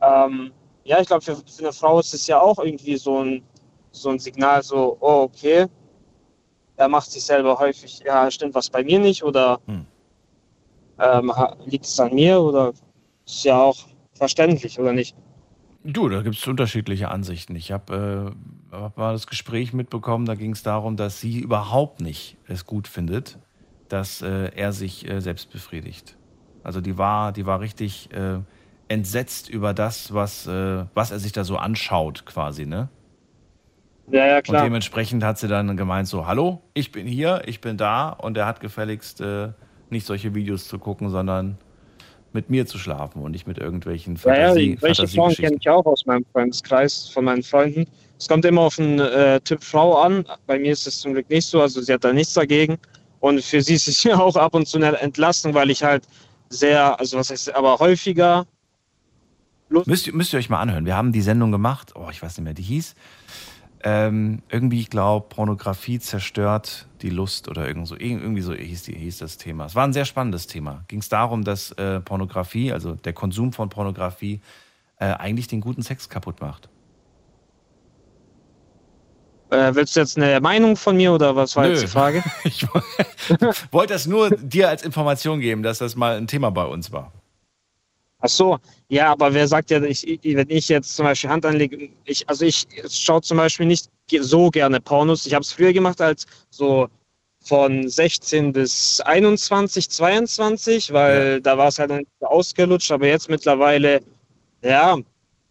[0.00, 0.52] ähm,
[0.84, 3.42] ja, ich glaube, für, für eine Frau ist es ja auch irgendwie so ein,
[3.90, 5.66] so ein Signal, so, oh, okay,
[6.76, 9.86] er macht sich selber häufig, ja, stimmt was bei mir nicht oder Hm.
[11.00, 11.32] ähm,
[11.64, 12.72] liegt es an mir oder
[13.26, 13.76] ist ja auch
[14.14, 15.16] verständlich, oder nicht?
[15.84, 17.54] Du, da gibt es unterschiedliche Ansichten.
[17.54, 18.34] Ich habe
[18.72, 22.66] äh, hab mal das Gespräch mitbekommen, da ging es darum, dass sie überhaupt nicht es
[22.66, 23.38] gut findet,
[23.88, 26.16] dass äh, er sich äh, selbst befriedigt.
[26.64, 28.40] Also die war, die war richtig äh,
[28.88, 32.88] entsetzt über das, was, äh, was er sich da so anschaut, quasi, ne?
[34.10, 34.64] Ja, ja, Und klar.
[34.64, 38.46] dementsprechend hat sie dann gemeint so, hallo, ich bin hier, ich bin da und er
[38.46, 39.52] hat gefälligst äh,
[39.90, 41.58] nicht solche Videos zu gucken, sondern
[42.36, 45.56] mit mir zu schlafen und nicht mit irgendwelchen Ja, ja, Fantasie, die- solche Frauen kenne
[45.60, 47.86] ich auch aus meinem Freundeskreis, von meinen Freunden.
[48.18, 50.24] Es kommt immer auf einen äh, Typ Frau an.
[50.46, 52.76] Bei mir ist es zum Glück nicht so, also sie hat da nichts dagegen.
[53.20, 56.04] Und für sie ist es ja auch ab und zu eine Entlastung, weil ich halt
[56.48, 58.46] sehr, also was heißt, aber häufiger.
[59.68, 60.86] Müsst, müsst ihr euch mal anhören.
[60.86, 62.94] Wir haben die Sendung gemacht, oh, ich weiß nicht mehr, die hieß.
[63.88, 68.96] Ähm, irgendwie, ich glaube, Pornografie zerstört die Lust oder irgend so, irgendwie so hieß, die,
[68.96, 69.66] hieß das Thema.
[69.66, 70.82] Es war ein sehr spannendes Thema.
[70.88, 74.40] Ging es darum, dass äh, Pornografie, also der Konsum von Pornografie,
[74.98, 76.68] äh, eigentlich den guten Sex kaputt macht.
[79.50, 81.70] Äh, willst du jetzt eine Meinung von mir oder was war Nö.
[81.70, 82.24] jetzt die Frage?
[82.42, 82.66] Ich
[83.70, 87.12] wollte das nur dir als Information geben, dass das mal ein Thema bei uns war.
[88.18, 91.90] Ach so, ja, aber wer sagt ja, ich, wenn ich jetzt zum Beispiel Hand anlege,
[92.04, 95.26] ich, also ich schaue zum Beispiel nicht so gerne Pornos.
[95.26, 96.88] Ich habe es früher gemacht als so
[97.44, 104.00] von 16 bis 21, 22, weil da war es halt ausgelutscht, aber jetzt mittlerweile,
[104.62, 104.96] ja,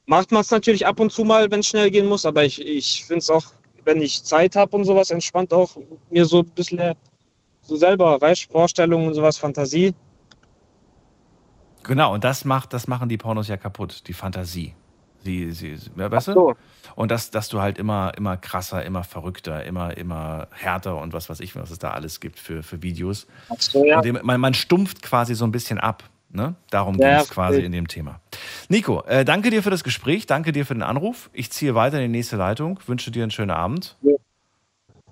[0.06, 2.60] macht man es natürlich ab und zu mal, wenn es schnell gehen muss, aber ich,
[2.66, 3.46] ich finde es auch,
[3.84, 5.78] wenn ich Zeit habe und sowas, entspannt auch
[6.10, 6.96] mir so ein bisschen
[7.62, 9.94] so selber, weißt Vorstellungen und sowas, Fantasie.
[11.88, 14.74] Genau, und das macht, das machen die Pornos ja kaputt, die Fantasie.
[15.24, 16.56] Sie, sie, ja, weißt so.
[16.96, 21.30] Und das, dass du halt immer, immer krasser, immer verrückter, immer, immer härter und was
[21.30, 23.26] weiß ich, was es da alles gibt für, für Videos.
[23.58, 24.02] So, ja.
[24.02, 26.04] Dem, man, man stumpft quasi so ein bisschen ab.
[26.30, 26.56] Ne?
[26.70, 28.20] Darum Ja, ging ja, es quasi in dem Thema.
[28.70, 31.30] Nico, äh, danke dir für das Gespräch, danke dir für den Anruf.
[31.34, 33.96] Ich ziehe weiter in die nächste Leitung, wünsche dir einen schönen Abend.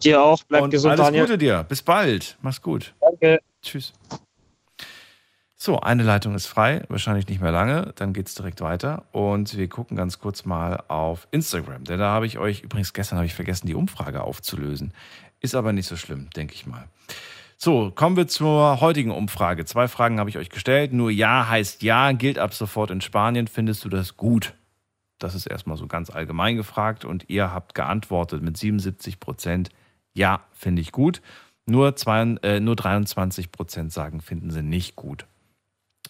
[0.03, 1.23] Dir auch, bleib und gesund, alles Daniel.
[1.25, 1.63] Gute dir.
[1.63, 2.37] Bis bald.
[2.41, 2.93] Mach's gut.
[2.99, 3.39] Danke.
[3.61, 3.93] Tschüss.
[5.65, 9.69] So, eine Leitung ist frei, wahrscheinlich nicht mehr lange, dann geht's direkt weiter und wir
[9.69, 13.33] gucken ganz kurz mal auf Instagram, denn da habe ich euch, übrigens gestern habe ich
[13.33, 14.91] vergessen, die Umfrage aufzulösen.
[15.39, 16.89] Ist aber nicht so schlimm, denke ich mal.
[17.57, 19.63] So, kommen wir zur heutigen Umfrage.
[19.63, 20.91] Zwei Fragen habe ich euch gestellt.
[20.91, 23.47] Nur Ja heißt Ja, gilt ab sofort in Spanien.
[23.47, 24.55] Findest du das gut?
[25.17, 29.69] Das ist erstmal so ganz allgemein gefragt und ihr habt geantwortet mit 77 Prozent.
[30.13, 31.21] Ja, finde ich gut.
[31.65, 35.25] Nur, zwei, äh, nur 23 Prozent sagen, finden sie nicht gut.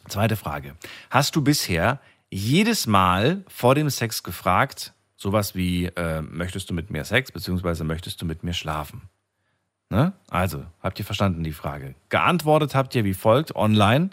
[0.08, 0.76] Zweite Frage.
[1.10, 2.00] Hast du bisher
[2.30, 7.84] jedes Mal vor dem Sex gefragt, sowas wie, äh, möchtest du mit mir Sex, beziehungsweise
[7.84, 9.10] möchtest du mit mir schlafen?
[9.90, 10.14] Ne?
[10.30, 11.96] Also, habt ihr verstanden die Frage?
[12.10, 14.10] Geantwortet habt ihr wie folgt online.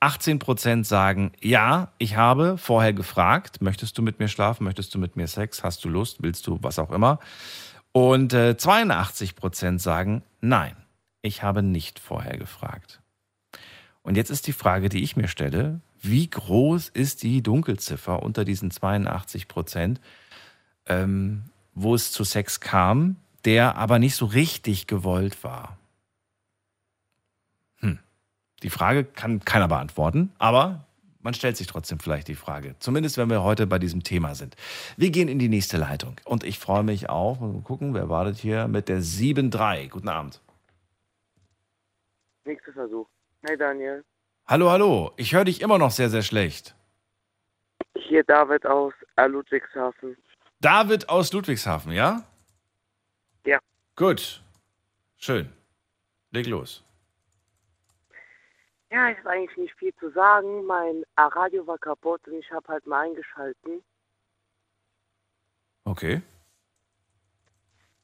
[0.00, 5.16] 18% sagen, ja, ich habe vorher gefragt, möchtest du mit mir schlafen, möchtest du mit
[5.16, 7.20] mir Sex, hast du Lust, willst du was auch immer.
[7.92, 10.76] Und äh, 82% sagen, nein,
[11.22, 13.00] ich habe nicht vorher gefragt.
[14.04, 18.44] Und jetzt ist die Frage, die ich mir stelle, wie groß ist die Dunkelziffer unter
[18.44, 20.00] diesen 82 Prozent,
[20.86, 21.44] ähm,
[21.74, 23.16] wo es zu Sex kam,
[23.46, 25.78] der aber nicht so richtig gewollt war?
[27.78, 27.98] Hm.
[28.62, 30.84] Die Frage kann keiner beantworten, aber
[31.20, 32.76] man stellt sich trotzdem vielleicht die Frage.
[32.80, 34.54] Zumindest, wenn wir heute bei diesem Thema sind.
[34.98, 36.16] Wir gehen in die nächste Leitung.
[36.26, 39.88] Und ich freue mich auch, mal gucken, wer wartet hier mit der 7-3.
[39.88, 40.42] Guten Abend.
[42.44, 43.08] Nächster Versuch.
[43.46, 44.02] Hey Daniel,
[44.46, 45.12] Hallo, hallo.
[45.16, 46.74] Ich höre dich immer noch sehr, sehr schlecht.
[47.94, 50.16] hier David aus äh, Ludwigshafen.
[50.60, 52.24] David aus Ludwigshafen, ja?
[53.44, 53.58] Ja.
[53.96, 54.42] Gut.
[55.18, 55.52] Schön.
[56.30, 56.82] Leg los.
[58.90, 60.64] Ja, ich habe eigentlich nicht viel zu sagen.
[60.66, 63.82] Mein äh, Radio war kaputt und ich habe halt mal eingeschalten.
[65.84, 66.22] Okay.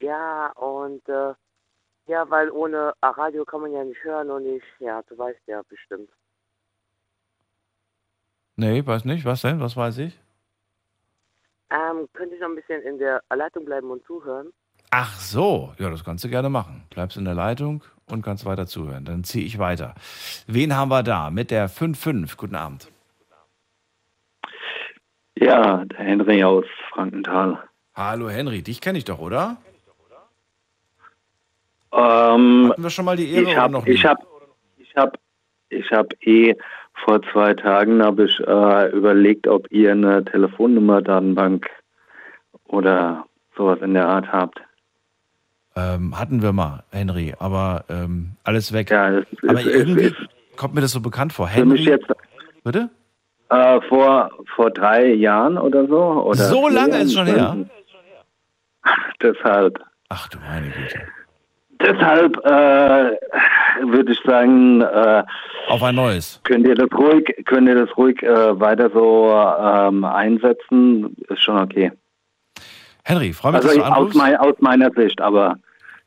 [0.01, 1.35] Ja, und äh,
[2.11, 5.63] ja, weil ohne Radio kann man ja nicht hören und ich, ja, du weißt ja
[5.69, 6.11] bestimmt.
[8.57, 9.25] Nee, weiß nicht.
[9.25, 9.61] Was denn?
[9.61, 10.19] Was weiß ich?
[11.71, 14.53] Ähm, könnte ich noch ein bisschen in der Leitung bleiben und zuhören?
[14.91, 15.73] Ach so.
[15.79, 16.83] Ja, das kannst du gerne machen.
[16.91, 19.05] Bleibst in der Leitung und kannst weiter zuhören.
[19.05, 19.95] Dann ziehe ich weiter.
[20.49, 21.31] Wen haben wir da?
[21.31, 22.37] Mit der 5-5.
[22.37, 22.91] Guten Abend.
[25.37, 27.63] Ja, der Henry aus Frankenthal.
[27.95, 29.59] Hallo Henry, dich kenne ich doch, oder?
[31.93, 33.93] Ähm, Hatten wir schon mal die Ehre ich oder habe noch nie?
[33.93, 34.19] ich hab,
[34.79, 35.19] ich hab,
[35.71, 36.55] ich hab eh
[37.05, 41.67] vor zwei Tagen hab ich äh, überlegt, ob ihr eine Telefonnummer-Datenbank
[42.65, 43.25] oder
[43.57, 44.61] sowas in der Art habt.
[45.77, 48.91] Ähm, hatten wir mal, Henry, aber ähm, alles weg.
[48.91, 50.17] Ja, ist, aber ist, irgendwie ist,
[50.57, 51.47] kommt mir das so bekannt vor.
[51.49, 52.07] für mich Henry, jetzt
[52.65, 52.91] bitte?
[53.51, 55.97] äh, vor, vor drei Jahren oder so.
[55.99, 57.55] Oder So lange ist schon her?
[57.55, 57.71] nicht.
[59.23, 59.79] Deshalb.
[60.09, 61.01] Ach du meine Güte.
[61.83, 63.17] Deshalb äh,
[63.87, 65.23] würde ich sagen, äh,
[65.69, 66.41] Auf ein neues.
[66.45, 71.57] könnt ihr das ruhig, könnt ihr das ruhig äh, weiter so ähm, einsetzen, ist schon
[71.59, 71.93] okay.
[73.05, 74.17] Henry, freue mich, Also dass du aus, anrufst.
[74.19, 75.57] mein, aus meiner Sicht, aber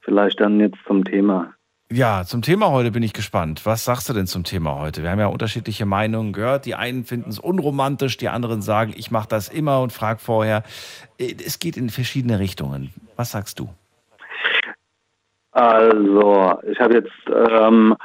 [0.01, 1.53] vielleicht dann jetzt zum Thema.
[1.91, 3.65] Ja, zum Thema heute bin ich gespannt.
[3.65, 5.03] Was sagst du denn zum Thema heute?
[5.03, 6.65] Wir haben ja unterschiedliche Meinungen gehört.
[6.65, 10.63] Die einen finden es unromantisch, die anderen sagen, ich mache das immer und frag vorher.
[11.19, 12.91] Äh, Es geht in verschiedene Richtungen.
[13.15, 13.69] Was sagst du?
[15.53, 17.95] Also, ich habe jetzt, ähm,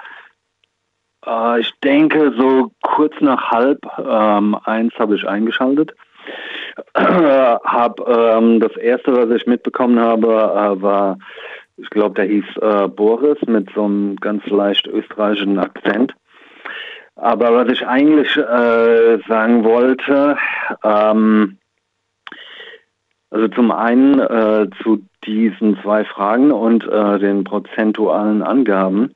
[1.27, 5.95] äh, ich denke, so kurz nach halb ähm, eins habe ich eingeschaltet.
[6.95, 11.19] hab ähm, das erste, was ich mitbekommen habe, äh, war,
[11.79, 16.15] ich glaube, der hieß äh, Boris mit so einem ganz leicht österreichischen Akzent.
[17.17, 20.37] Aber was ich eigentlich äh, sagen wollte,
[20.85, 21.59] ähm,
[23.31, 29.13] also zum einen äh, zu diesen zwei Fragen und äh, den prozentualen Angaben.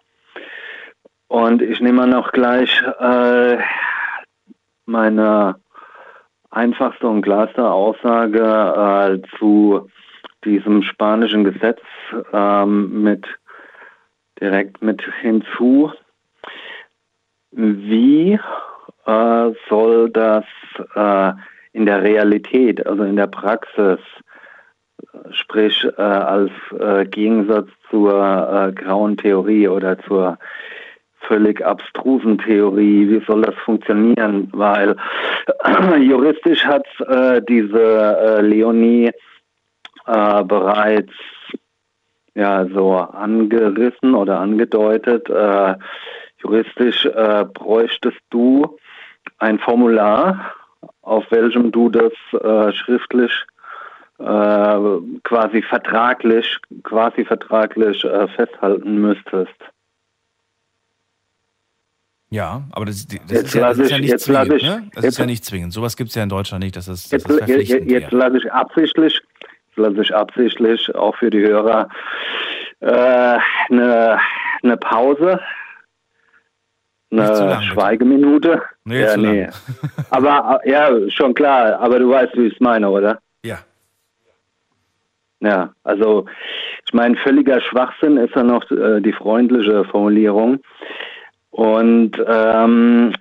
[1.28, 3.56] Und ich nehme noch gleich äh,
[4.84, 5.56] meine
[6.50, 9.88] einfachste und klarste Aussage äh, zu
[10.44, 11.80] diesem spanischen Gesetz
[12.32, 13.26] ähm, mit
[14.40, 15.90] direkt mit hinzu.
[17.52, 18.38] Wie
[19.06, 20.44] äh, soll das
[20.94, 21.32] äh,
[21.72, 24.00] in der Realität, also in der Praxis,
[25.30, 30.38] sprich äh, als äh, Gegensatz zur äh, grauen Theorie oder zur
[31.20, 34.48] völlig abstrusen Theorie, wie soll das funktionieren?
[34.52, 34.96] Weil
[36.00, 39.10] juristisch hat äh, diese Leonie
[40.04, 41.12] bereits
[42.34, 45.28] ja so angerissen oder angedeutet.
[46.42, 47.08] juristisch
[47.54, 48.76] bräuchtest du
[49.38, 50.54] ein Formular,
[51.02, 53.61] auf welchem du das äh, schriftlich äh,
[54.22, 59.54] quasi vertraglich, quasi vertraglich äh, festhalten müsstest.
[62.30, 64.52] Ja, aber das, das, ist, ja, das ist, ja, nicht zwingend.
[64.54, 64.88] Ich, ne?
[64.94, 65.72] Das jetzt, ist ja nicht zwingend.
[65.72, 68.12] Sowas gibt es ja in Deutschland nicht, dass das, dass jetzt, das verpflichtend Jetzt, jetzt
[68.12, 69.20] lasse ich absichtlich,
[69.76, 71.88] lasse ich absichtlich auch für die Hörer
[72.80, 73.38] äh,
[73.68, 74.18] eine,
[74.62, 75.40] eine Pause
[77.12, 78.62] eine Schweigeminute.
[78.84, 79.48] Nee, ja, nee.
[80.10, 83.20] aber ja, schon klar, aber du weißt, wie ich es meine, oder?
[85.42, 85.72] Ja.
[85.84, 86.26] Also
[86.86, 90.60] ich meine, völliger Schwachsinn ist ja noch äh, die freundliche Formulierung.
[91.50, 93.12] Und ähm,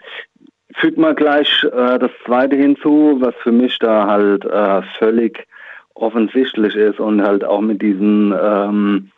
[0.75, 5.45] fügt mal gleich äh, das zweite hinzu, was für mich da halt äh, völlig
[5.95, 9.11] offensichtlich ist und halt auch mit diesen ähm,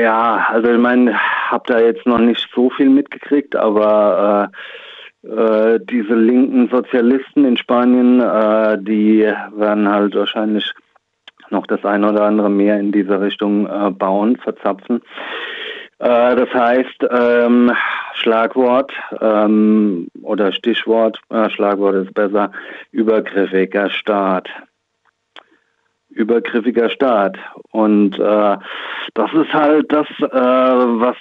[0.00, 1.18] ja, also ich meine,
[1.50, 4.50] habe da jetzt noch nicht so viel mitgekriegt, aber
[5.22, 10.72] äh, äh, diese linken Sozialisten in Spanien, äh, die werden halt wahrscheinlich
[11.50, 15.02] noch das eine oder andere mehr in diese Richtung äh, bauen, verzapfen.
[15.98, 17.72] Äh, das heißt, ähm,
[18.14, 22.50] Schlagwort ähm, oder Stichwort, äh, Schlagwort ist besser,
[22.92, 24.48] übergriffiger Staat
[26.16, 27.36] übergriffiger Staat.
[27.70, 28.56] Und äh,
[29.14, 30.30] das ist halt das, äh,
[31.00, 31.16] was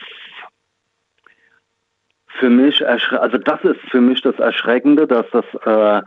[2.39, 6.01] für mich, also das ist für mich das Erschreckende, dass das, äh,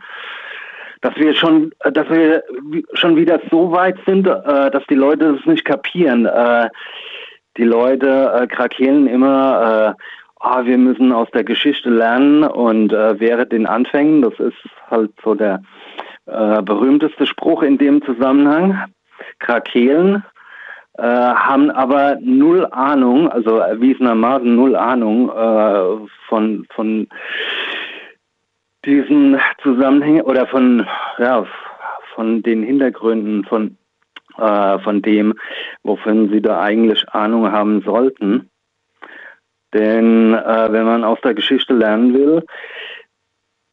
[1.01, 2.43] dass wir schon, dass wir
[2.93, 6.25] schon wieder so weit sind, äh, dass die Leute das nicht kapieren.
[6.25, 6.69] Äh,
[7.57, 10.03] die Leute äh, krakeelen immer, äh,
[10.39, 14.57] ah, wir müssen aus der Geschichte lernen und äh, wäre den Anfängen, das ist
[14.89, 15.61] halt so der
[16.25, 18.85] äh, berühmteste Spruch in dem Zusammenhang.
[19.39, 20.23] Krakelen
[20.97, 27.07] äh, haben aber null Ahnung, also erwiesenermaßen null Ahnung äh, von, von
[28.85, 30.85] diesen Zusammenhängen oder von,
[31.17, 31.45] ja,
[32.15, 33.77] von den Hintergründen von,
[34.37, 35.33] äh, von dem,
[35.83, 38.49] wovon sie da eigentlich Ahnung haben sollten.
[39.73, 42.43] Denn äh, wenn man aus der Geschichte lernen will,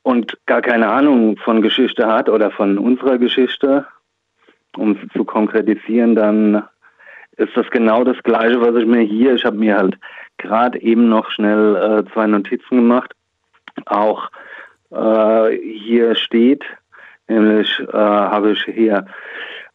[0.06, 3.84] und gar keine Ahnung von Geschichte hat oder von unserer Geschichte,
[4.76, 6.62] um es zu konkretisieren, dann
[7.38, 9.98] ist das genau das Gleiche, was ich mir hier, ich habe mir halt
[10.36, 13.14] gerade eben noch schnell äh, zwei Notizen gemacht,
[13.86, 14.30] auch
[14.90, 16.64] äh, hier steht,
[17.28, 19.06] nämlich äh, habe ich hier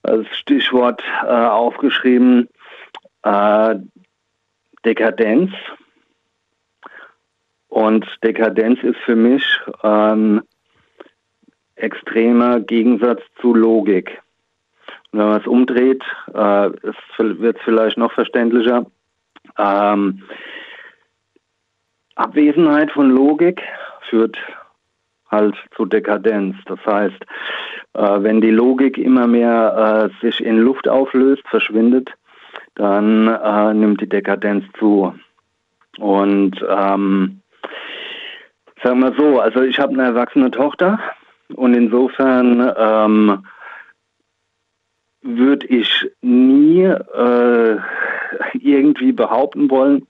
[0.03, 2.47] als Stichwort äh, aufgeschrieben,
[3.23, 3.75] äh,
[4.85, 5.51] Dekadenz.
[7.69, 9.43] Und Dekadenz ist für mich
[9.81, 10.41] ein
[11.75, 14.21] extremer Gegensatz zu Logik.
[15.11, 16.69] Und wenn man es umdreht, äh,
[17.17, 18.85] wird es vielleicht noch verständlicher.
[19.57, 20.23] Ähm,
[22.15, 23.61] Abwesenheit von Logik
[24.09, 24.37] führt
[25.31, 26.55] halt zu Dekadenz.
[26.65, 27.25] Das heißt,
[27.93, 32.11] äh, wenn die Logik immer mehr äh, sich in Luft auflöst, verschwindet,
[32.75, 35.13] dann äh, nimmt die Dekadenz zu.
[35.97, 37.41] Und ähm,
[38.83, 40.99] Sagen wir so, also ich habe eine erwachsene Tochter
[41.53, 43.45] und insofern ähm,
[45.21, 47.77] würde ich nie äh,
[48.53, 50.07] irgendwie behaupten wollen,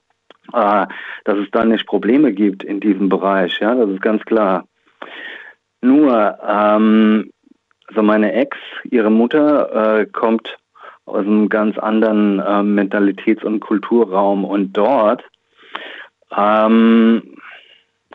[0.54, 0.86] äh,
[1.24, 3.58] dass es da nicht Probleme gibt in diesem Bereich.
[3.60, 4.66] Ja, das ist ganz klar.
[5.80, 7.30] Nur, ähm,
[7.88, 10.56] also meine Ex, ihre Mutter, äh, kommt
[11.04, 15.22] aus einem ganz anderen äh, Mentalitäts- und Kulturraum und dort
[16.36, 17.22] ähm,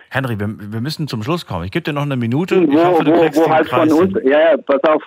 [0.09, 1.65] Henry, wir, wir, müssen zum Schluss kommen.
[1.65, 2.55] Ich gebe dir noch eine Minute.
[2.55, 5.03] Ich wo, hoffe, du wo, kriegst wo halt von uns, ja, ja, pass auf,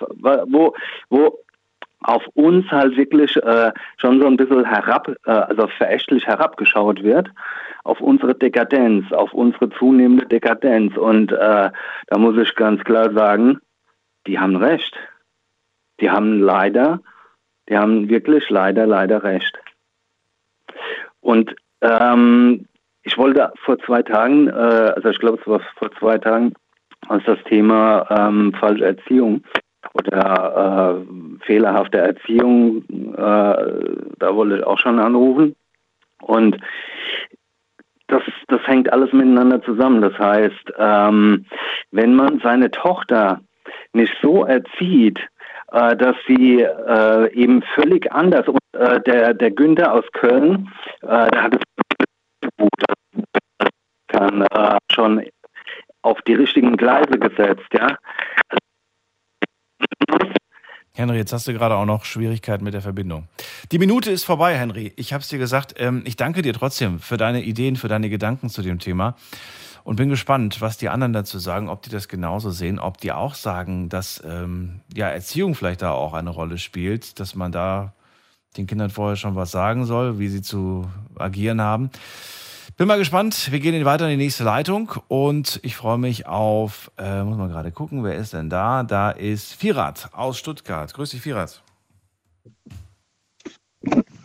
[0.47, 0.73] wo,
[1.09, 1.39] wo
[2.03, 7.29] auf uns halt wirklich äh, schon so ein bisschen herab, äh, also verächtlich herabgeschaut wird,
[7.83, 10.97] auf unsere Dekadenz, auf unsere zunehmende Dekadenz.
[10.97, 11.71] Und äh,
[12.07, 13.59] da muss ich ganz klar sagen,
[14.27, 14.95] die haben recht.
[15.99, 16.99] Die haben leider
[17.69, 19.57] Die haben wirklich leider, leider recht.
[21.21, 22.65] Und ähm,
[23.03, 26.53] ich wollte vor zwei Tagen, äh, also ich glaube, es war vor zwei Tagen,
[27.07, 29.43] als das Thema ähm, falsche Erziehung
[29.93, 32.83] oder äh, fehlerhafte Erziehung,
[33.13, 35.55] äh, da wollte ich auch schon anrufen.
[36.21, 36.57] Und
[38.07, 40.01] das, das hängt alles miteinander zusammen.
[40.01, 41.45] Das heißt, ähm,
[41.91, 43.41] wenn man seine Tochter
[43.93, 45.19] nicht so erzieht,
[45.71, 50.69] äh, dass sie äh, eben völlig anders und äh, der, der Günther aus Köln,
[51.01, 52.69] äh, der hat es gut,
[54.13, 55.25] äh, schon
[56.03, 57.95] auf die richtigen Gleise gesetzt, ja.
[60.93, 63.27] Henry, jetzt hast du gerade auch noch Schwierigkeiten mit der Verbindung.
[63.71, 64.93] Die Minute ist vorbei, Henry.
[64.97, 65.75] Ich habe es dir gesagt.
[65.77, 69.15] Ähm, ich danke dir trotzdem für deine Ideen, für deine Gedanken zu dem Thema
[69.83, 73.11] und bin gespannt, was die anderen dazu sagen, ob die das genauso sehen, ob die
[73.11, 77.93] auch sagen, dass ähm, ja Erziehung vielleicht da auch eine Rolle spielt, dass man da
[78.57, 81.89] den Kindern vorher schon was sagen soll, wie sie zu agieren haben.
[82.77, 83.51] Bin mal gespannt.
[83.51, 87.49] Wir gehen weiter in die nächste Leitung und ich freue mich auf, äh, muss man
[87.49, 88.83] gerade gucken, wer ist denn da?
[88.83, 90.93] Da ist Firat aus Stuttgart.
[90.93, 91.61] Grüß dich, Firat.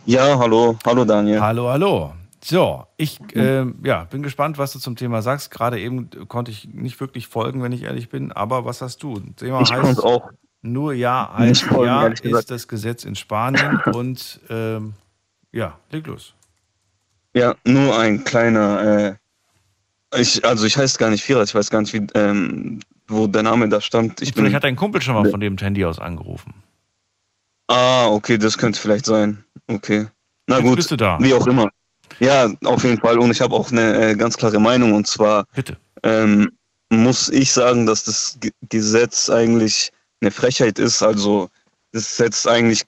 [0.05, 1.41] Ja, hallo, hallo Daniel.
[1.41, 2.13] Hallo, hallo.
[2.43, 5.51] So, ich äh, ja, bin gespannt, was du zum Thema sagst.
[5.51, 9.19] Gerade eben konnte ich nicht wirklich folgen, wenn ich ehrlich bin, aber was hast du?
[9.35, 10.29] Thema ich heißt auch
[10.61, 14.93] nur Ja folgen, Ja ist das Gesetz in Spanien und ähm,
[15.51, 16.36] ja, leg los.
[17.37, 19.17] Ja, nur ein kleiner,
[20.11, 23.27] äh, ich, also ich heiße gar nicht Firat, ich weiß gar nicht, wie, ähm, wo
[23.27, 24.21] der Name da stammt.
[24.21, 26.53] Ich vielleicht hat dein Kumpel schon mal von dem Handy aus angerufen.
[27.67, 29.43] Ah, okay, das könnte vielleicht sein.
[29.67, 30.07] Okay.
[30.47, 31.17] Na Jetzt gut, bist du da.
[31.19, 31.69] wie auch immer.
[32.19, 33.19] Ja, auf jeden Fall.
[33.19, 34.93] Und ich habe auch eine äh, ganz klare Meinung.
[34.93, 35.77] Und zwar Bitte.
[36.03, 36.51] Ähm,
[36.89, 39.91] muss ich sagen, dass das G Gesetz eigentlich
[40.21, 41.03] eine Frechheit ist.
[41.03, 41.49] Also
[41.91, 42.83] das setzt eigentlich,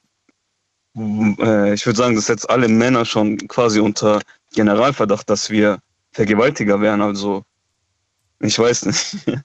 [0.96, 4.20] äh, ich würde sagen, das setzt alle Männer schon quasi unter
[4.54, 5.78] Generalverdacht, dass wir
[6.12, 7.00] Vergewaltiger wären.
[7.02, 7.44] Also,
[8.40, 9.16] ich weiß nicht.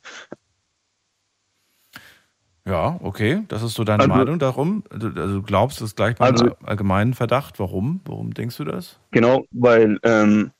[2.67, 4.83] Ja, okay, das ist so deine Also- Meinung darum.
[4.89, 7.59] Du, also du glaubst, ist gleich beim Also- allgemeinen Verdacht.
[7.59, 8.01] Warum?
[8.05, 8.97] Warum denkst du das?
[9.11, 10.51] Genau, weil ähm,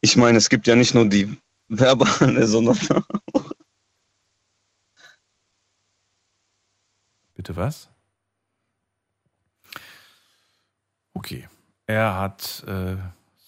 [0.00, 1.38] ich meine, es gibt ja nicht nur die
[1.68, 2.76] verbale, sondern
[7.34, 7.88] Bitte was?
[11.14, 11.48] Okay,
[11.86, 12.96] er hat äh,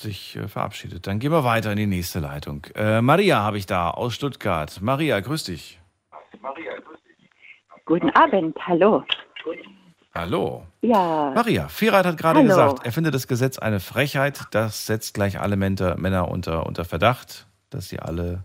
[0.03, 1.07] sich äh, verabschiedet.
[1.07, 2.67] Dann gehen wir weiter in die nächste Leitung.
[2.75, 4.81] Äh, Maria habe ich da aus Stuttgart.
[4.83, 5.81] Maria, grüß dich.
[7.85, 9.05] Guten Abend, hallo.
[10.15, 10.67] Hallo.
[10.83, 11.33] Ja.
[11.35, 12.49] Maria, Firat hat gerade Hallo.
[12.49, 14.43] gesagt, er findet das Gesetz eine Frechheit.
[14.51, 18.45] Das setzt gleich alle Männer, Männer unter, unter Verdacht, dass sie alle,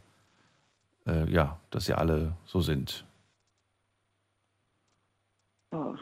[1.06, 3.06] äh, ja, dass sie alle so sind.
[5.72, 5.96] Oh,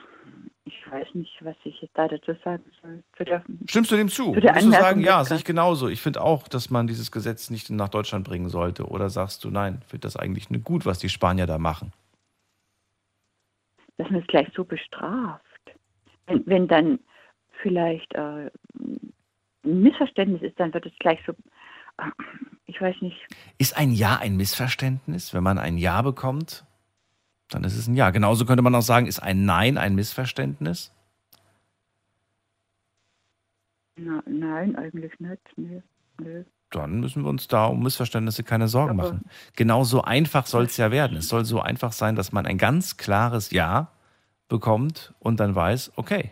[0.66, 3.04] ich weiß nicht, was ich jetzt da dazu sagen soll.
[3.26, 4.26] Der, Stimmst du dem zu?
[4.26, 5.88] Zu Würdest du sagen, ja, sehe ich genauso.
[5.88, 8.86] Ich finde auch, dass man dieses Gesetz nicht nach Deutschland bringen sollte.
[8.86, 11.94] Oder sagst du, nein, finde das eigentlich nur gut, was die Spanier da machen?
[13.98, 15.44] dass man es gleich so bestraft.
[16.28, 17.00] Wenn, wenn dann
[17.62, 21.34] vielleicht äh, ein Missverständnis ist, dann wird es gleich so,
[21.98, 22.12] äh,
[22.66, 23.18] ich weiß nicht,
[23.58, 25.34] Ist ein Ja ein Missverständnis?
[25.34, 26.66] Wenn man ein Ja bekommt,
[27.50, 28.10] dann ist es ein Ja.
[28.12, 30.92] Genauso könnte man auch sagen, ist ein Nein ein Missverständnis?
[33.98, 35.42] na, nein, eigentlich nicht.
[35.56, 35.82] Nee,
[36.20, 36.44] nee.
[36.72, 39.26] Dann müssen wir uns da um Missverständnisse keine Sorgen Aber- machen.
[39.56, 41.16] Genauso einfach soll es ja werden.
[41.18, 43.92] Es soll so einfach sein, dass man ein ganz klares Ja
[44.50, 46.32] bekommt und dann weiß, okay,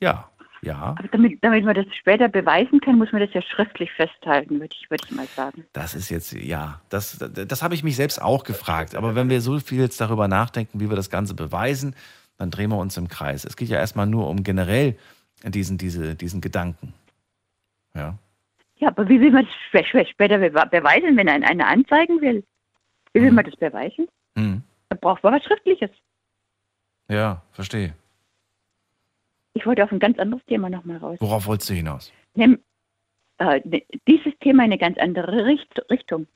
[0.00, 0.30] ja,
[0.64, 4.60] ja, Aber damit, damit man das später beweisen kann, muss man das ja schriftlich festhalten,
[4.60, 5.64] würde ich, würde ich mal sagen.
[5.72, 8.94] Das ist jetzt, ja, das, das, das habe ich mich selbst auch gefragt.
[8.94, 11.94] Aber wenn wir so viel jetzt darüber nachdenken, wie wir das Ganze beweisen,
[12.38, 13.44] dann drehen wir uns im Kreis.
[13.44, 14.96] Es geht ja erstmal nur um generell
[15.44, 16.94] diesen, diese, diesen Gedanken.
[17.94, 18.18] Ja.
[18.76, 22.20] Ja, aber wie will man das spä- spä- später bewe- beweisen, wenn ein einer anzeigen
[22.20, 22.42] will?
[23.12, 24.08] Wie will man das beweisen?
[24.36, 24.62] Hm.
[24.88, 25.90] Da braucht man was Schriftliches.
[27.08, 27.94] Ja, verstehe.
[29.54, 31.16] Ich wollte auf ein ganz anderes Thema nochmal raus.
[31.20, 32.12] Worauf wolltest du hinaus?
[32.34, 32.58] Nimm
[33.38, 33.60] äh,
[34.06, 36.26] dieses Thema in eine ganz andere Richt Richtung.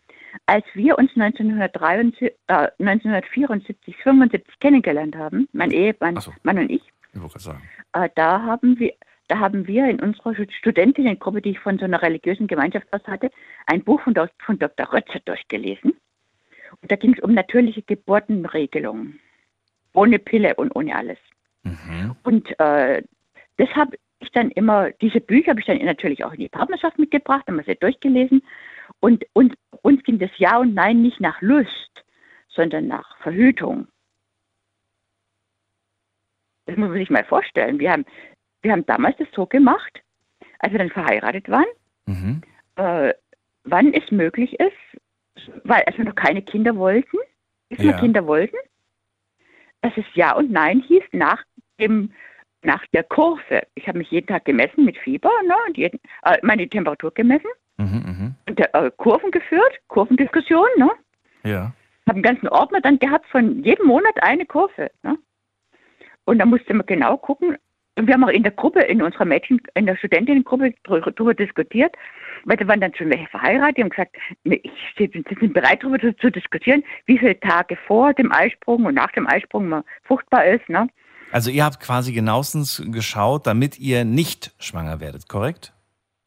[0.46, 6.82] Als wir uns 1973, äh, 1974, 75 kennengelernt haben, mein Ehemann Mann und ich,
[7.14, 7.20] Ich
[7.94, 8.94] äh, da haben wir
[9.28, 13.02] da haben wir in unserer Stu- Studentinnengruppe, die ich von so einer religiösen Gemeinschaft aus
[13.06, 13.30] hatte,
[13.66, 14.90] ein Buch von, von Dr.
[14.92, 15.94] Rötzer durchgelesen.
[16.80, 19.20] Und da ging es um natürliche Geburtenregelungen.
[19.92, 21.18] Ohne Pille und ohne alles.
[22.22, 23.02] Und äh,
[23.56, 26.98] das habe ich dann immer, diese Bücher habe ich dann natürlich auch in die Partnerschaft
[26.98, 28.42] mitgebracht, haben wir sie durchgelesen.
[29.00, 32.04] Und, und uns ging das Ja und Nein nicht nach Lust,
[32.48, 33.86] sondern nach Verhütung.
[36.66, 37.78] Das muss man sich mal vorstellen.
[37.78, 38.04] Wir haben
[38.62, 40.02] wir haben damals das so gemacht,
[40.58, 41.66] als wir dann verheiratet waren,
[42.06, 42.42] Mhm.
[42.76, 43.14] äh,
[43.64, 47.18] wann es möglich ist, weil als wir noch keine Kinder wollten,
[47.68, 48.00] bis wir Ja.
[48.00, 48.56] Kinder wollten,
[49.82, 51.42] dass es Ja und Nein hieß nach
[51.80, 52.12] dem
[52.62, 53.62] nach der Kurve.
[53.76, 57.48] Ich habe mich jeden Tag gemessen mit Fieber, ne, und jeden, äh, meine Temperatur gemessen
[57.78, 58.34] Mhm, mhm.
[58.48, 60.90] und äh, Kurven geführt, Kurvendiskussion, ne?
[61.44, 61.72] Ja.
[62.08, 64.90] habe einen ganzen Ordner dann gehabt von jedem Monat eine Kurve.
[65.04, 65.16] Ne?
[66.24, 67.56] Und da musste man genau gucken.
[67.98, 71.94] Und wir haben auch in der Gruppe, in unserer Mädchen, in der Studentinnengruppe drüber diskutiert,
[72.44, 74.16] weil da waren dann schon welche verheiratet und gesagt,
[74.96, 79.10] sie sind bereit darüber zu, zu diskutieren, wie viele Tage vor dem Eisprung und nach
[79.12, 80.68] dem Eisprung man fruchtbar ist.
[80.68, 80.88] Ne?
[81.32, 85.72] Also ihr habt quasi genauestens geschaut, damit ihr nicht schwanger werdet, korrekt?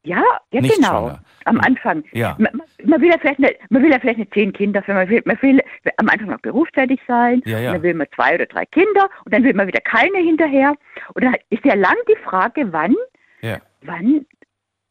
[0.03, 0.87] Ja, ja Nicht genau.
[0.87, 1.23] schwanger.
[1.45, 2.03] Am Anfang.
[2.11, 2.35] Ja.
[2.39, 5.21] Man, man- will ja vielleicht eine, man will ja vielleicht nicht zehn Kinder, man will,
[5.25, 5.59] man will
[5.97, 7.73] am Anfang noch berufstätig sein, Ja, ja.
[7.73, 10.75] dann will man zwei oder drei Kinder und dann will man wieder keine hinterher.
[11.13, 12.95] Und dann ist ja lang die Frage, wann,
[13.41, 13.59] Ja.
[13.83, 14.25] wann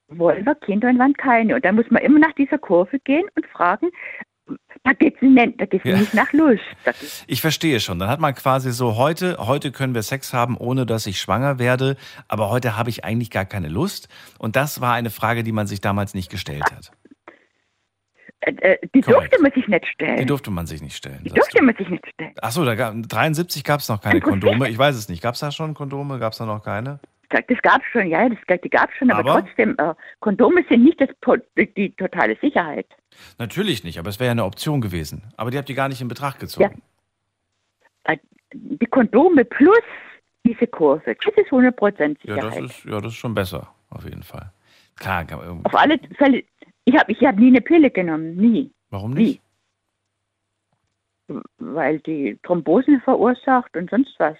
[0.08, 1.54] wollen wir Kinder und wann keine.
[1.56, 3.88] Und dann muss man immer nach dieser Kurve gehen und fragen,
[4.84, 5.96] da geht's nicht, da geht's Ja.
[5.98, 6.60] nicht nach Lust.
[7.26, 7.98] Ich verstehe schon.
[7.98, 11.58] Dann hat man quasi so, heute, heute können wir Sex haben, ohne dass ich schwanger
[11.58, 11.96] werde,
[12.28, 14.08] aber heute habe ich eigentlich gar keine Lust.
[14.38, 16.90] Und das war eine Frage, die man sich damals nicht gestellt hat.
[18.42, 19.32] äh, äh, die Korrekt.
[19.32, 20.16] durfte man sich nicht stellen.
[20.16, 21.20] Die durfte man sich nicht stellen.
[21.24, 22.32] Die durfte man sich nicht stellen.
[22.40, 24.68] Achso, da gab, 73 gab es noch keine Kondome.
[24.70, 25.22] Ich weiß es nicht.
[25.22, 26.18] Gab es da schon Kondome?
[26.18, 27.00] Gab es da noch keine?
[27.28, 29.44] Das gab es schon, ja, das, die gab es schon, aber, Aber?
[29.46, 31.10] trotzdem, äh, Kondome sind nicht das,
[31.76, 32.86] die totale Sicherheit.
[33.38, 35.22] Natürlich nicht, aber es wäre ja eine Option gewesen.
[35.36, 36.82] Aber die habt ihr gar nicht in Betracht gezogen.
[38.04, 38.18] Äh,
[38.52, 39.78] Die Kondome plus
[40.44, 42.44] diese Kurve, das ist 100% Ja, Sicherheit.
[42.64, 44.52] das ist, ja, das ist schon besser, auf jeden Fall.
[44.96, 46.42] Klar, kann man- Auf alle Fälle,
[46.84, 48.70] ich habe ich hab nie eine Pille genommen, nie.
[48.90, 49.40] warum nicht?
[51.58, 54.36] Weil die Thrombosen verursacht und sonst was.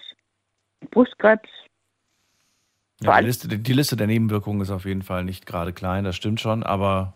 [0.89, 1.47] Brustkrebs.
[3.01, 6.15] Ja, die, Liste, die Liste der Nebenwirkungen ist auf jeden Fall nicht gerade klein, das
[6.15, 7.13] stimmt schon, aber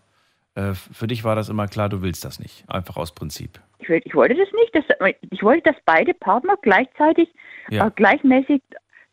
[0.55, 2.63] für dich war das immer klar, du willst das nicht.
[2.69, 3.59] Einfach aus Prinzip.
[3.79, 4.73] Ich, will- ich wollte das nicht.
[4.73, 7.29] Das, ich wollte, dass beide Partner gleichzeitig
[7.69, 7.87] Ja.
[7.87, 8.61] äh, gleichmäßig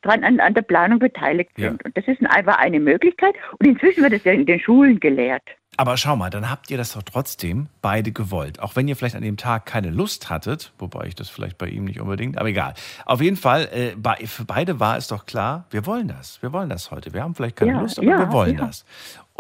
[0.03, 1.71] dran an, an der Planung beteiligt Ja.
[1.71, 1.85] sind.
[1.85, 3.35] Und das ist ein, war eine Möglichkeit.
[3.59, 5.43] Und inzwischen wird es ja in den Schulen gelehrt.
[5.79, 8.61] Aber schau mal, dann habt ihr das doch trotzdem beide gewollt.
[8.61, 11.67] Auch wenn ihr vielleicht an dem Tag keine Lust hattet, wobei ich das vielleicht bei
[11.69, 12.75] ihm nicht unbedingt, aber egal.
[13.07, 16.43] Auf jeden Fall, äh, für beide war es doch klar, wir wollen das.
[16.43, 17.15] Wir wollen das heute.
[17.15, 18.67] Wir haben vielleicht keine Ja, Lust, aber ja, wir wollen ja.
[18.67, 18.85] das.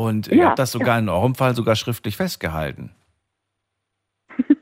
[0.02, 2.94] Und ihr Ja, habt das sogar in eurem Fall sogar schriftlich festgehalten.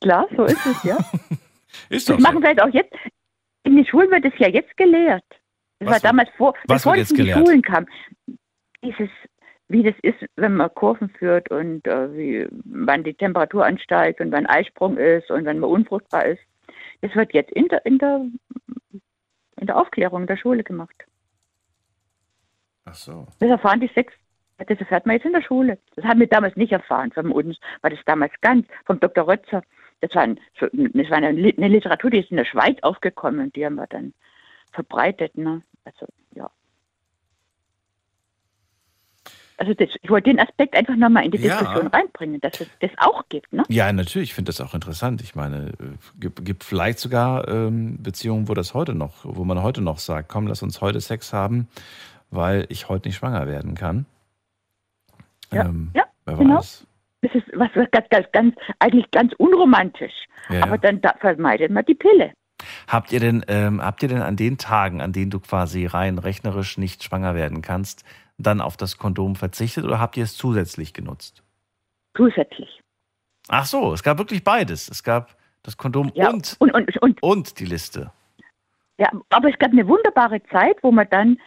[0.00, 0.98] Klar, so ist es, ja.
[1.90, 2.22] Ist das doch so.
[2.22, 2.94] machen wir jetzt auch jetzt.
[3.64, 5.24] In den Schulen wird es ja jetzt gelehrt.
[5.78, 7.38] Das Was war damals vor, bevor es in die gelehrt?
[7.38, 7.86] Schulen kam.
[8.82, 9.10] Dieses,
[9.68, 14.32] wie das ist, wenn man Kurven führt und äh, wie, wann die Temperatur ansteigt und
[14.32, 16.42] wann Eisprung ist und wenn man unfruchtbar ist.
[17.02, 18.26] Das wird jetzt in der, in der,
[19.60, 21.04] in der Aufklärung der Schule gemacht.
[22.90, 23.26] Ach so.
[23.38, 24.14] Das erfahren die sechs,
[24.58, 25.78] das erfährt man jetzt in der Schule.
[25.96, 27.12] Das haben wir damals nicht erfahren.
[27.12, 29.26] Von uns war das damals ganz, vom Dr.
[29.26, 29.62] Rötzer.
[30.00, 33.64] Das war, ein, das war eine Literatur, die ist in der Schweiz aufgekommen und die
[33.64, 34.14] haben wir dann
[34.72, 35.36] verbreitet.
[35.36, 35.62] Ne?
[35.84, 36.50] Also, ja.
[39.58, 41.58] Also das, ich wollte den Aspekt einfach nochmal in die Ja.
[41.58, 43.52] Diskussion reinbringen, dass es das auch gibt.
[43.52, 43.64] Ne?
[43.68, 45.20] Ja, natürlich, ich finde das auch interessant.
[45.20, 49.60] Ich meine, äh, gibt, gibt vielleicht sogar ähm, Beziehungen, wo das heute noch, wo man
[49.60, 51.66] heute noch sagt, komm, lass uns heute Sex haben,
[52.30, 54.06] weil ich heute nicht schwanger werden kann.
[55.52, 56.56] Ja, Ähm, ja wer genau.
[56.58, 56.86] weiß.
[57.20, 57.70] Das ist was
[58.10, 60.12] ganz, ganz, eigentlich ganz unromantisch.
[60.50, 62.32] Ja, Aber dann da vermeidet man die Pille.
[62.86, 66.18] Habt ihr denn, ähm, habt ihr denn an den Tagen, an denen du quasi rein
[66.18, 68.04] rechnerisch nicht schwanger werden kannst,
[68.36, 71.42] dann auf das Kondom verzichtet oder habt ihr es zusätzlich genutzt?
[72.16, 72.80] Zusätzlich.
[73.48, 74.88] Ach so, es gab wirklich beides.
[74.88, 78.12] Es gab das Kondom Ja, und, und, und, und, und die Liste.
[78.98, 81.38] Ja, aber es gab eine wunderbare Zeit, wo man dann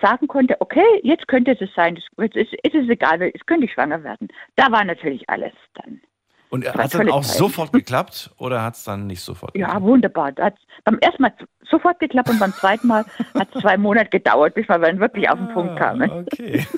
[0.00, 3.66] sagen konnte, okay, jetzt könnte es sein, es jetzt ist, ist es egal, es könnte
[3.66, 4.28] ich schwanger werden.
[4.56, 6.00] Da war natürlich alles dann.
[6.48, 7.36] Und hat es dann auch Zeit.
[7.36, 10.32] sofort geklappt oder hat es dann nicht sofort Ja, wunderbar.
[10.32, 11.32] Da hat's beim ersten Mal
[11.68, 13.04] sofort geklappt und beim zweiten Mal
[13.34, 16.10] hat es zwei Monate gedauert, bis wir dann wirklich auf den Punkt kamen.
[16.10, 16.64] Ah, Okay.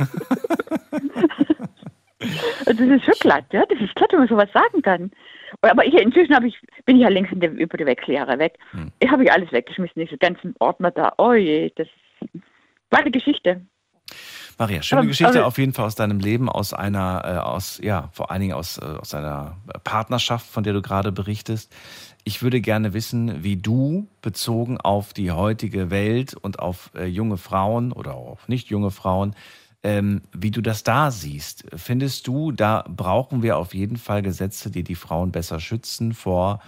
[2.67, 3.65] Und das ist schon glatt, ja.
[3.67, 5.11] Das ist glatt, wenn man sowas sagen kann.
[5.63, 8.59] Aber ich, inzwischen ich, bin ich ja längst in der, über die Wechseljahre weg.
[8.73, 8.91] Hm.
[9.01, 11.13] Ich habe ich alles weggeschmissen, diese ganzen Ordner da.
[11.19, 11.89] Oh je, das
[12.91, 13.61] war eine Geschichte.
[14.59, 17.79] Maria, schöne Aber- Geschichte aber- auf jeden Fall aus deinem Leben, aus einer, äh, aus,
[17.83, 21.75] ja, vor allen Dingen aus, äh, aus einer Partnerschaft, von der du gerade berichtest.
[22.25, 27.37] Ich würde gerne wissen, wie du bezogen auf die heutige Welt und auf äh, junge
[27.37, 29.35] Frauen oder auch auf nicht junge Frauen,
[29.87, 31.65] ähm, wie du das da siehst.
[31.77, 36.61] Findest du, da brauchen wir auf jeden Fall Gesetze, die die Frauen besser schützen vor,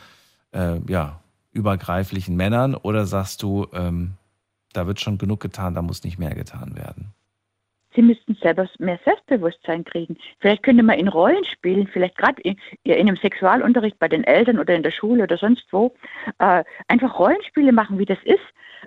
[0.53, 1.19] äh, ja,
[1.53, 2.77] übergreiflichen Männern?
[2.77, 4.13] Oder sagst du, ähm,
[4.73, 7.13] da wird schon genug getan, da muss nicht mehr getan werden.
[7.97, 10.17] Sie müssten selber mehr Selbstbewusstsein kriegen.
[10.39, 14.61] Vielleicht könnte man in Rollen spielen, vielleicht gerade in, in, einem Sexualunterricht bei den Eltern
[14.61, 15.93] oder in der Schule oder sonst wo,
[16.39, 18.39] äh, einfach Rollenspiele machen, wie das ist.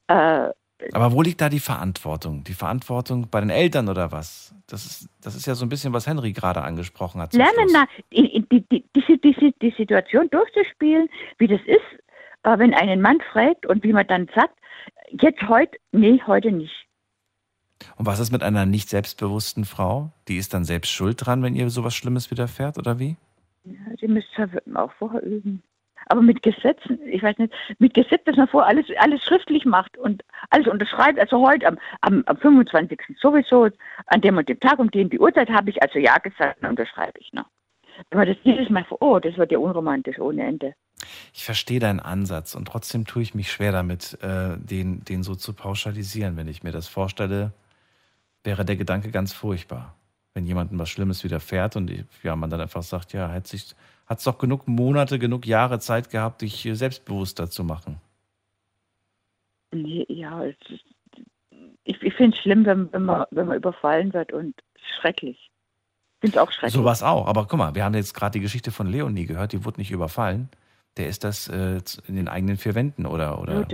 [0.08, 0.52] Äh,
[0.92, 2.44] aber wo liegt da die Verantwortung?
[2.44, 4.54] Die Verantwortung bei den Eltern oder was?
[4.68, 7.34] Das ist, das ist ja so ein bisschen, was Henry gerade angesprochen hat.
[7.34, 11.80] Lernen, na, die, die, die, die, die Situation durchzuspielen, wie das ist,
[12.44, 14.58] äh, wenn einen Mann fragt und wie man dann sagt,
[15.12, 16.88] jetzt heute, nee, heute nicht.
[17.96, 20.12] Und was ist mit einer nicht selbstbewussten Frau?
[20.28, 23.18] Die ist dann selbst schuld dran, wenn ihr sowas Schlimmes widerfährt, oder wie?
[23.64, 25.64] Ja, die müsste auch vorher üben.
[26.08, 29.98] Aber mit Gesetzen, ich weiß nicht, mit Gesetz, dass man vor alles, alles schriftlich macht
[29.98, 31.20] und alles unterschreibt.
[31.20, 33.00] Also heute am, am, am 25.
[33.20, 33.70] sowieso,
[34.08, 36.72] an dem und dem Tag, um den die Uhrzeit habe ich also ja gesagt, dann
[36.72, 37.46] unterschreibe ich noch.
[38.10, 40.74] Wenn man das jedes Mal vor, oh, das wird ja unromantisch ohne Ende.
[41.34, 45.36] Ich verstehe deinen Ansatz und trotzdem tue ich mich schwer damit, äh, den, den so
[45.36, 46.38] zu pauschalisieren.
[46.38, 47.54] Wenn ich mir das vorstelle,
[48.44, 49.96] wäre der Gedanke ganz furchtbar.
[50.34, 51.92] Wenn jemandem was Schlimmes widerfährt und
[52.24, 53.76] ja, man dann einfach sagt, ja, hat sich
[54.12, 58.02] hat es doch genug Monate, genug Jahre Zeit gehabt, dich selbstbewusster zu machen.
[59.72, 64.54] Ja, ich, ich finde es schlimm, wenn, wenn, man, wenn man überfallen wird und
[65.00, 65.38] schrecklich.
[65.38, 66.74] Ich finde es auch schrecklich.
[66.74, 67.26] Sowas auch.
[67.26, 69.92] Aber guck mal, wir haben jetzt gerade die Geschichte von Leonie gehört, die wurde nicht
[69.92, 70.50] überfallen.
[70.98, 73.66] Der ist das äh, in den eigenen vier Wänden oder, oder,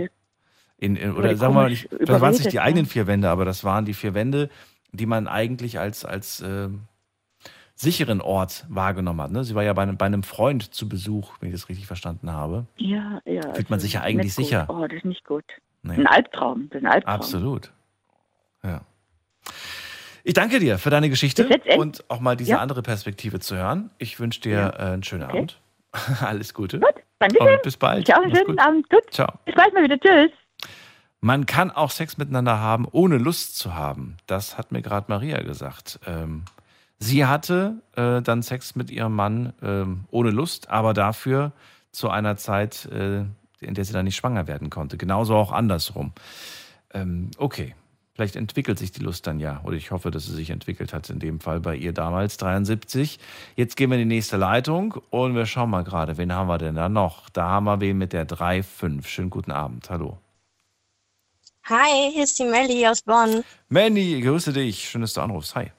[0.76, 1.74] in, in, oder sagen wir mal
[2.06, 4.50] das waren nicht die eigenen vier Wände, aber das waren die vier Wände,
[4.92, 6.68] die man eigentlich als, als äh,
[7.78, 9.30] sicheren Ort wahrgenommen hat.
[9.30, 9.44] Ne?
[9.44, 12.32] Sie war ja bei einem, bei einem Freund zu Besuch, wenn ich das richtig verstanden
[12.32, 12.66] habe.
[12.76, 13.54] Ja, ja.
[13.54, 14.66] Fühlt man sich ja eigentlich sicher.
[14.68, 15.44] Oh, das ist nicht gut.
[15.82, 15.94] Nee.
[15.94, 16.68] Ein Albtraum.
[16.70, 17.14] Das ist ein Albtraum.
[17.14, 17.72] Absolut.
[18.64, 18.80] Ja.
[20.24, 21.48] Ich danke dir für deine Geschichte
[21.78, 22.58] und auch mal diese ja.
[22.58, 23.90] andere Perspektive zu hören.
[23.98, 24.70] Ich wünsche dir ja.
[24.70, 25.38] äh, einen schönen okay.
[25.38, 25.60] Abend.
[26.20, 26.80] Alles Gute.
[26.80, 28.06] Gut, danke Und bis bald.
[28.06, 28.60] Ciao, einen schönen gut.
[28.60, 28.90] Abend.
[28.90, 29.04] Gut.
[29.12, 29.32] Ciao.
[29.44, 29.98] Bis bald mal wieder.
[29.98, 30.32] Tschüss.
[31.20, 34.16] Man kann auch Sex miteinander haben, ohne Lust zu haben.
[34.26, 36.00] Das hat mir gerade Maria gesagt.
[36.06, 36.44] Ähm,
[36.98, 41.52] Sie hatte äh, dann Sex mit ihrem Mann äh, ohne Lust, aber dafür
[41.92, 43.24] zu einer Zeit, äh,
[43.60, 44.96] in der sie dann nicht schwanger werden konnte.
[44.96, 46.12] Genauso auch andersrum.
[46.92, 47.74] Ähm, okay,
[48.14, 49.60] vielleicht entwickelt sich die Lust dann ja.
[49.62, 53.18] Oder ich hoffe, dass sie sich entwickelt hat, in dem Fall bei ihr damals, 73.
[53.54, 56.58] Jetzt gehen wir in die nächste Leitung und wir schauen mal gerade, wen haben wir
[56.58, 57.30] denn da noch?
[57.30, 59.06] Da haben wir wen mit der 3.5.
[59.06, 60.18] Schönen guten Abend, hallo.
[61.64, 63.44] Hi, hier ist die Melli aus Bonn.
[63.68, 64.88] Melli, grüße dich.
[64.88, 65.54] Schön, dass du anrufst.
[65.54, 65.70] Hi.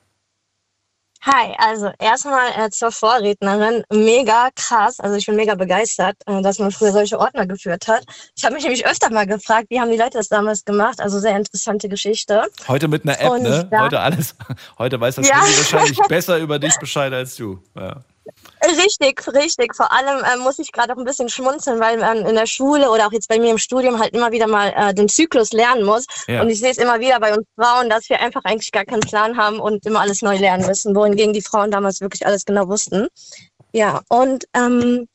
[1.22, 3.84] Hi, also erstmal äh, zur Vorrednerin.
[3.92, 5.02] Mega krass.
[5.02, 8.06] Also ich bin mega begeistert, äh, dass man früher solche Ordner geführt hat.
[8.38, 11.02] Ich habe mich nämlich öfter mal gefragt, wie haben die Leute das damals gemacht?
[11.02, 12.44] Also sehr interessante Geschichte.
[12.70, 13.70] Heute mit einer App, Und ne?
[13.78, 14.34] Heute alles.
[14.78, 15.36] Heute weiß das ja.
[15.36, 17.62] Wahrscheinlich besser über dich Bescheid als du.
[17.76, 17.98] Ja.
[18.64, 19.76] Richtig, richtig.
[19.76, 22.90] Vor allem äh, muss ich gerade auch ein bisschen schmunzeln, weil man in der Schule
[22.90, 25.84] oder auch jetzt bei mir im Studium halt immer wieder mal äh, den Zyklus lernen
[25.84, 26.06] muss.
[26.28, 26.42] Ja.
[26.42, 29.02] Und ich sehe es immer wieder bei uns Frauen, dass wir einfach eigentlich gar keinen
[29.02, 32.68] Plan haben und immer alles neu lernen müssen, wohingegen die Frauen damals wirklich alles genau
[32.68, 33.08] wussten.
[33.72, 35.08] Ja, und ähm,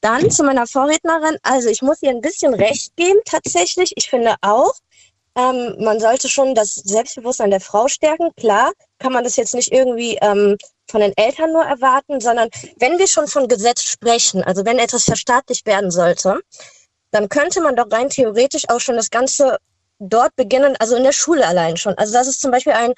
[0.00, 1.36] dann zu meiner Vorrednerin.
[1.42, 3.92] Also ich muss ihr ein bisschen recht geben tatsächlich.
[3.96, 4.72] Ich finde auch,
[5.38, 8.30] ähm, man sollte schon das Selbstbewusstsein der Frau stärken.
[8.36, 10.56] Klar, kann man das jetzt nicht irgendwie ähm,
[10.90, 12.48] von den Eltern nur erwarten, sondern
[12.78, 16.40] wenn wir schon von Gesetz sprechen, also wenn etwas verstaatlicht werden sollte,
[17.12, 19.58] dann könnte man doch rein theoretisch auch schon das Ganze
[20.00, 21.94] dort beginnen, also in der Schule allein schon.
[21.94, 22.94] Also dass es zum Beispiel einen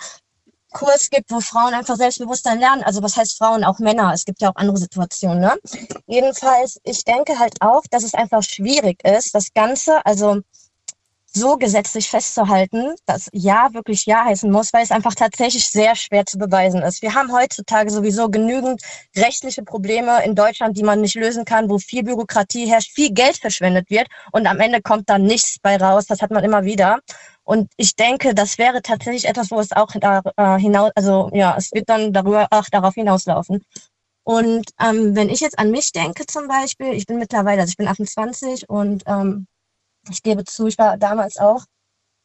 [0.72, 2.82] Kurs gibt, wo Frauen einfach Selbstbewusstsein lernen.
[2.84, 4.12] Also was heißt Frauen, auch Männer.
[4.14, 5.40] Es gibt ja auch andere Situationen.
[5.40, 5.58] Ne?
[6.06, 10.40] Jedenfalls, ich denke halt auch, dass es einfach schwierig ist, das Ganze, also
[11.32, 16.26] so gesetzlich festzuhalten, dass Ja wirklich Ja heißen muss, weil es einfach tatsächlich sehr schwer
[16.26, 17.02] zu beweisen ist.
[17.02, 18.82] Wir haben heutzutage sowieso genügend
[19.16, 23.36] rechtliche Probleme in Deutschland, die man nicht lösen kann, wo viel Bürokratie herrscht, viel Geld
[23.36, 26.06] verschwendet wird und am Ende kommt dann nichts bei raus.
[26.06, 27.00] Das hat man immer wieder.
[27.44, 31.56] Und ich denke, das wäre tatsächlich etwas, wo es auch da, äh, hinaus, also ja,
[31.56, 33.64] es wird dann darüber auch darauf hinauslaufen.
[34.24, 37.76] Und ähm, wenn ich jetzt an mich denke zum Beispiel, ich bin mittlerweile, also ich
[37.76, 39.46] bin 28 und ähm,
[40.08, 41.64] ich gebe zu, ich war damals auch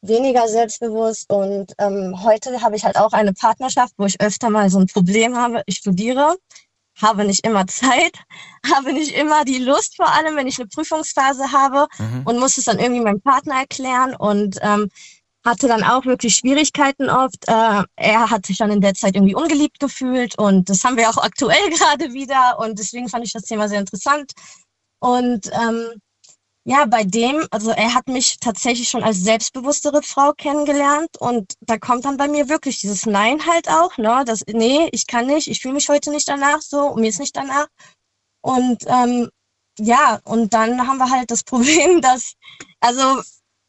[0.02, 4.70] weniger selbstbewusst und ähm, heute habe ich halt auch eine Partnerschaft, wo ich öfter mal
[4.70, 5.62] so ein Problem habe.
[5.66, 6.36] Ich studiere,
[7.00, 8.12] habe nicht immer Zeit,
[8.74, 12.22] habe nicht immer die Lust, vor allem wenn ich eine Prüfungsphase habe mhm.
[12.24, 14.88] und muss es dann irgendwie meinem Partner erklären und ähm,
[15.44, 17.46] hatte dann auch wirklich Schwierigkeiten oft.
[17.48, 21.08] Äh, er hat sich dann in der Zeit irgendwie ungeliebt gefühlt und das haben wir
[21.08, 24.32] auch aktuell gerade wieder und deswegen fand ich das Thema sehr interessant.
[24.98, 26.00] Und ähm,
[26.68, 31.78] ja, bei dem, also er hat mich tatsächlich schon als selbstbewusstere Frau kennengelernt und da
[31.78, 34.24] kommt dann bei mir wirklich dieses Nein halt auch, ne?
[34.26, 37.36] Das, nee, ich kann nicht, ich fühle mich heute nicht danach so, mir ist nicht
[37.36, 37.68] danach.
[38.42, 39.30] Und ähm,
[39.78, 42.34] ja, und dann haben wir halt das Problem, dass,
[42.80, 43.22] also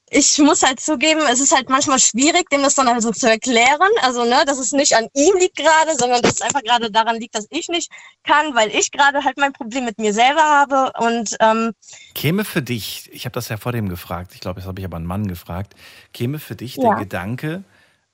[0.09, 3.89] ich muss halt zugeben, es ist halt manchmal schwierig, dem das dann also zu erklären.
[4.01, 7.17] Also, ne, dass es nicht an ihm liegt gerade, sondern dass es einfach gerade daran
[7.17, 7.91] liegt, dass ich nicht
[8.23, 10.93] kann, weil ich gerade halt mein Problem mit mir selber habe.
[10.99, 11.73] Und ähm,
[12.15, 14.85] käme für dich, ich habe das ja vor dem gefragt, ich glaube, das habe ich
[14.85, 15.75] aber einen Mann gefragt,
[16.13, 16.89] käme für dich Ja.
[16.89, 17.63] der Gedanke,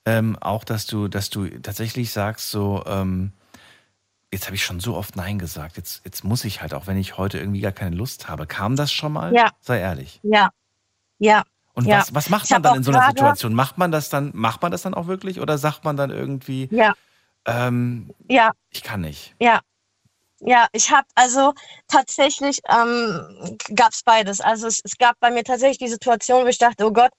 [0.04, 3.32] ähm, auch, dass du, dass du tatsächlich sagst, so, ähm,
[4.32, 6.96] jetzt habe ich schon so oft Nein gesagt, jetzt, jetzt muss ich halt, auch wenn
[6.96, 8.48] ich heute irgendwie gar keine Lust habe.
[8.48, 9.32] Kam das schon mal?
[9.32, 9.52] Ja.
[9.60, 10.18] Sei ehrlich.
[10.24, 10.50] ja,
[11.18, 11.44] ja.
[11.74, 11.98] Und ja.
[11.98, 13.52] was, was macht man dann in so einer Situation?
[13.52, 16.68] Macht man das dann, macht man das dann auch wirklich oder sagt man dann irgendwie,
[16.70, 16.94] Ja,
[17.46, 18.52] ähm, ja.
[18.70, 19.34] ich kann nicht?
[19.40, 19.60] Ja,
[20.40, 21.54] ja, ich habe also
[21.88, 24.40] tatsächlich ähm, gab es beides.
[24.40, 27.12] Also es, es gab bei mir tatsächlich die Situation, wo ich dachte, oh Gott,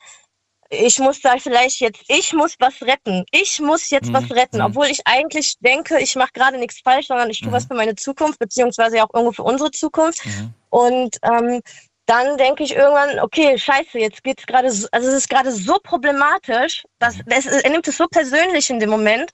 [0.70, 3.24] ich muss da vielleicht jetzt, ich muss was retten.
[3.32, 4.66] Ich muss jetzt Mhm, was retten, mhm.
[4.66, 7.96] obwohl ich eigentlich denke, ich mache gerade nichts falsch, sondern ich tue was für meine
[7.96, 10.22] Zukunft, beziehungsweise auch irgendwo für unsere Zukunft.
[10.70, 11.62] Und ähm,
[12.06, 15.78] dann denke ich irgendwann, okay, scheiße, jetzt geht's gerade, so, also es ist gerade so
[15.82, 19.32] problematisch, dass es, er nimmt es so persönlich in dem Moment,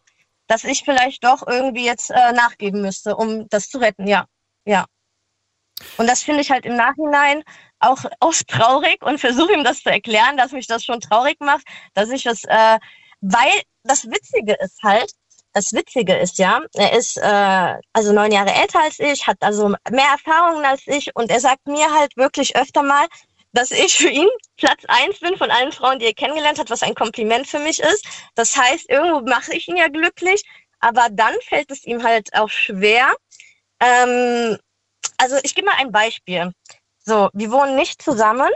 [0.48, 4.07] dass ich vielleicht doch irgendwie jetzt äh, nachgeben müsste, um das zu retten.
[4.07, 4.26] Ja,
[4.65, 4.85] ja.
[5.98, 7.43] Und das finde ich halt im Nachhinein
[7.80, 11.65] auch, auch traurig und versuche ihm das zu erklären, dass mich das schon traurig macht,
[11.93, 12.80] dass ich das, äh,
[13.22, 15.11] weil das Witzige ist halt,
[15.53, 19.69] das Witzige ist ja, er ist äh, also neun Jahre älter als ich, hat also
[19.90, 23.07] mehr Erfahrungen als ich und er sagt mir halt wirklich öfter mal,
[23.53, 26.84] dass ich für ihn Platz eins bin von allen Frauen, die er kennengelernt hat, was
[26.84, 28.06] ein Kompliment für mich ist.
[28.36, 30.44] Das heißt, irgendwo mache ich ihn ja glücklich,
[30.80, 33.14] aber dann fällt es ihm halt auch schwer.
[33.80, 34.57] Ähm,
[35.18, 36.52] also ich gebe mal ein Beispiel.
[37.03, 38.49] So, wir wohnen nicht zusammen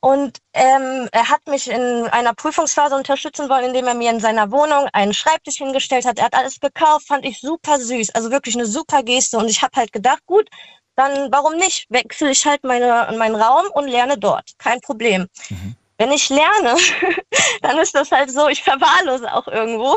[0.00, 4.52] und ähm, er hat mich in einer Prüfungsphase unterstützen wollen, indem er mir in seiner
[4.52, 6.18] Wohnung einen Schreibtisch hingestellt hat.
[6.18, 9.38] Er hat alles gekauft, fand ich super süß, also wirklich eine super Geste.
[9.38, 10.48] Und ich habe halt gedacht, gut,
[10.94, 11.86] dann warum nicht?
[11.90, 14.52] Wechsle ich halt meine, meinen Raum und lerne dort.
[14.58, 15.26] Kein Problem.
[15.96, 16.76] Wenn ich lerne,
[17.62, 19.96] dann ist das halt so, ich verwahrlose auch irgendwo.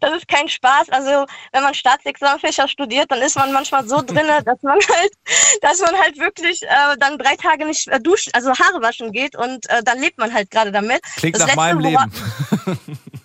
[0.00, 0.90] Das ist kein Spaß.
[0.90, 5.12] Also wenn man Staatsexamenfächer studiert, dann ist man manchmal so drinne, dass man halt,
[5.60, 9.36] dass man halt wirklich äh, dann drei Tage nicht äh, duscht, also Haare waschen geht
[9.36, 11.02] und äh, dann lebt man halt gerade damit.
[11.16, 12.12] Klingt das nach meinem Leben.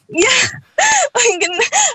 [0.07, 0.29] ja,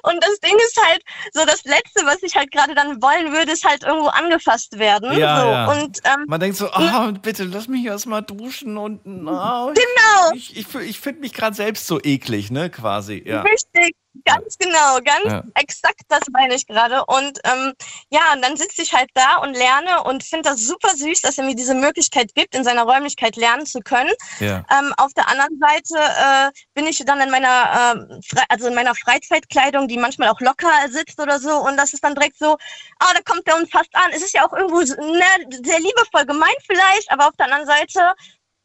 [0.02, 1.02] und, das Ding ist halt,
[1.32, 5.12] so das Letzte, was ich halt gerade dann wollen würde, ist halt irgendwo angefasst werden.
[5.18, 5.46] Ja, so.
[5.48, 5.66] ja.
[5.70, 10.32] Und ähm, Man denkt so, ah, bitte lass mich erst mal duschen und ah, Genau.
[10.34, 13.22] Ich, ich, ich finde mich gerade selbst so eklig, ne, quasi.
[13.26, 13.42] Ja.
[13.42, 13.94] Richtig,
[14.24, 15.42] ganz genau, ganz Ja.
[15.54, 17.04] exakt das meine ich gerade.
[17.06, 17.72] Und ähm,
[18.10, 21.38] ja, und dann sitze ich halt da und lerne und finde das super süß, dass
[21.38, 24.12] er mir diese Möglichkeit gibt, in seiner Räumlichkeit lernen zu können.
[24.40, 24.64] Ja.
[24.70, 28.94] Ähm, auf der anderen Seite äh, bin ich dann in meiner, Fre also in meiner
[28.94, 32.56] Freizeitkleidung, die manchmal auch locker sitzt oder so, und das ist dann direkt so,
[32.98, 34.10] ah, da kommt er uns fast an.
[34.12, 35.24] Es ist ja auch irgendwo ne,
[35.64, 38.14] sehr liebevoll gemeint vielleicht, aber auf der anderen Seite,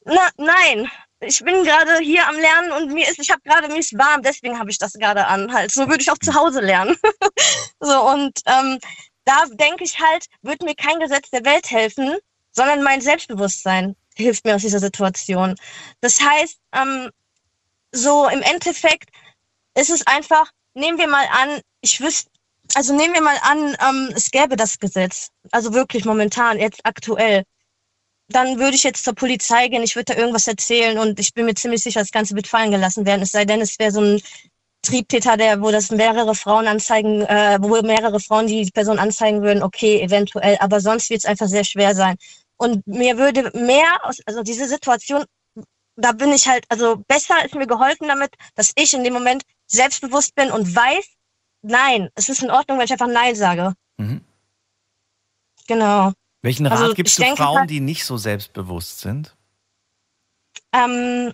[0.05, 0.89] na, nein.
[1.19, 4.59] Ich bin gerade hier am Lernen und mir ist, ich habe gerade, ist warm, deswegen
[4.59, 5.51] habe ich das gerade an.
[5.51, 6.95] Halt, so würde ich auch zu Hause lernen.
[7.79, 8.77] so und ähm,
[9.25, 12.17] da denke ich halt, wird mir kein Gesetz der Welt helfen,
[12.51, 15.55] sondern mein Selbstbewusstsein hilft mir aus dieser Situation.
[16.01, 17.09] Das heißt, ähm,
[17.91, 19.09] so im Endeffekt
[19.77, 22.29] ist es einfach, nehmen wir mal an, ich wüsste,
[22.73, 27.43] also nehmen wir mal an, ähm, es gäbe das Gesetz, also wirklich momentan, jetzt aktuell.
[28.29, 31.45] Dann würde ich jetzt zur Polizei gehen, ich würde da irgendwas erzählen und ich bin
[31.45, 33.21] mir ziemlich sicher, das Ganze wird fallen gelassen werden.
[33.21, 34.21] Es sei denn, es wäre so ein
[34.81, 39.63] Triebtäter, der, wo das mehrere Frauen anzeigen, äh, wo mehrere Frauen die Person anzeigen würden,
[39.63, 42.17] okay, eventuell, aber sonst wird es einfach sehr schwer sein.
[42.57, 45.23] Und mir würde mehr aus, also diese Situation,
[45.95, 49.43] da bin ich halt, also besser ist mir geholfen damit, dass ich in dem Moment
[49.67, 51.05] selbstbewusst bin und weiß,
[51.61, 53.73] nein, es ist in Ordnung, wenn ich einfach Nein sage.
[53.97, 54.21] Mhm.
[55.67, 56.13] Genau.
[56.41, 59.35] Welchen Rat Also, gibst du denke Frauen, halt- die nicht so selbstbewusst sind?
[60.71, 61.33] Ähm,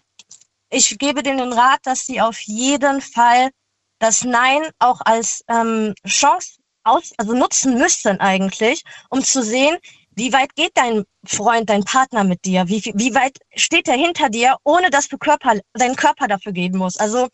[0.69, 3.51] ich gebe denen den Rat, dass sie auf jeden Fall
[3.99, 9.77] das Nein auch als ähm, Chance aus, also nutzen müssen eigentlich, um zu sehen,
[10.15, 12.68] wie weit geht dein Freund, dein Partner mit dir?
[12.68, 16.77] Wie, wie weit steht er hinter dir, ohne dass du Körper, deinen Körper dafür geben
[16.80, 16.99] musst?
[16.99, 17.30] Also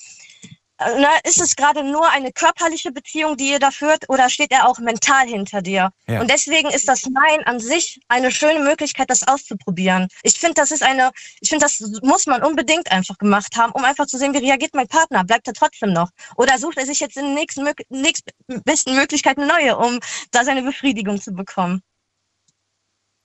[0.80, 4.68] na, ist es gerade nur eine körperliche Beziehung, die ihr da führt, oder steht er
[4.68, 5.90] auch mental hinter dir?
[6.08, 6.22] Ja.
[6.22, 10.08] Und deswegen ist das Nein an sich eine schöne Möglichkeit, das auszuprobieren.
[10.24, 11.12] Ich finde, das ist eine,
[11.42, 14.74] ich finde, das muss man unbedingt einfach gemacht haben, um einfach zu sehen, wie reagiert
[14.74, 15.24] mein Partner?
[15.24, 16.10] Bleibt er trotzdem noch?
[16.38, 18.32] Oder sucht er sich jetzt in der nächsten, nächsten
[18.64, 20.00] besten Möglichkeit eine neue, um
[20.32, 21.82] da seine Befriedigung zu bekommen?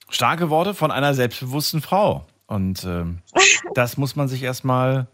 [0.09, 2.26] Starke Worte von einer selbstbewussten Frau.
[2.47, 3.22] Und ähm,
[3.74, 5.06] das muss man sich erstmal,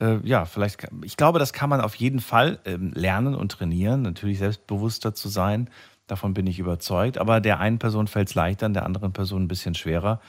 [0.00, 3.52] äh, ja, vielleicht, kann- ich glaube, das kann man auf jeden Fall ähm, lernen und
[3.52, 5.68] trainieren, natürlich selbstbewusster zu sein.
[6.06, 7.18] Davon bin ich überzeugt.
[7.18, 10.20] Aber der einen Person fällt es leichter, der anderen Person ein bisschen schwerer.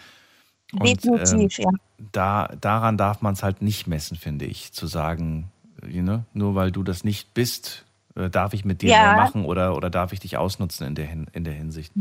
[0.73, 1.69] Und, ähm, Definitiv, ja.
[2.11, 4.71] da, daran darf man es halt nicht messen, finde ich.
[4.73, 5.51] Zu sagen,
[5.87, 7.85] you know, nur weil du das nicht bist,
[8.15, 8.99] äh, darf ich mit dir Ja.
[8.99, 11.91] mehr machen oder, oder darf ich dich ausnutzen in der, Hin in der Hinsicht.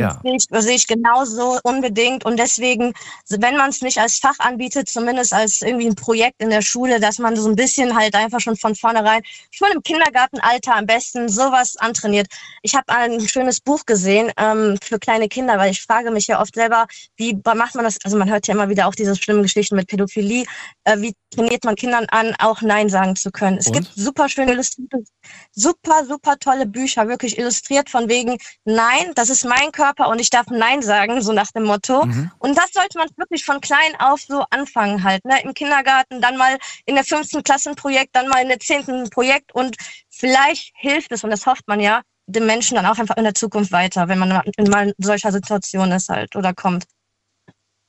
[0.00, 0.20] Das Ja.
[0.22, 2.24] sehe ich, das sehe ich genauso unbedingt.
[2.24, 2.92] Und deswegen,
[3.28, 7.00] wenn man es nicht als Fach anbietet, zumindest als irgendwie ein Projekt in der Schule,
[7.00, 11.28] dass man so ein bisschen halt einfach schon von vornherein, schon im Kindergartenalter am besten
[11.28, 12.28] sowas antrainiert.
[12.62, 16.40] Ich habe ein schönes Buch gesehen ähm, für kleine Kinder, weil ich frage mich ja
[16.40, 16.86] oft selber,
[17.16, 17.98] wie macht man das?
[18.04, 20.44] Also man hört ja immer wieder auch diese schlimmen Geschichten mit Pädophilie.
[20.84, 23.58] Äh, wie trainiert man Kindern an, auch Nein sagen zu können?
[23.58, 23.74] Es Und?
[23.74, 25.04] gibt super schöne illustrierte,
[25.52, 30.30] super, super tolle Bücher, wirklich illustriert von wegen, nein, das ist mein Körper und ich
[30.30, 32.04] darf Nein sagen, so nach dem Motto.
[32.04, 32.30] Mhm.
[32.38, 35.42] Und das sollte man wirklich von klein auf so anfangen halt, ne?
[35.42, 39.02] Im Kindergarten, dann mal in der fünften Klasse ein Projekt, dann mal in der zehnten
[39.02, 39.76] ein Projekt und
[40.08, 43.34] vielleicht hilft es, und das hofft man ja, dem Menschen dann auch einfach in der
[43.34, 46.84] Zukunft weiter, wenn man mal in solcher Situation ist halt oder kommt.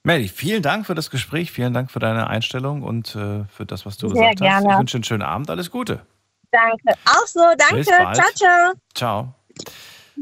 [0.03, 3.86] Melly, vielen Dank für das Gespräch, vielen Dank für deine Einstellung und äh, für das,
[3.86, 4.61] was du Sehr gesagt hast.
[4.61, 4.73] gerne.
[4.73, 6.06] Ich wünsche einen schönen Abend, alles Gute.
[6.52, 6.94] Danke.
[7.06, 7.84] Auch so, danke.
[7.84, 8.73] Ciao, ciao.
[8.95, 9.36] Ciao.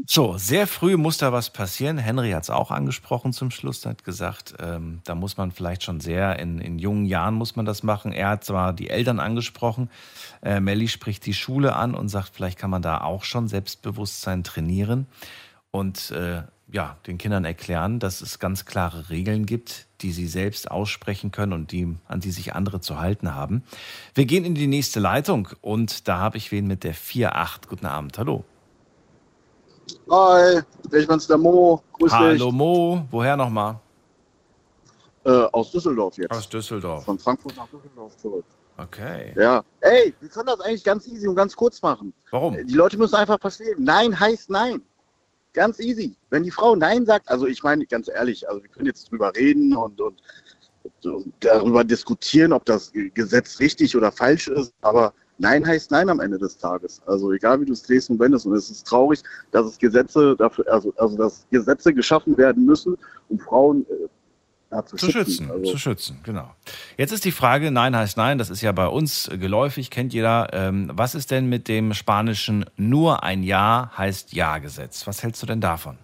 [0.06, 1.98] So, sehr früh muss da was passieren.
[1.98, 6.00] Henry hat es auch angesprochen zum Schluss, hat gesagt, ähm, da muss man vielleicht schon
[6.00, 8.12] sehr, in, in jungen Jahren muss man das machen.
[8.12, 9.90] Er hat zwar die Eltern angesprochen,
[10.42, 14.44] äh, Melly spricht die Schule an und sagt, vielleicht kann man da auch schon Selbstbewusstsein
[14.44, 15.06] trainieren
[15.70, 20.70] und äh, ja, den Kindern erklären, dass es ganz klare Regeln gibt, die sie selbst
[20.70, 23.64] aussprechen können und die, an die sich andere zu halten haben.
[24.14, 27.66] Wir gehen in die nächste Leitung und da habe ich wen mit der 4.8.
[27.68, 28.44] Guten Abend, hallo.
[30.10, 30.60] Hi,
[30.90, 31.82] bin's der Mo.
[31.92, 32.52] Grüß Hallo dich.
[32.52, 33.78] Mo, woher nochmal?
[35.24, 36.30] Äh, aus Düsseldorf jetzt.
[36.30, 37.04] Aus Düsseldorf.
[37.04, 38.44] Von Frankfurt nach Düsseldorf zurück.
[38.78, 39.34] Okay.
[39.36, 39.62] Ja.
[39.80, 42.14] Ey, wir können das eigentlich ganz easy und ganz kurz machen.
[42.30, 42.56] Warum?
[42.66, 44.82] Die Leute müssen einfach verstehen, Nein heißt Nein.
[45.52, 46.14] Ganz easy.
[46.30, 49.34] Wenn die Frau Nein sagt, also ich meine ganz ehrlich, also wir können jetzt drüber
[49.34, 50.22] reden und, und,
[51.04, 56.20] und darüber diskutieren, ob das Gesetz richtig oder falsch ist, aber Nein heißt Nein am
[56.20, 57.00] Ende des Tages.
[57.06, 58.46] Also egal wie du es drehst und wendest.
[58.46, 62.96] Und es ist traurig, dass es Gesetze dafür, also, also dass Gesetze geschaffen werden müssen,
[63.30, 64.08] um Frauen äh,
[64.70, 66.54] ja, zu, Zu schützen, Also, zu schützen, genau.
[66.98, 70.12] Jetzt ist die Frage, Nein heißt Nein, das ist ja bei uns äh, geläufig, kennt
[70.12, 70.48] jeder.
[70.52, 75.06] Ähm, was ist denn mit dem spanischen Nur ein Ja heißt Ja-Gesetz?
[75.06, 75.96] Was hältst du denn davon?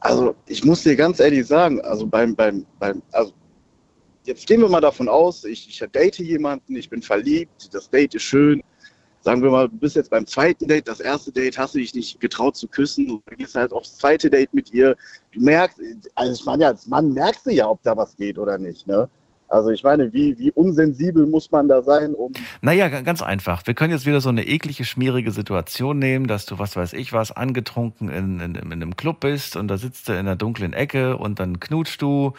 [0.00, 3.32] Also ich muss dir ganz ehrlich sagen, also beim, beim, beim, also
[4.28, 8.14] jetzt gehen wir mal davon aus, ich, ich date jemanden, ich bin verliebt, das Date
[8.14, 8.62] ist schön.
[9.20, 11.94] Sagen wir mal, du bist jetzt beim zweiten Date, das erste Date hast du dich
[11.94, 14.96] nicht getraut zu küssen, du gehst halt aufs zweite Date mit ihr.
[15.32, 15.80] Du merkst,
[16.14, 19.08] also ich meine, als Mann merkst du ja, ob da was geht oder nicht, ne?
[19.48, 23.66] Also ich meine, wie, wie unsensibel muss man da sein, um Naja, ganz einfach.
[23.66, 27.14] Wir können jetzt wieder so eine eklige, schmierige Situation nehmen, dass du, was weiß ich
[27.14, 30.74] was, angetrunken in, in, in einem Club bist und da sitzt du in einer dunklen
[30.74, 32.34] Ecke und dann knutschst du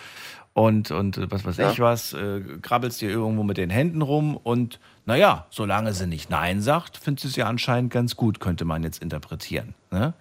[0.60, 1.72] und, und äh, was weiß Ja.
[1.72, 6.30] ich was, äh, krabbelst dir irgendwo mit den Händen rum und naja, solange sie nicht
[6.30, 9.74] Nein sagt, findest du es ja anscheinend ganz gut, könnte man jetzt interpretieren.
[9.92, 10.14] Ne?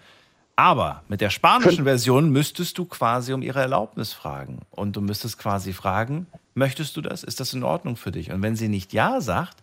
[0.55, 4.61] Aber mit der spanischen Version müsstest du quasi um ihre Erlaubnis fragen.
[4.71, 7.23] Und du müsstest quasi fragen, möchtest du das?
[7.25, 8.31] Ist das in Ordnung für dich?
[8.33, 9.57] Und wenn sie nicht Ja sagt,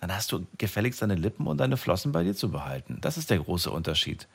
[0.00, 2.98] dann hast du gefälligst deine Lippen und deine Flossen bei dir zu behalten.
[3.00, 4.26] Das ist der große Unterschied.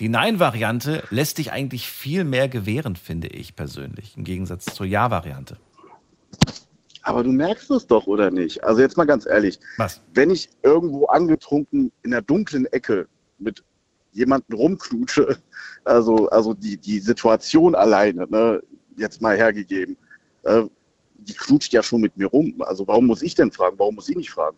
[0.00, 5.58] Die Nein-Variante lässt dich eigentlich viel mehr gewähren, finde ich persönlich, im Gegensatz zur Ja-Variante.
[7.02, 8.64] Aber du merkst es doch, oder nicht?
[8.64, 9.60] Also jetzt mal ganz ehrlich.
[9.76, 10.00] Was?
[10.14, 13.08] Wenn ich irgendwo angetrunken in der dunklen Ecke
[13.38, 13.62] mit
[14.12, 15.36] jemandem rumknutsche,
[15.84, 18.62] also, also die, die Situation alleine, ne,
[18.96, 19.98] jetzt mal hergegeben,
[20.44, 20.62] äh,
[21.18, 22.54] die knutscht ja schon mit mir rum.
[22.60, 23.78] Also warum muss ich denn fragen?
[23.78, 24.56] Warum muss sie nicht fragen?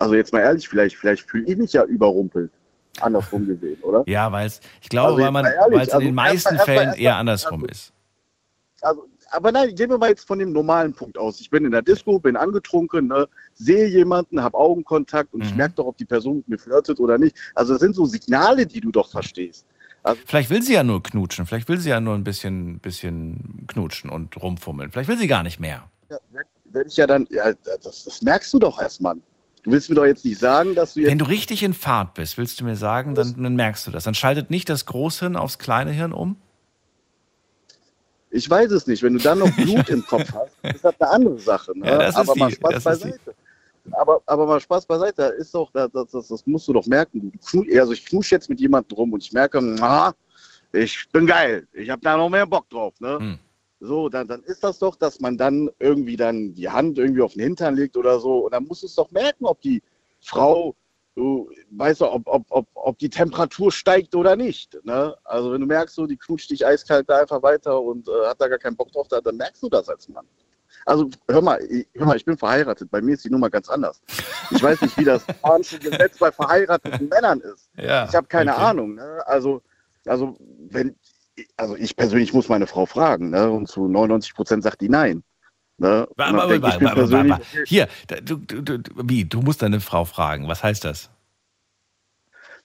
[0.00, 2.50] Also jetzt mal ehrlich, vielleicht, vielleicht fühle ich mich ja überrumpelt.
[3.02, 4.04] Andersrum gesehen, oder?
[4.06, 6.44] Ja, weil es, ich glaube, Also weil man, weil es in also den meisten erst
[6.44, 7.92] mal- erst mal- Fällen erst mal- eher andersrum ist.
[8.82, 11.40] also, aber nein, gehen wir mal jetzt von dem normalen Punkt aus.
[11.40, 15.74] Ich bin in der Disco, bin angetrunken, ne, sehe jemanden, habe Augenkontakt und ich merke
[15.74, 17.36] doch, ob die Person mit mir flirtet oder nicht.
[17.54, 19.66] Also das sind so Signale, die du doch verstehst.
[20.02, 23.64] Also, Vielleicht will sie ja nur knutschen, vielleicht will sie ja nur ein bisschen, bisschen
[23.66, 24.90] knutschen und rumfummeln.
[24.92, 25.90] Vielleicht will sie gar nicht mehr.
[26.08, 27.52] ja, wenn, wenn ich ja dann, ja,
[27.82, 29.20] das, das merkst du doch erst, Mann.
[29.62, 31.10] Du willst mir doch jetzt nicht sagen, dass du jetzt.
[31.10, 34.04] Wenn du richtig in Fahrt bist, willst du mir sagen, dann, dann merkst du das.
[34.04, 36.36] Dann schaltet nicht das Großhirn aufs kleine Hirn um?
[38.30, 39.02] Ich weiß es nicht.
[39.02, 41.72] Wenn du dann noch Blut im Kopf hast, ist das eine andere Sache.
[41.78, 41.86] Ne?
[41.86, 42.84] Ja, aber mal die- Spaß ist die.
[43.10, 43.34] beiseite.
[43.92, 45.14] Aber, aber mal Spaß beiseite.
[45.16, 47.32] Da Ist doch, das, das, das, das musst du doch merken.
[47.78, 50.14] Also ich knusche jetzt mit jemandem rum und ich merke, na,
[50.72, 51.66] ich bin geil.
[51.72, 52.92] Ich habe da noch mehr Bock drauf.
[53.00, 53.18] Ne?
[53.18, 53.38] Hm.
[53.80, 57.34] So, dann, dann ist das doch, dass man dann irgendwie dann die Hand irgendwie auf
[57.34, 58.46] den Hintern legt oder so.
[58.46, 59.82] Und dann musst du es doch merken, ob die
[60.20, 60.74] Frau
[61.18, 64.78] du weißt doch, ob, ob, ob, ob die Temperatur steigt oder nicht.
[64.84, 65.14] Ne?
[65.24, 68.40] Also wenn du merkst, so, die knutscht dich eiskalt da einfach weiter und äh, hat
[68.40, 70.26] da gar keinen Bock drauf, dann merkst du das als Mann.
[70.86, 72.90] Also hör mal, ich, hör mal, ich bin verheiratet.
[72.90, 74.00] Bei mir ist die Nummer ganz anders.
[74.50, 77.68] Ich weiß nicht, wie das spanische Gesetz bei verheirateten Männern ist.
[77.76, 78.62] Ja, ich habe keine okay.
[78.62, 78.94] Ahnung.
[78.94, 79.22] Ne?
[79.26, 79.60] Also,
[80.06, 80.36] also
[80.70, 80.94] wenn,
[81.56, 83.50] also ich persönlich muss meine Frau fragen, ne?
[83.50, 85.22] Und zu 99 Prozent sagt die nein.
[85.78, 86.08] Ne?
[86.16, 87.44] Warte, warte, warte, warte.
[87.64, 87.88] Hier,
[88.22, 89.24] du, du, du, wie?
[89.24, 90.48] Du musst deine Frau fragen.
[90.48, 91.10] Was heißt das?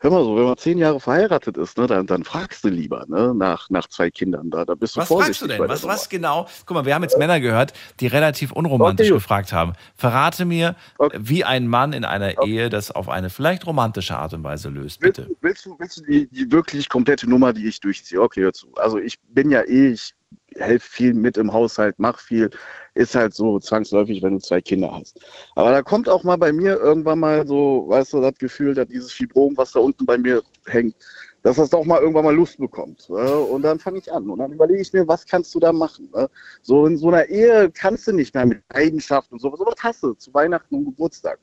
[0.03, 3.05] Hör mal so, wenn man zehn Jahre verheiratet ist, ne, dann, dann fragst du lieber,
[3.07, 5.37] ne, nach, nach zwei Kindern da, da bist du Was vorsichtig.
[5.37, 5.69] fragst du denn?
[5.69, 6.45] Was, was genau?
[6.65, 7.71] Guck mal, wir haben jetzt Männer gehört,
[8.01, 9.75] die relativ unromantisch Okay, gefragt haben.
[9.95, 10.75] Verrate mir,
[11.17, 14.99] wie ein Mann in einer Ehe das auf eine vielleicht romantische Art und Weise löst,
[14.99, 15.29] bitte.
[15.39, 18.21] Willst du, willst du die, die wirklich komplette Nummer, die ich durchziehe?
[18.21, 18.73] Okay, hör zu.
[18.75, 20.13] Also ich bin ja eh, ich
[20.57, 22.49] helfe viel mit im Haushalt, mach viel.
[22.95, 25.19] Ist halt so zwangsläufig, wenn du zwei Kinder hast.
[25.55, 28.87] Aber da kommt auch mal bei mir irgendwann mal so, weißt du, das Gefühl, dass
[28.87, 30.95] dieses Fibrom, was da unten bei mir hängt,
[31.43, 33.09] dass das doch mal irgendwann mal Lust bekommt.
[33.09, 33.37] Ne?
[33.37, 34.29] Und dann fange ich an.
[34.29, 36.09] Und dann überlege ich mir, was kannst du da machen?
[36.13, 36.29] Ne?
[36.61, 39.59] So in so einer Ehe kannst du nicht mehr mit Leidenschaft und sowas.
[39.59, 41.39] Sowas hast du zu Weihnachten und Geburtstag.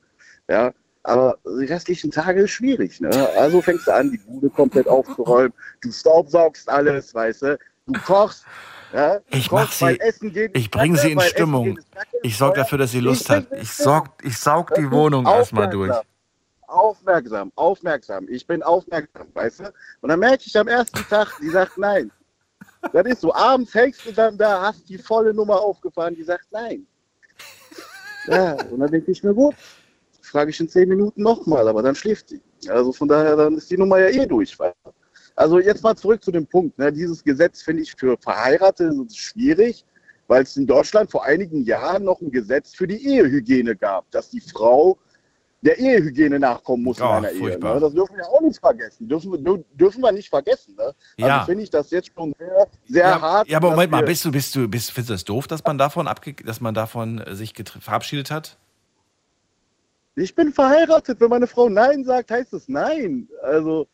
[0.49, 0.73] Ja,
[1.03, 3.01] aber die restlichen Tage ist schwierig.
[3.01, 3.11] Ne?
[3.37, 5.53] Also fängst du an, die Bude komplett aufzuräumen.
[5.81, 7.59] Du staubsaugst alles, weißt du.
[7.87, 8.45] Du kochst.
[8.93, 9.21] Ja?
[9.31, 9.99] Ich mach sie,
[10.31, 11.79] geht ich bringe sie in Stimmung.
[12.23, 13.47] Ich sorge dafür, dass sie Lust bin hat.
[13.53, 15.95] Ich saug, ich saug die Wohnung erstmal durch.
[16.67, 18.27] Aufmerksam, aufmerksam.
[18.29, 19.73] Ich bin aufmerksam, weißt du?
[20.01, 22.11] Und dann merke ich am ersten Tag, die sagt nein.
[22.93, 26.47] Das ist so, abends hängst du dann da, hast die volle Nummer aufgefahren, die sagt
[26.51, 26.87] nein.
[28.27, 29.55] Ja, und dann denke ich mir, gut,
[30.23, 32.41] frage ich in zehn Minuten nochmal, aber dann schläft sie.
[32.69, 34.59] Also von daher, dann ist die Nummer ja eh durch.
[34.59, 34.93] weißt du?
[35.41, 36.79] Also jetzt mal zurück zu dem Punkt.
[36.79, 36.93] Ne?
[36.93, 39.87] Dieses Gesetz finde ich für Verheiratete schwierig,
[40.29, 44.29] weil es in Deutschland vor einigen Jahren noch ein Gesetz für die Ehehygiene gab, dass
[44.29, 44.99] die Frau
[45.63, 47.39] der Ehehygiene nachkommen muss Oh, in einer Ehe.
[47.39, 47.75] furchtbar.
[47.77, 47.81] Ne?
[47.81, 49.09] Das dürfen wir auch nicht vergessen.
[49.09, 50.75] Dürfen wir, dür- dürfen wir nicht vergessen.
[50.77, 50.93] Ne?
[51.17, 51.37] Ja.
[51.39, 53.49] Also finde ich das jetzt schon sehr, sehr ja, hart.
[53.49, 55.79] ja, aber Moment mal, bist du, bist du, bist, findest du das doof, dass man
[55.79, 58.59] davon abge dass man davon äh, sich verabschiedet hat?
[60.17, 61.19] Ich bin verheiratet.
[61.19, 63.27] Wenn meine Frau Nein sagt, heißt es Nein.
[63.43, 63.87] Also,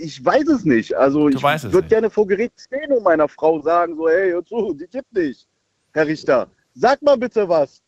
[0.00, 0.94] ich weiß es nicht.
[0.94, 4.30] Also, ich weißt es würde gerne vor Gericht stehen und meiner Frau sagen, so, hey,
[4.30, 5.46] hör zu, die gibt nicht,
[5.92, 6.48] Herr Richter.
[6.74, 7.82] Sag mal bitte was.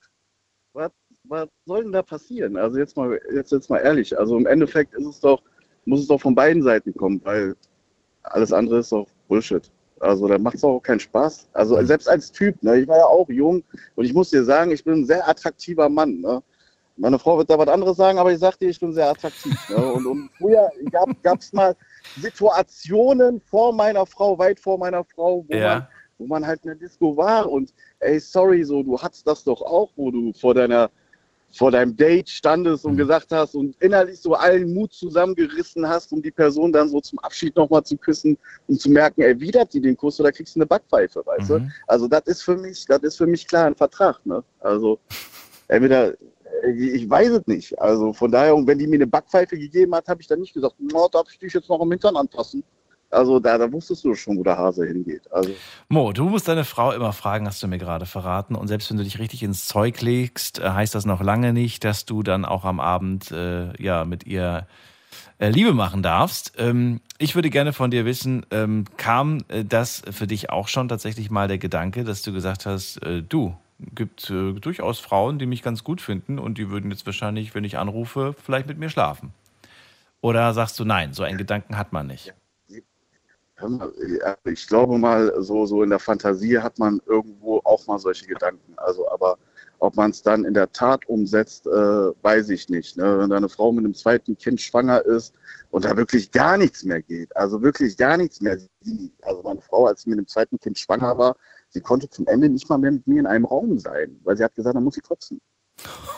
[0.73, 0.91] Was,
[1.25, 2.57] was soll denn da passieren?
[2.57, 4.19] Also, jetzt mal, jetzt, jetzt mal ehrlich.
[4.19, 5.43] Also, im Endeffekt ist es doch,
[5.85, 7.55] muss es doch von beiden Seiten kommen, weil
[8.23, 9.71] alles andere ist doch Bullshit.
[10.01, 11.49] Also, da macht es auch keinen Spaß.
[11.53, 13.63] Also, selbst als Typ, ne, ich war ja auch jung
[13.97, 16.21] und ich muss dir sagen, ich bin ein sehr attraktiver Mann.
[16.21, 16.43] Ne?
[16.97, 19.57] Meine Frau wird da was anderes sagen, aber ich sag dir, ich bin sehr attraktiv.
[19.69, 19.77] Ne?
[19.77, 21.77] Und, und früher gab es mal
[22.17, 25.69] Situationen vor meiner Frau, weit vor meiner Frau, wo, Ja.
[25.75, 25.87] man,
[26.19, 29.63] wo man halt in der Disco war und ey, sorry, so, du hattest das doch
[29.63, 30.91] auch, wo du vor deiner
[31.51, 36.21] vor deinem Date standest und gesagt hast und innerlich so allen Mut zusammengerissen hast, um
[36.21, 38.37] die Person dann so zum Abschied nochmal zu küssen
[38.67, 41.61] und zu merken, erwidert die den Kuss oder kriegst du eine Backpfeife, weißt du?
[41.87, 44.45] Also das ist für mich, das ist für mich klar ein Vertrag, ne?
[44.61, 44.99] Also
[45.69, 46.15] entweder
[46.77, 47.79] ich weiß es nicht.
[47.81, 50.55] Also von daher, und wenn die mir eine Backpfeife gegeben hat, habe ich dann nicht
[50.55, 52.63] gesagt, no, darf ich dich jetzt noch am Hintern anpassen?
[53.11, 55.23] Also da, da wusstest du schon, wo der Hase hingeht.
[55.33, 55.51] Also
[55.89, 58.55] Mo, du musst deine Frau immer fragen, hast du mir gerade verraten.
[58.55, 61.85] Und selbst wenn du dich richtig ins Zeug legst, äh, heißt das noch lange nicht,
[61.85, 64.67] dass du dann auch am Abend äh, ja mit ihr
[65.39, 66.53] äh, Liebe machen darfst.
[66.59, 70.89] Ähm, ich würde gerne von dir wissen, ähm, kam äh, das für dich auch schon
[70.89, 75.47] tatsächlich mal der Gedanke, dass du gesagt hast, äh, du, gibt äh, durchaus Frauen, die
[75.47, 78.91] mich ganz gut finden und die würden jetzt wahrscheinlich, wenn ich anrufe, vielleicht mit mir
[78.91, 79.33] schlafen.
[80.21, 82.35] Oder sagst du, nein, so einen Gedanken hat man nicht?
[84.45, 88.75] ich glaube mal, so, so in der Fantasie hat man irgendwo auch mal solche Gedanken.
[88.77, 89.37] Also, aber
[89.81, 92.97] ob man es dann in der Tat umsetzt, äh, weiß ich nicht.
[92.97, 93.19] Ne?
[93.19, 95.35] Wenn deine Frau mit einem zweiten Kind schwanger ist
[95.71, 98.59] und da wirklich gar nichts mehr geht, also wirklich gar nichts mehr.
[98.81, 101.37] Sie, also meine Frau, als sie mit dem zweiten Kind schwanger war,
[101.70, 104.45] sie konnte zum Ende nicht mal mehr mit mir in einem Raum sein, weil sie
[104.45, 105.40] hat gesagt, dann muss sie kotzen.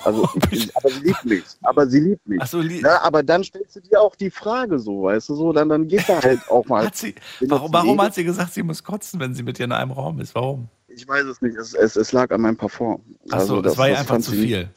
[0.05, 1.44] Also, ich, aber sie liebt mich.
[1.62, 2.43] Aber sie liebt mich.
[2.44, 5.52] So, lieb- Na, aber dann stellst du dir auch die Frage so, weißt du so,
[5.52, 6.86] dann, dann geht da halt auch mal.
[6.86, 9.64] Hat sie, warum, das warum hat sie gesagt, sie muss kotzen, wenn sie mit dir
[9.64, 10.35] in einem Raum ist?
[10.35, 10.68] Warum?
[10.89, 11.56] Ich weiß es nicht.
[11.56, 13.02] Es, es, es lag an meinem Parfum.
[13.28, 14.68] Achso, Also das, war ja das einfach zu viel.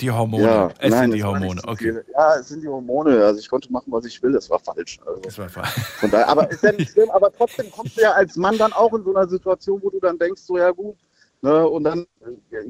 [0.00, 0.42] Die Hormone.
[0.42, 1.98] Ja, es nein, sind die Hormone, zu okay.
[2.12, 3.24] Ja, es sind die Hormone.
[3.24, 4.32] Also ich konnte machen, was ich will.
[4.32, 4.98] Das war falsch.
[5.04, 5.68] Also Das war falsch.
[6.00, 7.10] von daher, aber ist ja nicht schlimm.
[7.10, 10.00] Aber trotzdem kommst du ja als Mann dann auch in so einer Situation, wo du
[10.00, 10.96] dann denkst, so ja gut.
[11.44, 12.06] Ne, und dann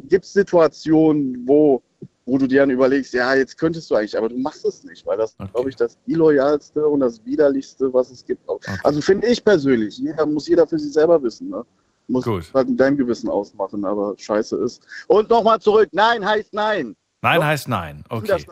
[0.08, 1.82] gibt es Situationen, wo,
[2.24, 5.04] wo du dir dann überlegst, ja, jetzt könntest du eigentlich, aber du machst es nicht,
[5.06, 8.48] weil das, glaube ich, das illoyalste und das widerlichste, was es gibt.
[8.82, 11.50] Also finde ich persönlich, jeder muss jeder für sich selber wissen.
[11.50, 11.62] Ne?
[12.08, 14.82] Muss halt in deinem Gewissen ausmachen, aber scheiße ist.
[15.06, 16.96] Und nochmal zurück, nein heißt nein.
[17.22, 17.46] Nein Ja.
[17.46, 18.04] heißt nein.
[18.08, 18.44] Okay.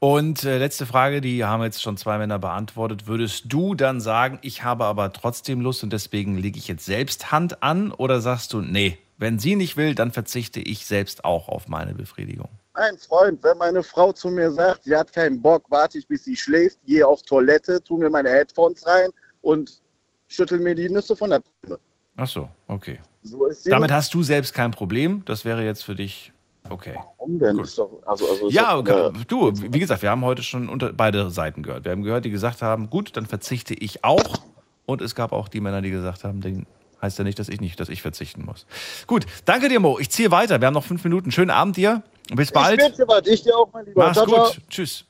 [0.00, 3.06] Und äh, letzte Frage, die haben jetzt schon zwei Männer beantwortet.
[3.06, 7.30] Würdest du dann sagen, ich habe aber trotzdem Lust und deswegen lege ich jetzt selbst
[7.30, 7.92] Hand an?
[7.92, 11.94] Oder sagst du, nee, wenn sie nicht will, dann verzichte ich selbst auch auf meine
[11.94, 12.48] Befriedigung?
[12.74, 16.24] Ein Freund, wenn meine Frau zu mir sagt, sie hat keinen Bock, warte ich, bis
[16.24, 19.10] sie schläft, gehe auf Toilette, tu mir meine Headphones rein
[19.42, 19.80] und
[20.26, 21.78] schüttel mir die Nüsse von der Pfanne.
[22.16, 22.98] Ach so, okay.
[23.22, 23.48] So.
[23.66, 25.24] Damit hast du selbst kein Problem.
[25.24, 26.32] Das wäre jetzt für dich
[26.70, 26.94] okay.
[26.94, 27.58] Warum denn?
[27.58, 29.20] Ist doch, also, also Ja, doch, okay.
[29.20, 31.84] äh, du, wie gesagt, wir haben heute schon unter beide Seiten gehört.
[31.84, 34.38] Wir haben gehört, die gesagt haben, gut, dann verzichte ich auch.
[34.86, 36.66] Und es gab auch die Männer, die gesagt haben, den
[37.02, 38.66] heißt ja nicht, dass ich nicht, dass ich verzichten muss.
[39.06, 39.98] Gut, danke dir, Mo.
[39.98, 40.60] Ich ziehe weiter.
[40.60, 41.30] Wir haben noch fünf Minuten.
[41.30, 42.02] Schönen Abend dir.
[42.34, 42.80] Bis bald.
[42.80, 44.04] Ich was, ich dir auch, mein Lieber.
[44.04, 44.60] Mach's Ciao, gut.
[44.68, 45.04] Tschüss.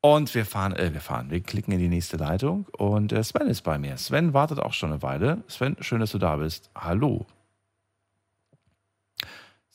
[0.00, 3.48] Und wir fahren, äh, wir fahren, wir klicken in die nächste Leitung und äh, Sven
[3.48, 3.96] ist bei mir.
[3.96, 5.42] Sven wartet auch schon eine Weile.
[5.48, 6.70] Sven, schön, dass du da bist.
[6.76, 7.26] Hallo.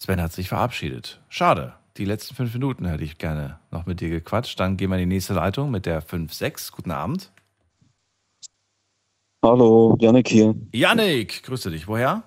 [0.02, 1.22] Sven hat sich verabschiedet.
[1.30, 1.73] Schade.
[1.98, 4.60] Die letzten fünf Minuten hätte ich gerne noch mit dir gequatscht.
[4.60, 6.72] Dann gehen wir in die nächste Leitung mit der 5-6.
[6.72, 7.32] Guten Abend.
[9.44, 10.56] Hallo, Janik hier.
[10.73, 11.88] Yannick, grüße dich.
[11.88, 12.23] Woher?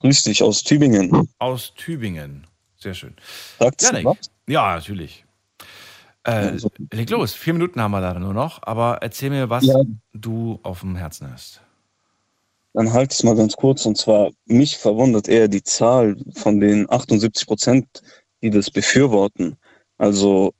[0.00, 1.28] Grüß dich aus Tübingen.
[1.38, 2.46] Aus Tübingen.
[2.78, 3.14] Sehr schön.
[3.58, 4.06] Sagt's Yannick.
[4.06, 4.30] was?
[4.46, 5.26] Ja, natürlich.
[6.24, 6.56] Äh,
[6.90, 7.34] leg los.
[7.34, 8.62] Vier Minuten haben wir leider nur noch.
[8.62, 9.76] Aber erzähl mir, was Ja.
[10.14, 11.60] du auf dem Herzen hast.
[12.76, 13.86] Dann halte ich es mal ganz kurz.
[13.86, 18.02] Und zwar, mich verwundert eher die Zahl von den 78 Prozent,
[18.42, 19.56] die das befürworten.
[19.96, 20.52] Also,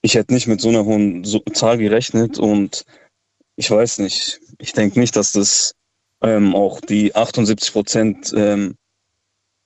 [0.00, 2.84] ich hätte nicht mit so einer hohen Zahl gerechnet und
[3.56, 4.38] ich weiß nicht.
[4.58, 5.74] Ich denke nicht, dass das
[6.22, 8.76] ähm, auch die 78 Prozent ähm,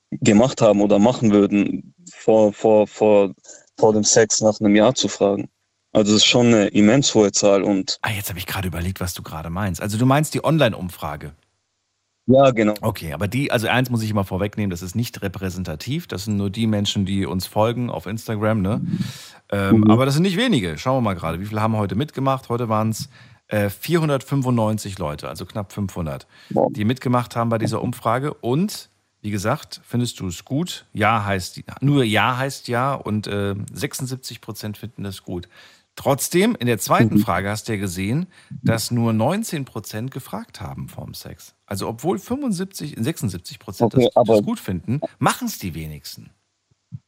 [0.09, 3.35] gemacht haben oder machen würden, vor, vor, vor,
[3.77, 5.47] vor dem Sex nach einem Jahr zu fragen.
[5.91, 8.99] Also, es ist schon eine immens hohe Zahl und Ah, jetzt habe ich gerade überlegt,
[8.99, 9.79] was du gerade meinst.
[9.79, 11.33] Also du meinst die Online-Umfrage.
[12.25, 12.73] Ja, genau.
[12.81, 16.07] Okay, aber die, also eins muss ich immer vorwegnehmen, das ist nicht repräsentativ.
[16.07, 18.81] Das sind nur die Menschen, die uns folgen auf Instagram, ne?
[19.51, 19.91] Ähm, Mhm.
[19.91, 20.77] Aber das sind nicht wenige.
[20.77, 21.39] Schauen wir mal gerade.
[21.41, 22.47] Wie viele haben heute mitgemacht?
[22.47, 23.09] Heute waren es
[23.47, 26.25] äh, 495 Leute, also knapp 500,
[26.71, 28.33] die mitgemacht haben bei dieser Umfrage.
[28.33, 28.89] Und
[29.21, 30.85] wie gesagt, findest du es gut?
[30.93, 35.49] Ja heißt nur Ja heißt Ja und äh, 76 Prozent finden das gut.
[35.95, 37.19] Trotzdem, in der zweiten Mhm.
[37.19, 38.25] Frage hast du ja gesehen,
[38.63, 41.53] dass nur 19 Prozent gefragt haben vorm Sex.
[41.73, 46.29] Also obwohl 75, 76 Prozent Okay, das, das gut finden, machen es die wenigsten.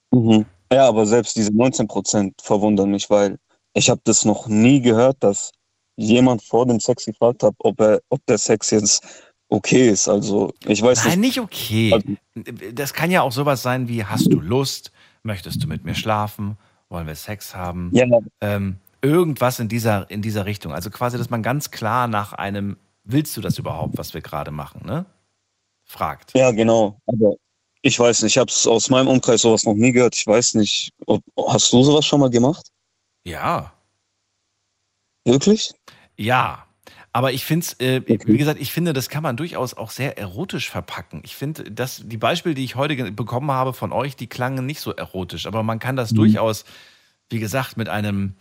[0.10, 0.48] Mhm.
[0.74, 3.38] Ja, aber selbst diese 19 Prozent verwundern mich, weil
[3.76, 5.52] ich habe das noch nie gehört, dass
[5.98, 9.06] jemand vor dem Sex gefragt hat, ob er, ob der Sex jetzt
[9.50, 10.08] okay ist.
[10.08, 11.38] Also ich weiß Nein, nicht.
[11.38, 12.18] nicht okay.
[12.74, 14.92] Das kann ja auch sowas sein wie, hast du Lust?
[15.22, 16.58] Möchtest du mit mir schlafen?
[16.90, 17.92] Wollen wir Sex haben?
[17.94, 18.08] Ja.
[18.42, 20.74] Ähm, irgendwas in dieser, in dieser Richtung.
[20.74, 24.52] Also quasi, dass man ganz klar nach einem, willst du das überhaupt, was wir gerade
[24.52, 25.06] machen, ne?
[25.86, 26.36] Fragt.
[26.36, 27.00] Ja, genau.
[27.06, 27.36] Aber
[27.82, 30.16] ich weiß nicht, ich habe es aus meinem Umkreis sowas noch nie gehört.
[30.16, 32.72] Ich weiß nicht, ob, hast du sowas schon mal gemacht?
[33.24, 33.72] Ja.
[35.24, 35.72] Wirklich?
[36.18, 36.66] Ja.
[37.14, 40.18] Aber ich finde es, äh, wie gesagt, ich finde, das kann man durchaus auch sehr
[40.18, 41.22] erotisch verpacken.
[41.24, 44.82] Ich finde, dass die Beispiele, die ich heute bekommen habe von euch, die klangen nicht
[44.82, 45.46] so erotisch.
[45.46, 46.66] Aber man kann das durchaus,
[47.30, 48.36] wie gesagt, mit einem,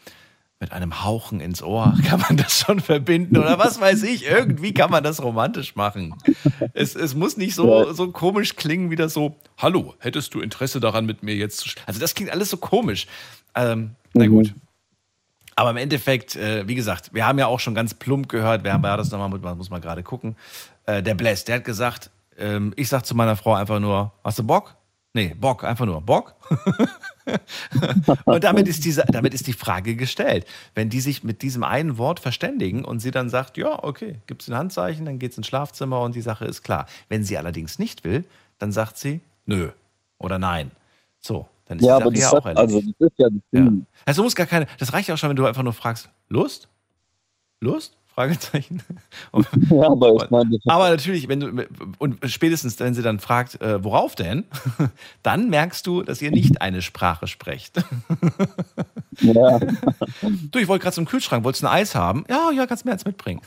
[0.64, 3.36] mit einem Hauchen ins Ohr kann man das schon verbinden.
[3.36, 6.14] Oder was weiß ich, irgendwie kann man das romantisch machen.
[6.72, 10.80] Es, es muss nicht so, so komisch klingen, wie das so, hallo, hättest du Interesse
[10.80, 13.06] daran, mit mir jetzt zu sch-" Also das klingt alles so komisch.
[13.54, 14.54] Ähm, na gut.
[15.54, 18.82] Aber im Endeffekt, äh, wie gesagt, wir haben ja auch schon ganz plump gehört, wer
[18.82, 20.34] war das nochmal, muss, muss man gerade gucken.
[20.86, 24.38] Äh, der Bless, der hat gesagt, ähm, ich sag zu meiner Frau einfach nur, hast
[24.38, 24.76] du Bock?
[25.12, 26.34] Nee, Bock, einfach nur Bock.
[28.24, 30.46] und damit ist, diese, damit ist die Frage gestellt.
[30.74, 34.42] Wenn die sich mit diesem einen Wort verständigen und sie dann sagt, ja, okay, gibt
[34.42, 36.86] es ein Handzeichen, dann geht es ins Schlafzimmer und die Sache ist klar.
[37.08, 38.24] Wenn sie allerdings nicht will,
[38.58, 39.70] dann sagt sie, nö
[40.18, 40.70] oder nein.
[41.20, 42.76] So, dann ist Ja, die aber Sache das, ja auch hat, erledigt.
[42.76, 43.86] also, das ist ja Ding.
[44.04, 46.08] Also du musst gar keine, das reicht ja auch schon, wenn du einfach nur fragst,
[46.28, 46.68] Lust?
[47.60, 47.96] Lust?
[48.14, 48.82] Fragezeichen.
[49.70, 51.66] Ja, aber ich meine, aber natürlich, wenn du,
[51.98, 54.44] und spätestens, wenn sie dann fragt, äh, worauf denn,
[55.22, 57.82] dann merkst du, dass ihr nicht eine Sprache sprecht.
[59.20, 59.60] Ja.
[60.50, 62.24] Du, ich wollte gerade zum Kühlschrank, wolltest du ein Eis haben?
[62.28, 63.40] Ja, ja, kannst mir eins mitbringen.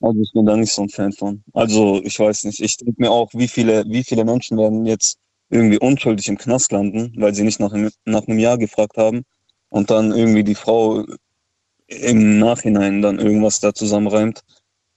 [0.00, 1.44] Also ich bin da nicht so ein Fan von.
[1.52, 2.60] Also ich weiß nicht.
[2.60, 5.18] Ich denke mir auch, wie viele, wie viele Menschen werden jetzt
[5.50, 7.74] irgendwie unschuldig im Knast landen, weil sie nicht nach
[8.06, 9.24] nach einem Jahr gefragt haben
[9.68, 11.04] und dann irgendwie die Frau
[11.90, 14.42] im Nachhinein dann irgendwas da zusammenreimt.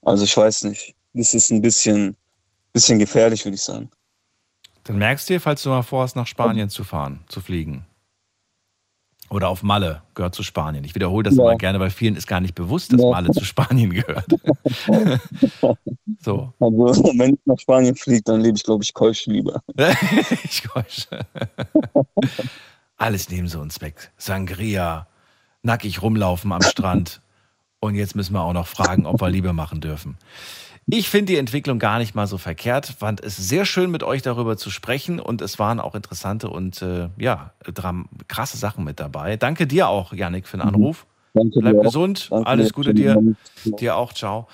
[0.02, 0.94] Also ich weiß nicht.
[1.12, 2.16] Das ist ein bisschen,
[2.72, 3.90] bisschen gefährlich, würde ich sagen.
[4.84, 7.86] Dann merkst du dir, falls du mal vorhast, nach Spanien zu fahren, zu fliegen.
[9.30, 10.84] Oder auf Malle, gehört zu Spanien.
[10.84, 11.42] Ich wiederhole das ja.
[11.42, 13.10] immer gerne, weil vielen ist gar nicht bewusst, dass ja.
[13.10, 14.26] Malle zu Spanien gehört.
[16.20, 16.52] so.
[16.60, 16.86] Also,
[17.18, 19.62] wenn ich nach Spanien fliege, dann lebe ich, glaube ich, keusch lieber.
[20.44, 21.08] ich keusch.
[22.96, 24.12] Alles nehmen sie uns weg.
[24.18, 25.08] Sangria,
[25.64, 27.20] nackig rumlaufen am Strand.
[27.80, 30.16] Und jetzt müssen wir auch noch fragen, ob wir Liebe machen dürfen.
[30.86, 32.86] Ich finde die Entwicklung gar nicht mal so verkehrt.
[32.98, 36.82] Fand es sehr schön, mit euch darüber zu sprechen und es waren auch interessante und
[36.82, 39.36] äh, ja, dram krasse Sachen mit dabei.
[39.36, 40.74] Danke dir auch, Yannick, für den mhm.
[40.74, 41.06] Anruf.
[41.32, 42.28] Danke Bleib gesund.
[42.30, 43.20] Danke Alles Gute dir.
[43.64, 44.12] Dir auch.
[44.12, 44.46] Ciao.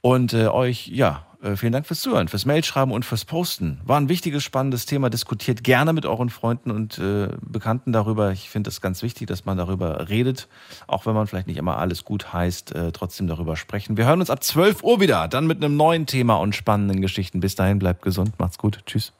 [0.00, 3.80] Und äh, euch, ja, vielen Dank fürs Zuhören, fürs Mailschreiben und fürs Posten.
[3.84, 5.08] War ein wichtiges, spannendes Thema.
[5.08, 8.32] Diskutiert gerne mit euren Freunden und äh, Bekannten darüber.
[8.32, 10.48] Ich finde es ganz wichtig, dass man darüber redet,
[10.86, 13.96] auch wenn man vielleicht nicht immer alles gut heißt, äh, trotzdem darüber sprechen.
[13.96, 17.40] Wir hören uns ab 12 Uhr wieder, dann mit einem neuen Thema und spannenden Geschichten.
[17.40, 18.80] Bis dahin, bleibt gesund, macht's gut.
[18.86, 19.12] Tschüss.